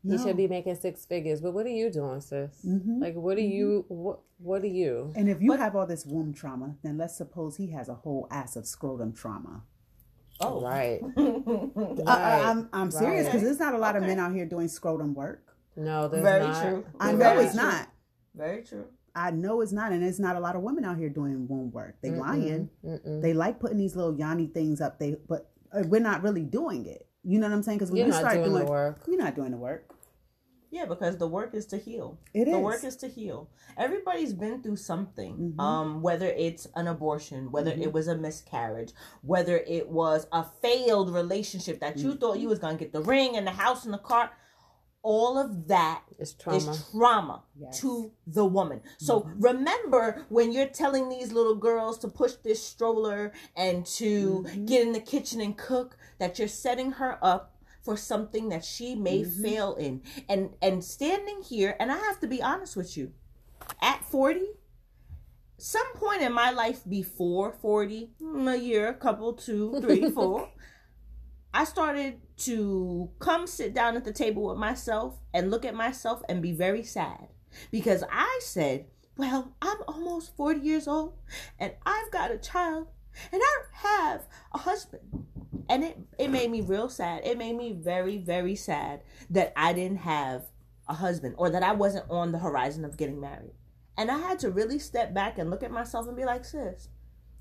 He 0.06 0.18
should 0.18 0.36
be 0.36 0.48
making 0.48 0.76
six 0.76 1.06
figures. 1.06 1.40
But 1.40 1.54
what 1.54 1.64
are 1.64 1.70
you 1.70 1.90
doing, 1.90 2.20
sis? 2.20 2.50
Mm-hmm. 2.66 3.00
Like, 3.00 3.14
what 3.14 3.38
are 3.38 3.40
mm-hmm. 3.40 3.56
you? 3.56 3.84
What 3.88 4.20
What 4.38 4.62
are 4.62 4.66
you? 4.66 5.12
And 5.16 5.30
if 5.30 5.40
you 5.40 5.52
have 5.52 5.74
all 5.74 5.86
this 5.86 6.04
womb 6.04 6.34
trauma, 6.34 6.76
then 6.82 6.98
let's 6.98 7.16
suppose 7.16 7.56
he 7.56 7.70
has 7.70 7.88
a 7.88 7.94
whole 7.94 8.26
ass 8.30 8.54
of 8.56 8.66
scrotum 8.66 9.12
trauma. 9.14 9.62
Oh, 10.40 10.60
Right. 10.60 11.00
I, 12.06 12.12
I, 12.12 12.50
am 12.50 12.68
I'm 12.72 12.90
serious 12.90 13.24
Right. 13.24 13.32
because 13.32 13.42
there's 13.42 13.60
not 13.60 13.74
a 13.74 13.78
lot 13.78 13.96
of 13.96 14.02
men 14.02 14.18
out 14.18 14.32
here 14.34 14.44
doing 14.44 14.68
scrotum 14.68 15.14
work. 15.14 15.56
No, 15.76 16.08
there's 16.08 16.22
Very 16.22 16.46
not. 16.48 16.62
true. 16.62 16.84
I 17.00 17.12
know 17.12 17.18
Very 17.18 17.44
it's 17.44 17.54
true. 17.54 17.62
not. 17.62 17.88
Very 18.34 18.62
true. 18.62 18.86
I 19.16 19.30
know 19.30 19.60
it's 19.60 19.72
not, 19.72 19.92
and 19.92 20.02
there's 20.02 20.18
not 20.18 20.36
a 20.36 20.40
lot 20.40 20.56
of 20.56 20.62
women 20.62 20.84
out 20.84 20.96
here 20.98 21.08
doing 21.08 21.46
womb 21.48 21.70
work. 21.70 21.96
They 22.02 22.10
lying. 22.10 22.68
They 22.82 23.32
like 23.32 23.60
putting 23.60 23.78
these 23.78 23.94
little 23.96 24.16
yoni 24.18 24.48
things 24.48 24.80
up. 24.80 24.98
They, 24.98 25.16
but 25.28 25.50
uh, 25.72 25.82
we're 25.86 26.00
not 26.00 26.22
really 26.22 26.42
doing 26.42 26.86
it. 26.86 27.06
You 27.22 27.38
know 27.38 27.46
what 27.48 27.54
I'm 27.54 27.62
saying? 27.62 27.78
Because 27.78 27.90
when 27.90 27.98
You're 27.98 28.08
you 28.08 28.12
start 28.12 28.34
doing 28.34 28.50
doing, 28.50 28.64
the 28.64 28.70
work. 28.70 29.00
you're 29.06 29.16
not 29.18 29.34
doing 29.34 29.50
the 29.52 29.56
work. 29.56 29.90
Yeah, 30.70 30.86
because 30.86 31.16
the 31.18 31.28
work 31.28 31.54
is 31.54 31.66
to 31.66 31.78
heal. 31.78 32.18
It 32.34 32.46
the 32.46 32.56
is. 32.56 32.56
work 32.56 32.82
is 32.82 32.96
to 32.96 33.08
heal. 33.08 33.48
Everybody's 33.78 34.32
been 34.32 34.60
through 34.60 34.76
something. 34.76 35.34
Mm-hmm. 35.36 35.60
Um, 35.60 36.02
whether 36.02 36.26
it's 36.26 36.66
an 36.74 36.88
abortion, 36.88 37.52
whether 37.52 37.70
it 37.70 37.92
was 37.92 38.08
a 38.08 38.16
miscarriage, 38.16 38.92
whether 39.22 39.58
it 39.58 39.88
was 39.88 40.26
a 40.32 40.44
failed 40.60 41.14
relationship 41.14 41.78
that 41.80 41.98
you 41.98 42.14
thought 42.16 42.32
Mm-hmm. 42.34 42.42
you 42.42 42.48
was 42.48 42.58
gonna 42.58 42.76
get 42.76 42.92
the 42.92 43.00
ring 43.02 43.36
and 43.36 43.46
the 43.46 43.52
house 43.52 43.84
and 43.84 43.94
the 43.94 43.98
car. 43.98 44.32
All 45.04 45.38
of 45.38 45.68
that 45.68 46.02
is 46.18 46.18
It's 46.18 46.30
is 46.30 46.64
trauma. 46.64 46.78
trauma 46.90 47.42
Yes. 47.60 47.80
to 47.80 48.10
the 48.26 48.46
woman. 48.46 48.80
So 48.98 49.20
mm-hmm. 49.20 49.40
remember 49.40 50.24
when 50.30 50.50
you're 50.50 50.66
telling 50.66 51.10
these 51.10 51.30
little 51.30 51.56
girls 51.56 51.98
to 51.98 52.08
push 52.08 52.32
this 52.42 52.64
stroller 52.64 53.32
and 53.54 53.84
to 53.98 54.44
mm-hmm. 54.46 54.64
get 54.64 54.80
in 54.80 54.92
the 54.92 55.00
kitchen 55.00 55.42
and 55.42 55.58
cook 55.58 55.98
that 56.18 56.38
you're 56.38 56.48
setting 56.48 56.92
her 56.92 57.18
up 57.22 57.54
for 57.82 57.98
something 57.98 58.48
that 58.48 58.64
she 58.64 58.94
may 58.94 59.20
mm-hmm. 59.20 59.42
fail 59.42 59.74
in. 59.74 60.00
And 60.26 60.54
and 60.62 60.82
standing 60.82 61.42
here 61.42 61.76
and 61.78 61.92
I 61.92 61.98
have 61.98 62.18
to 62.20 62.26
be 62.26 62.42
honest 62.42 62.74
with 62.74 62.96
you. 62.96 63.12
At 63.82 64.02
40, 64.06 64.40
some 65.58 65.92
point 65.96 66.22
in 66.22 66.32
my 66.32 66.50
life 66.50 66.80
before 66.88 67.52
40, 67.52 68.10
mm, 68.22 68.52
a 68.52 68.58
year, 68.58 68.88
a 68.88 68.94
couple, 68.94 69.34
two, 69.34 69.80
three, 69.82 70.10
four, 70.16 70.48
I 71.52 71.64
started 71.64 72.20
to 72.36 73.10
come 73.18 73.46
sit 73.46 73.74
down 73.74 73.96
at 73.96 74.04
the 74.04 74.12
table 74.12 74.48
with 74.48 74.58
myself 74.58 75.18
and 75.32 75.50
look 75.50 75.64
at 75.64 75.74
myself 75.74 76.22
and 76.28 76.42
be 76.42 76.52
very 76.52 76.82
sad 76.82 77.28
because 77.70 78.02
I 78.10 78.40
said, 78.42 78.86
Well, 79.16 79.54
I'm 79.62 79.78
almost 79.86 80.36
40 80.36 80.60
years 80.60 80.88
old 80.88 81.14
and 81.58 81.72
I've 81.86 82.10
got 82.10 82.32
a 82.32 82.38
child 82.38 82.88
and 83.32 83.40
I 83.40 83.56
don't 83.58 83.90
have 83.90 84.26
a 84.52 84.58
husband. 84.58 85.26
And 85.68 85.84
it, 85.84 85.98
it 86.18 86.28
made 86.28 86.50
me 86.50 86.60
real 86.60 86.88
sad. 86.88 87.22
It 87.24 87.38
made 87.38 87.56
me 87.56 87.72
very, 87.72 88.18
very 88.18 88.54
sad 88.54 89.02
that 89.30 89.52
I 89.56 89.72
didn't 89.72 89.98
have 89.98 90.44
a 90.88 90.94
husband 90.94 91.36
or 91.38 91.48
that 91.50 91.62
I 91.62 91.72
wasn't 91.72 92.10
on 92.10 92.32
the 92.32 92.38
horizon 92.38 92.84
of 92.84 92.96
getting 92.96 93.20
married. 93.20 93.54
And 93.96 94.10
I 94.10 94.18
had 94.18 94.40
to 94.40 94.50
really 94.50 94.78
step 94.78 95.14
back 95.14 95.38
and 95.38 95.50
look 95.50 95.62
at 95.62 95.70
myself 95.70 96.06
and 96.08 96.16
be 96.16 96.24
like, 96.24 96.44
sis, 96.44 96.88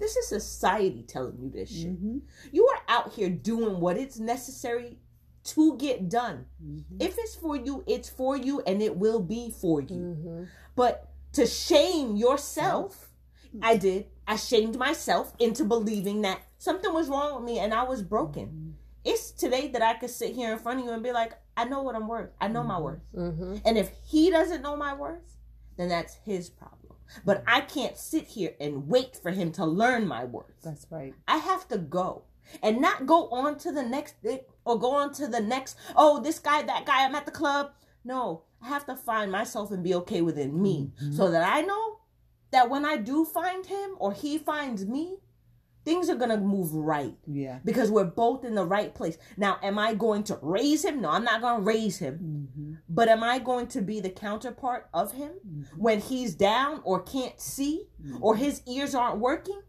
this 0.03 0.17
is 0.17 0.27
society 0.27 1.03
telling 1.07 1.37
you 1.41 1.49
this 1.49 1.69
shit. 1.69 1.93
Mm-hmm. 1.93 2.17
You 2.51 2.67
are 2.67 2.81
out 2.89 3.13
here 3.13 3.29
doing 3.29 3.79
what 3.79 3.97
it's 3.97 4.19
necessary 4.19 4.97
to 5.45 5.77
get 5.77 6.09
done. 6.09 6.45
Mm-hmm. 6.61 6.97
If 6.99 7.15
it's 7.17 7.35
for 7.35 7.55
you, 7.55 7.85
it's 7.87 8.09
for 8.09 8.35
you 8.35 8.61
and 8.67 8.81
it 8.81 8.97
will 8.97 9.21
be 9.21 9.49
for 9.49 9.81
you. 9.81 10.17
Mm-hmm. 10.17 10.43
But 10.75 11.09
to 11.33 11.45
shame 11.45 12.17
yourself, 12.17 13.11
mm-hmm. 13.47 13.63
I 13.63 13.77
did. 13.77 14.07
I 14.27 14.35
shamed 14.35 14.77
myself 14.77 15.33
into 15.39 15.63
believing 15.63 16.21
that 16.21 16.41
something 16.57 16.93
was 16.93 17.07
wrong 17.07 17.35
with 17.35 17.45
me 17.45 17.59
and 17.59 17.73
I 17.73 17.83
was 17.83 18.01
broken. 18.01 18.75
It's 19.05 19.31
today 19.31 19.69
that 19.69 19.81
I 19.81 19.93
could 19.93 20.09
sit 20.09 20.35
here 20.35 20.51
in 20.51 20.59
front 20.59 20.79
of 20.79 20.85
you 20.85 20.91
and 20.91 21.03
be 21.03 21.13
like, 21.13 21.33
I 21.55 21.63
know 21.63 21.81
what 21.81 21.95
I'm 21.95 22.07
worth. 22.09 22.31
I 22.41 22.49
know 22.49 22.63
my 22.63 22.79
worth. 22.79 23.01
Mm-hmm. 23.15 23.57
And 23.65 23.77
if 23.77 23.89
he 24.05 24.29
doesn't 24.29 24.61
know 24.61 24.75
my 24.75 24.93
worth, 24.93 25.37
then 25.77 25.87
that's 25.87 26.15
his 26.25 26.49
problem. 26.49 26.82
But 27.25 27.39
mm. 27.39 27.43
I 27.47 27.61
can't 27.61 27.97
sit 27.97 28.27
here 28.27 28.55
and 28.59 28.87
wait 28.87 29.15
for 29.15 29.31
him 29.31 29.51
to 29.53 29.65
learn 29.65 30.07
my 30.07 30.25
words. 30.25 30.63
That's 30.63 30.87
right. 30.89 31.13
I 31.27 31.37
have 31.37 31.67
to 31.69 31.77
go 31.77 32.23
and 32.61 32.81
not 32.81 33.05
go 33.05 33.29
on 33.29 33.57
to 33.59 33.71
the 33.71 33.83
next 33.83 34.15
thing 34.21 34.39
or 34.65 34.79
go 34.79 34.91
on 34.91 35.13
to 35.13 35.27
the 35.27 35.41
next, 35.41 35.77
oh, 35.95 36.21
this 36.21 36.39
guy, 36.39 36.61
that 36.63 36.85
guy, 36.85 37.05
I'm 37.05 37.15
at 37.15 37.25
the 37.25 37.31
club. 37.31 37.71
No, 38.03 38.43
I 38.61 38.67
have 38.67 38.85
to 38.87 38.95
find 38.95 39.31
myself 39.31 39.71
and 39.71 39.83
be 39.83 39.95
okay 39.95 40.21
within 40.21 40.61
me 40.61 40.91
mm-hmm. 41.01 41.13
so 41.13 41.31
that 41.31 41.43
I 41.43 41.61
know 41.61 41.99
that 42.51 42.69
when 42.69 42.85
I 42.85 42.97
do 42.97 43.25
find 43.25 43.65
him 43.65 43.95
or 43.97 44.13
he 44.13 44.37
finds 44.37 44.85
me, 44.85 45.17
things 45.85 46.09
are 46.09 46.15
gonna 46.15 46.37
move 46.37 46.73
right. 46.73 47.15
Yeah. 47.27 47.59
Because 47.65 47.91
we're 47.91 48.03
both 48.05 48.45
in 48.45 48.55
the 48.55 48.65
right 48.65 48.93
place. 48.93 49.17
Now, 49.37 49.57
am 49.63 49.77
I 49.79 49.93
going 49.93 50.23
to 50.25 50.39
raise 50.41 50.83
him? 50.85 51.01
No, 51.01 51.09
I'm 51.09 51.23
not 51.23 51.41
gonna 51.41 51.63
raise 51.63 51.97
him. 51.97 52.19
Mm-hmm. 52.55 52.73
But 52.89 53.07
am 53.09 53.23
I 53.23 53.39
going 53.39 53.67
to 53.67 53.81
be 53.81 53.99
the 53.99 54.09
counterpart 54.09 54.87
of 54.93 55.13
him 55.13 55.31
Mm-hmm. 55.47 55.81
when 55.81 55.99
he's 55.99 56.35
down 56.35 56.81
or 56.83 57.01
can't 57.01 57.39
see 57.39 57.87
or 58.21 58.35
his 58.35 58.61
ears 58.67 58.93
aren't 58.95 59.19
working? 59.19 59.61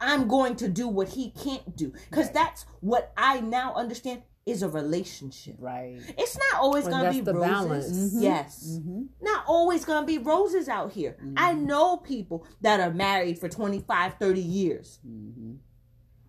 I'm 0.00 0.28
going 0.28 0.54
to 0.56 0.68
do 0.68 0.86
what 0.86 1.08
he 1.08 1.30
can't 1.30 1.74
do. 1.76 1.90
Because 2.08 2.26
Right. 2.26 2.34
that's 2.34 2.66
what 2.80 3.12
I 3.16 3.40
now 3.40 3.74
understand 3.74 4.22
is 4.46 4.62
a 4.62 4.68
relationship. 4.68 5.56
Right. 5.58 5.98
It's 6.16 6.38
not 6.38 6.62
always 6.62 6.84
Well, 6.84 6.92
gonna 7.02 7.10
be 7.12 7.20
the 7.20 7.34
roses. 7.34 7.50
balance. 7.50 8.14
Mhm. 8.14 8.22
Yes. 8.22 8.78
Mm-hmm. 8.78 9.02
Not 9.20 9.44
always 9.46 9.84
gonna 9.84 10.06
be 10.06 10.16
roses 10.16 10.68
out 10.70 10.92
here. 10.92 11.18
I 11.36 11.52
know 11.52 11.98
people 11.98 12.46
that 12.62 12.80
are 12.80 12.90
married 12.94 13.38
for 13.38 13.48
25, 13.50 14.14
30 14.18 14.40
years. 14.40 15.00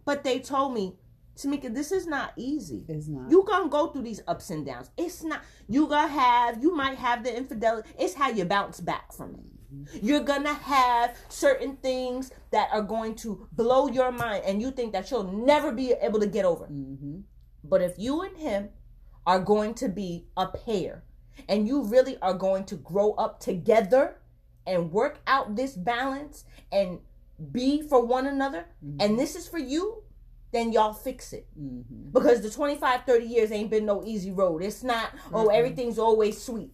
Mm-hmm. 0.10 0.22
But 0.22 0.24
they 0.24 0.39
told 0.39 0.74
me, 0.74 0.95
Tamika, 1.38 1.74
this 1.74 1.91
is 1.91 2.06
not 2.06 2.34
easy. 2.36 2.86
It's 2.89 3.08
not. 3.08 3.32
You 3.32 3.43
gonna 3.48 3.69
go 3.69 3.88
through 3.88 4.02
these 4.02 4.22
ups 4.28 4.50
and 4.50 4.65
downs. 4.65 4.91
It's 4.98 5.24
not 5.24 5.41
you 5.69 5.88
gonna 5.88 6.08
have 6.08 6.62
you 6.62 6.76
might 6.76 6.98
have 6.98 7.24
the 7.24 7.36
infidelity. 7.36 7.89
It's 7.98 8.13
how 8.13 8.30
you 8.30 8.45
bounce 8.45 8.82
back 8.82 9.13
from 9.13 9.36
it. 9.36 10.04
You're 10.04 10.19
gonna 10.22 10.54
have 10.54 11.15
certain 11.30 11.78
things 11.78 12.32
that 12.52 12.69
are 12.74 12.82
going 12.82 13.15
to 13.15 13.48
blow 13.54 13.88
your 13.88 14.12
mind 14.12 14.43
and 14.45 14.62
you 14.62 14.72
think 14.72 14.93
that 14.93 15.10
you'll 15.12 15.32
never 15.32 15.72
be 15.72 15.93
able 16.02 16.19
to 16.19 16.28
get 16.28 16.43
over. 16.43 16.65
mm-hmm. 16.65 17.19
But 17.63 17.82
if 17.82 17.93
you 17.98 18.22
and 18.22 18.36
him 18.38 18.69
are 19.26 19.39
going 19.39 19.76
to 19.76 19.88
be 19.88 20.26
a 20.36 20.48
pair 20.48 21.04
and 21.48 21.67
you 21.67 21.84
really 21.84 22.17
are 22.22 22.34
going 22.34 22.65
to 22.65 22.76
grow 22.76 23.13
up 23.13 23.39
together 23.39 24.17
and 24.65 24.91
work 24.91 25.19
out 25.28 25.56
this 25.56 25.76
balance 25.76 26.45
and 26.72 27.00
be 27.52 27.82
for 27.82 28.06
one 28.06 28.28
another, 28.28 28.65
mm-hmm. 28.86 29.02
and 29.02 29.19
this 29.19 29.36
is 29.36 29.47
for 29.47 29.60
you, 29.60 30.04
then 30.52 30.71
y'all 30.71 30.93
fix 30.93 31.34
it. 31.34 31.47
Mm-hmm. 31.60 32.12
Because 32.12 32.41
the 32.41 32.49
25, 32.49 33.04
30 33.06 33.25
years 33.25 33.52
ain't 33.52 33.69
been 33.69 33.86
no 33.86 34.04
easy 34.04 34.32
road. 34.32 34.63
It's 34.63 34.84
not, 34.84 35.12
oh, 35.34 35.47
everything's 35.47 35.99
always 35.99 36.41
sweet. 36.41 36.71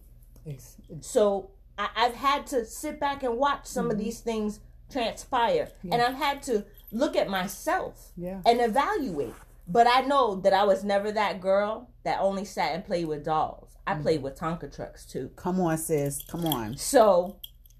So 1.00 1.50
I, 1.76 1.88
I've 1.96 2.14
had 2.14 2.46
to 2.48 2.64
sit 2.64 3.00
back 3.00 3.22
and 3.22 3.36
watch 3.36 3.66
some 3.66 3.86
of 3.86 3.92
mm-hmm. 3.92 4.04
these 4.04 4.20
things 4.20 4.60
transpire. 4.90 5.68
And 5.82 6.00
I've 6.00 6.14
had 6.14 6.42
to 6.44 6.64
look 6.92 7.16
at 7.16 7.28
myself 7.28 8.12
Yeah. 8.16 8.40
and 8.46 8.60
evaluate. 8.60 9.34
But 9.68 9.88
I 9.88 10.02
know 10.02 10.36
that 10.36 10.52
I 10.52 10.64
was 10.64 10.84
never 10.84 11.10
that 11.12 11.40
girl 11.40 11.90
that 12.04 12.20
only 12.20 12.44
sat 12.44 12.72
and 12.72 12.84
played 12.84 13.06
with 13.06 13.24
dolls. 13.24 13.76
I 13.86 13.94
mm-hmm. 13.94 14.02
played 14.02 14.22
with 14.22 14.38
Tonka 14.38 14.74
trucks 14.74 15.04
too. 15.04 15.30
Come 15.36 15.60
on, 15.60 15.76
sis. 15.76 16.22
Come 16.28 16.46
on. 16.46 16.76
So, 16.76 17.36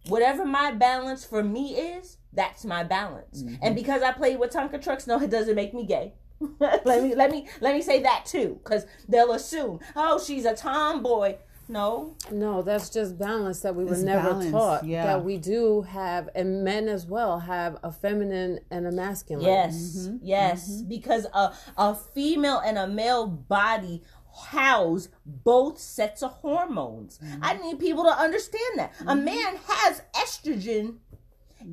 whatever 0.08 0.44
my 0.44 0.72
balance 0.72 1.24
for 1.24 1.42
me 1.42 1.74
is, 1.74 2.18
that's 2.32 2.64
my 2.64 2.84
balance. 2.84 3.42
And 3.42 3.58
mm-hmm. 3.60 3.74
because 3.74 4.02
I 4.02 4.12
played 4.12 4.38
with 4.38 4.52
Tonka 4.52 4.82
trucks, 4.82 5.06
no, 5.06 5.20
it 5.20 5.30
doesn't 5.30 5.54
make 5.54 5.74
me 5.74 5.86
gay. 5.86 6.14
let 6.60 6.84
me 7.02 7.14
let 7.14 7.30
me 7.30 7.48
let 7.60 7.74
me 7.74 7.82
say 7.82 8.02
that 8.02 8.26
too, 8.26 8.60
because 8.62 8.86
they'll 9.08 9.32
assume, 9.32 9.80
oh, 9.94 10.22
she's 10.22 10.44
a 10.44 10.54
tomboy. 10.54 11.36
No, 11.68 12.14
No, 12.30 12.62
that's 12.62 12.90
just 12.90 13.18
balance 13.18 13.60
that 13.62 13.74
we 13.74 13.82
were 13.84 13.96
never 13.96 14.30
balance, 14.30 14.52
taught. 14.52 14.84
yeah. 14.84 15.04
That 15.04 15.24
we 15.24 15.36
do 15.36 15.82
have, 15.82 16.28
and 16.36 16.62
men 16.62 16.86
as 16.86 17.06
well 17.06 17.40
have 17.40 17.78
a 17.82 17.90
feminine 17.90 18.60
and 18.70 18.86
a 18.86 18.92
masculine. 18.92 19.44
Yes, 19.44 19.74
mm-hmm. 19.74 20.18
yes, 20.22 20.70
mm-hmm. 20.70 20.88
because 20.88 21.26
a 21.34 21.52
a 21.76 21.94
female 21.94 22.60
and 22.64 22.78
a 22.78 22.86
male 22.86 23.26
body 23.26 24.04
house 24.36 25.08
both 25.24 25.78
sets 25.78 26.22
of 26.22 26.32
hormones. 26.32 27.18
Mm-hmm. 27.18 27.44
I 27.44 27.54
need 27.54 27.78
people 27.80 28.04
to 28.04 28.10
understand 28.10 28.78
that 28.78 28.92
a 29.00 29.04
mm-hmm. 29.04 29.24
man 29.24 29.58
has 29.66 30.02
estrogen, 30.14 30.96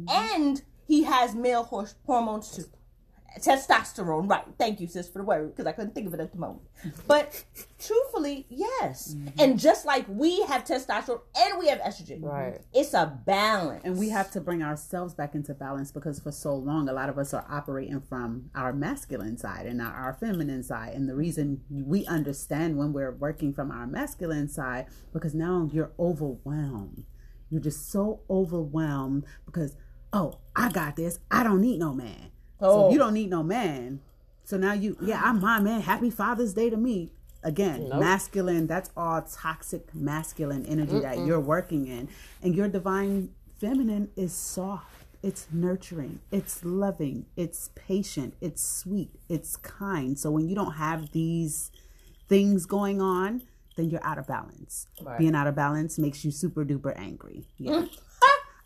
and 0.10 0.62
he 0.88 1.04
has 1.04 1.36
male 1.36 1.64
hor- 1.64 1.90
hormones 2.06 2.56
too. 2.56 2.66
Testosterone, 3.40 4.30
right? 4.30 4.44
Thank 4.58 4.80
you, 4.80 4.88
sis, 4.88 5.10
for 5.10 5.20
the 5.20 5.24
word 5.24 5.52
because 5.52 5.66
I 5.66 5.72
couldn't 5.72 5.96
think 5.96 6.08
of 6.08 6.14
it 6.14 6.20
at 6.20 6.32
the 6.32 6.38
moment. 6.38 6.62
But 7.08 7.44
truthfully, 7.80 8.46
yes. 8.50 9.16
Mm-hmm. 9.16 9.40
And 9.40 9.60
just 9.60 9.86
like 9.86 10.06
we 10.08 10.42
have 10.44 10.64
testosterone 10.64 11.22
and 11.36 11.60
we 11.60 11.68
have 11.68 11.80
estrogen, 11.80 12.24
Right. 12.24 12.60
It's 12.74 12.94
a 12.94 13.20
balance, 13.26 13.82
And 13.86 13.98
we 13.98 14.10
have 14.10 14.30
to 14.32 14.42
bring 14.42 14.62
ourselves 14.62 15.14
back 15.14 15.34
into 15.36 15.54
balance 15.54 15.92
because 15.92 16.20
for 16.20 16.32
so 16.32 16.56
long, 16.56 16.90
a 16.90 16.94
lot 16.94 17.10
of 17.10 17.18
us 17.18 17.34
are 17.34 17.46
operating 17.50 18.02
from 18.02 18.50
our 18.54 18.74
masculine 18.74 19.38
side 19.38 19.66
and 19.66 19.78
not 19.78 19.96
our 19.96 20.14
feminine 20.14 20.64
side. 20.64 20.94
And 20.94 21.10
the 21.10 21.16
reason 21.16 21.62
we 21.70 22.06
understand 22.06 22.78
when 22.78 22.94
we're 22.94 23.12
working 23.12 23.54
from 23.54 23.72
our 23.72 23.88
masculine 23.88 24.48
side, 24.48 24.88
because 25.12 25.34
now 25.34 25.70
you're 25.72 25.92
overwhelmed. 25.98 27.06
You're 27.50 27.62
just 27.62 27.92
so 27.92 28.22
overwhelmed 28.30 29.26
because, 29.46 29.76
oh, 30.12 30.40
I 30.56 30.72
got 30.72 30.96
this. 30.96 31.20
I 31.30 31.44
don't 31.44 31.62
need 31.62 31.80
no 31.80 31.94
man. 31.94 32.32
So 32.64 32.70
Oh. 32.70 32.88
if 32.88 32.94
you 32.94 33.00
oh. 33.02 33.06
don't 33.06 33.14
need 33.14 33.30
no 33.30 33.44
man. 33.44 34.00
So 34.46 34.58
now 34.58 34.72
you, 34.74 34.98
yeah, 35.02 35.22
I'm 35.24 35.42
my 35.42 35.60
man. 35.60 35.82
Happy 35.82 36.10
Father's 36.10 36.54
Day 36.54 36.70
to 36.70 36.78
me. 36.78 37.12
Again, 37.44 37.90
Nope. 37.90 38.00
masculine, 38.00 38.68
that's 38.68 38.90
all 38.96 39.22
toxic 39.22 39.94
masculine 39.94 40.66
energy 40.66 40.98
that 41.00 41.26
you're 41.26 41.42
working 41.42 41.88
in. 41.88 42.08
And 42.42 42.56
your 42.56 42.70
divine 42.70 43.32
feminine 43.58 44.12
is 44.16 44.32
soft, 44.32 45.06
it's 45.22 45.48
nurturing, 45.52 46.20
it's 46.32 46.64
loving, 46.64 47.26
it's 47.36 47.70
patient, 47.76 48.36
it's 48.40 48.64
sweet, 48.64 49.12
it's 49.28 49.58
kind. 49.58 50.18
So 50.18 50.32
when 50.32 50.48
you 50.48 50.56
don't 50.56 50.74
have 50.76 51.12
these 51.12 51.70
things 52.30 52.66
going 52.66 53.02
on, 53.02 53.42
then 53.76 53.90
you're 53.90 54.06
out 54.06 54.18
of 54.18 54.26
balance. 54.28 54.88
Right. 55.02 55.20
Being 55.20 55.36
out 55.36 55.48
of 55.48 55.56
balance 55.56 56.00
makes 56.00 56.24
you 56.24 56.32
super 56.32 56.64
duper 56.64 56.94
angry. 56.98 57.50
Yeah. 57.58 57.72
Mm. 57.72 57.98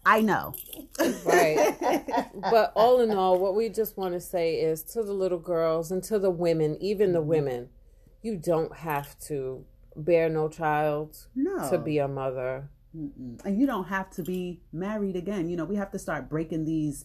I 0.09 0.21
know. 0.21 0.53
Right. 1.25 1.75
but 2.49 2.71
all 2.75 3.01
in 3.01 3.11
all, 3.11 3.37
what 3.37 3.55
we 3.55 3.67
just 3.67 3.97
want 3.97 4.13
to 4.13 4.21
say 4.21 4.55
is 4.55 4.81
to 4.93 5.03
the 5.03 5.11
little 5.11 5.37
girls 5.37 5.91
and 5.91 6.01
to 6.05 6.17
the 6.17 6.29
women, 6.29 6.77
even 6.79 7.11
the 7.11 7.21
women, 7.21 7.67
you 8.21 8.37
don't 8.37 8.73
have 8.77 9.19
to 9.27 9.65
bear 9.97 10.29
no 10.29 10.47
child 10.47 11.27
No. 11.35 11.69
to 11.69 11.77
be 11.77 11.97
a 11.97 12.07
mother. 12.07 12.69
Mm-mm. 12.95 13.43
And 13.43 13.59
you 13.59 13.67
don't 13.67 13.89
have 13.89 14.09
to 14.11 14.23
be 14.23 14.61
married 14.71 15.17
again. 15.17 15.49
You 15.49 15.57
know, 15.57 15.65
we 15.65 15.75
have 15.75 15.91
to 15.91 15.99
start 15.99 16.29
breaking 16.29 16.63
these 16.63 17.03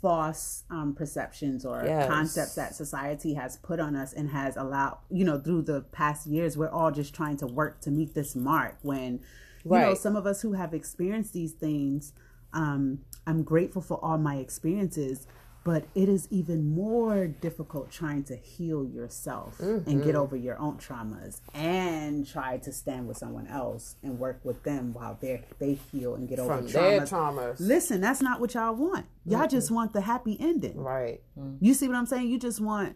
false 0.00 0.64
um, 0.70 0.94
perceptions 0.94 1.64
or 1.64 1.82
Yes. 1.84 2.08
concepts 2.08 2.54
that 2.54 2.74
society 2.76 3.34
has 3.34 3.56
put 3.56 3.80
on 3.80 3.96
us 3.96 4.12
and 4.12 4.28
has 4.30 4.56
allowed, 4.56 4.98
you 5.10 5.24
know, 5.24 5.40
through 5.40 5.62
the 5.62 5.80
past 5.80 6.26
years, 6.26 6.56
we're 6.56 6.68
all 6.70 6.90
just 6.92 7.12
trying 7.14 7.38
to 7.38 7.46
work 7.46 7.80
to 7.80 7.90
meet 7.90 8.14
this 8.14 8.36
mark 8.36 8.78
when, 8.82 9.20
you 9.64 9.70
know, 9.88 9.94
some 9.94 10.16
of 10.16 10.26
us 10.26 10.42
who 10.42 10.52
have 10.52 10.74
experienced 10.74 11.32
these 11.32 11.52
things, 11.52 12.12
um, 12.52 13.00
I'm 13.26 13.42
grateful 13.42 13.82
for 13.82 13.98
all 14.04 14.18
my 14.18 14.36
experiences, 14.36 15.26
but 15.64 15.86
it 15.94 16.10
is 16.10 16.28
even 16.30 16.74
more 16.74 17.26
difficult 17.26 17.90
trying 17.90 18.22
to 18.24 18.36
heal 18.36 18.84
yourself 18.84 19.58
and 19.60 19.86
Mm-hmm. 19.86 20.02
get 20.04 20.14
over 20.14 20.36
your 20.36 20.58
own 20.58 20.76
traumas 20.76 21.40
and 21.54 22.28
try 22.28 22.58
to 22.58 22.70
stand 22.70 23.08
with 23.08 23.16
someone 23.16 23.46
else 23.46 23.96
and 24.02 24.18
work 24.18 24.40
with 24.44 24.62
them 24.62 24.92
while 24.92 25.16
they 25.22 25.42
they 25.58 25.78
heal 25.90 26.16
and 26.16 26.28
get 26.28 26.38
over 26.38 26.58
traumas. 26.60 26.72
their 26.72 27.00
traumas. 27.00 27.56
Listen, 27.60 28.02
that's 28.02 28.20
not 28.20 28.40
what 28.40 28.52
y'all 28.52 28.74
want. 28.74 29.06
Y'all 29.24 29.48
just 29.48 29.70
want 29.70 29.94
the 29.94 30.02
happy 30.02 30.36
ending. 30.38 30.76
Right. 30.78 31.22
You 31.60 31.72
see 31.72 31.88
what 31.88 31.96
I'm 31.96 32.04
saying? 32.06 32.28
You 32.28 32.38
just 32.38 32.60
want 32.60 32.94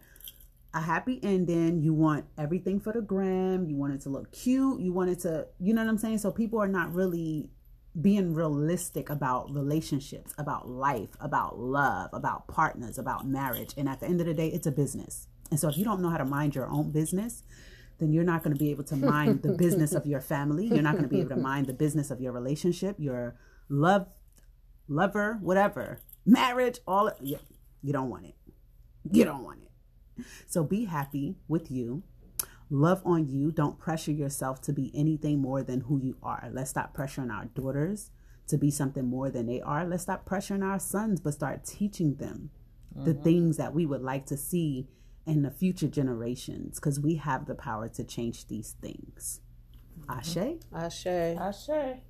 a 0.73 0.81
happy 0.81 1.19
ending. 1.23 1.81
You 1.81 1.93
want 1.93 2.25
everything 2.37 2.79
for 2.79 2.93
the 2.93 3.01
gram. 3.01 3.65
You 3.65 3.75
want 3.75 3.93
it 3.93 4.01
to 4.01 4.09
look 4.09 4.31
cute. 4.31 4.81
You 4.81 4.93
want 4.93 5.09
it 5.09 5.19
to, 5.21 5.47
you 5.59 5.73
know 5.73 5.83
what 5.83 5.89
I'm 5.89 5.97
saying? 5.97 6.19
So 6.19 6.31
people 6.31 6.59
are 6.61 6.67
not 6.67 6.93
really 6.93 7.49
being 7.99 8.33
realistic 8.33 9.09
about 9.09 9.51
relationships, 9.53 10.33
about 10.37 10.69
life, 10.69 11.09
about 11.19 11.57
love, 11.59 12.11
about 12.13 12.47
partners, 12.47 12.97
about 12.97 13.27
marriage. 13.27 13.73
And 13.77 13.89
at 13.89 13.99
the 13.99 14.05
end 14.05 14.21
of 14.21 14.27
the 14.27 14.33
day, 14.33 14.47
it's 14.47 14.67
a 14.67 14.71
business. 14.71 15.27
And 15.49 15.59
so 15.59 15.69
if 15.69 15.77
you 15.77 15.83
don't 15.83 16.01
know 16.01 16.09
how 16.09 16.17
to 16.17 16.25
mind 16.25 16.53
your 16.53 16.67
own 16.69 16.91
business, 16.91 17.43
then 17.97 18.13
you're 18.13 18.23
not 18.23 18.43
going 18.43 18.55
to 18.55 18.59
be 18.59 18.69
able 18.69 18.83
to 18.85 18.95
mind 18.95 19.41
the 19.41 19.53
business 19.53 19.93
of 19.93 20.05
your 20.05 20.21
family. 20.21 20.67
You're 20.67 20.83
not 20.83 20.93
going 20.93 21.03
to 21.03 21.09
be 21.09 21.19
able 21.19 21.35
to 21.35 21.41
mind 21.41 21.67
the 21.67 21.73
business 21.73 22.11
of 22.11 22.21
your 22.21 22.31
relationship, 22.31 22.95
your 22.99 23.35
love, 23.67 24.07
lover, 24.87 25.39
whatever, 25.41 25.99
marriage, 26.25 26.79
all. 26.87 27.11
You, 27.19 27.39
you 27.81 27.91
don't 27.91 28.09
want 28.09 28.25
it. 28.25 28.35
You 29.11 29.25
don't 29.25 29.43
want 29.43 29.63
it. 29.63 29.68
So 30.47 30.63
be 30.63 30.85
happy 30.85 31.35
with 31.47 31.69
you. 31.71 32.03
Love 32.69 33.01
on 33.05 33.27
you. 33.27 33.51
Don't 33.51 33.79
pressure 33.79 34.11
yourself 34.11 34.61
to 34.63 34.73
be 34.73 34.91
anything 34.93 35.39
more 35.39 35.63
than 35.63 35.81
who 35.81 35.99
you 35.99 36.17
are. 36.21 36.49
Let's 36.51 36.69
stop 36.71 36.95
pressuring 36.95 37.31
our 37.31 37.45
daughters 37.45 38.11
to 38.47 38.57
be 38.57 38.71
something 38.71 39.05
more 39.05 39.29
than 39.29 39.47
they 39.47 39.61
are. 39.61 39.85
Let's 39.85 40.03
stop 40.03 40.27
pressuring 40.27 40.63
our 40.63 40.79
sons, 40.79 41.19
but 41.19 41.33
start 41.33 41.65
teaching 41.65 42.15
them 42.15 42.51
the 42.95 43.11
mm-hmm. 43.11 43.23
things 43.23 43.57
that 43.57 43.73
we 43.73 43.85
would 43.85 44.01
like 44.01 44.25
to 44.27 44.37
see 44.37 44.87
in 45.25 45.43
the 45.43 45.51
future 45.51 45.87
generations 45.87 46.79
because 46.79 46.99
we 46.99 47.15
have 47.15 47.45
the 47.45 47.55
power 47.55 47.87
to 47.87 48.03
change 48.03 48.47
these 48.47 48.75
things. 48.81 49.41
Mm-hmm. 50.01 50.19
Ashe? 50.19 50.57
Ashe. 50.73 51.37
I 51.39 51.51
say. 51.51 52.03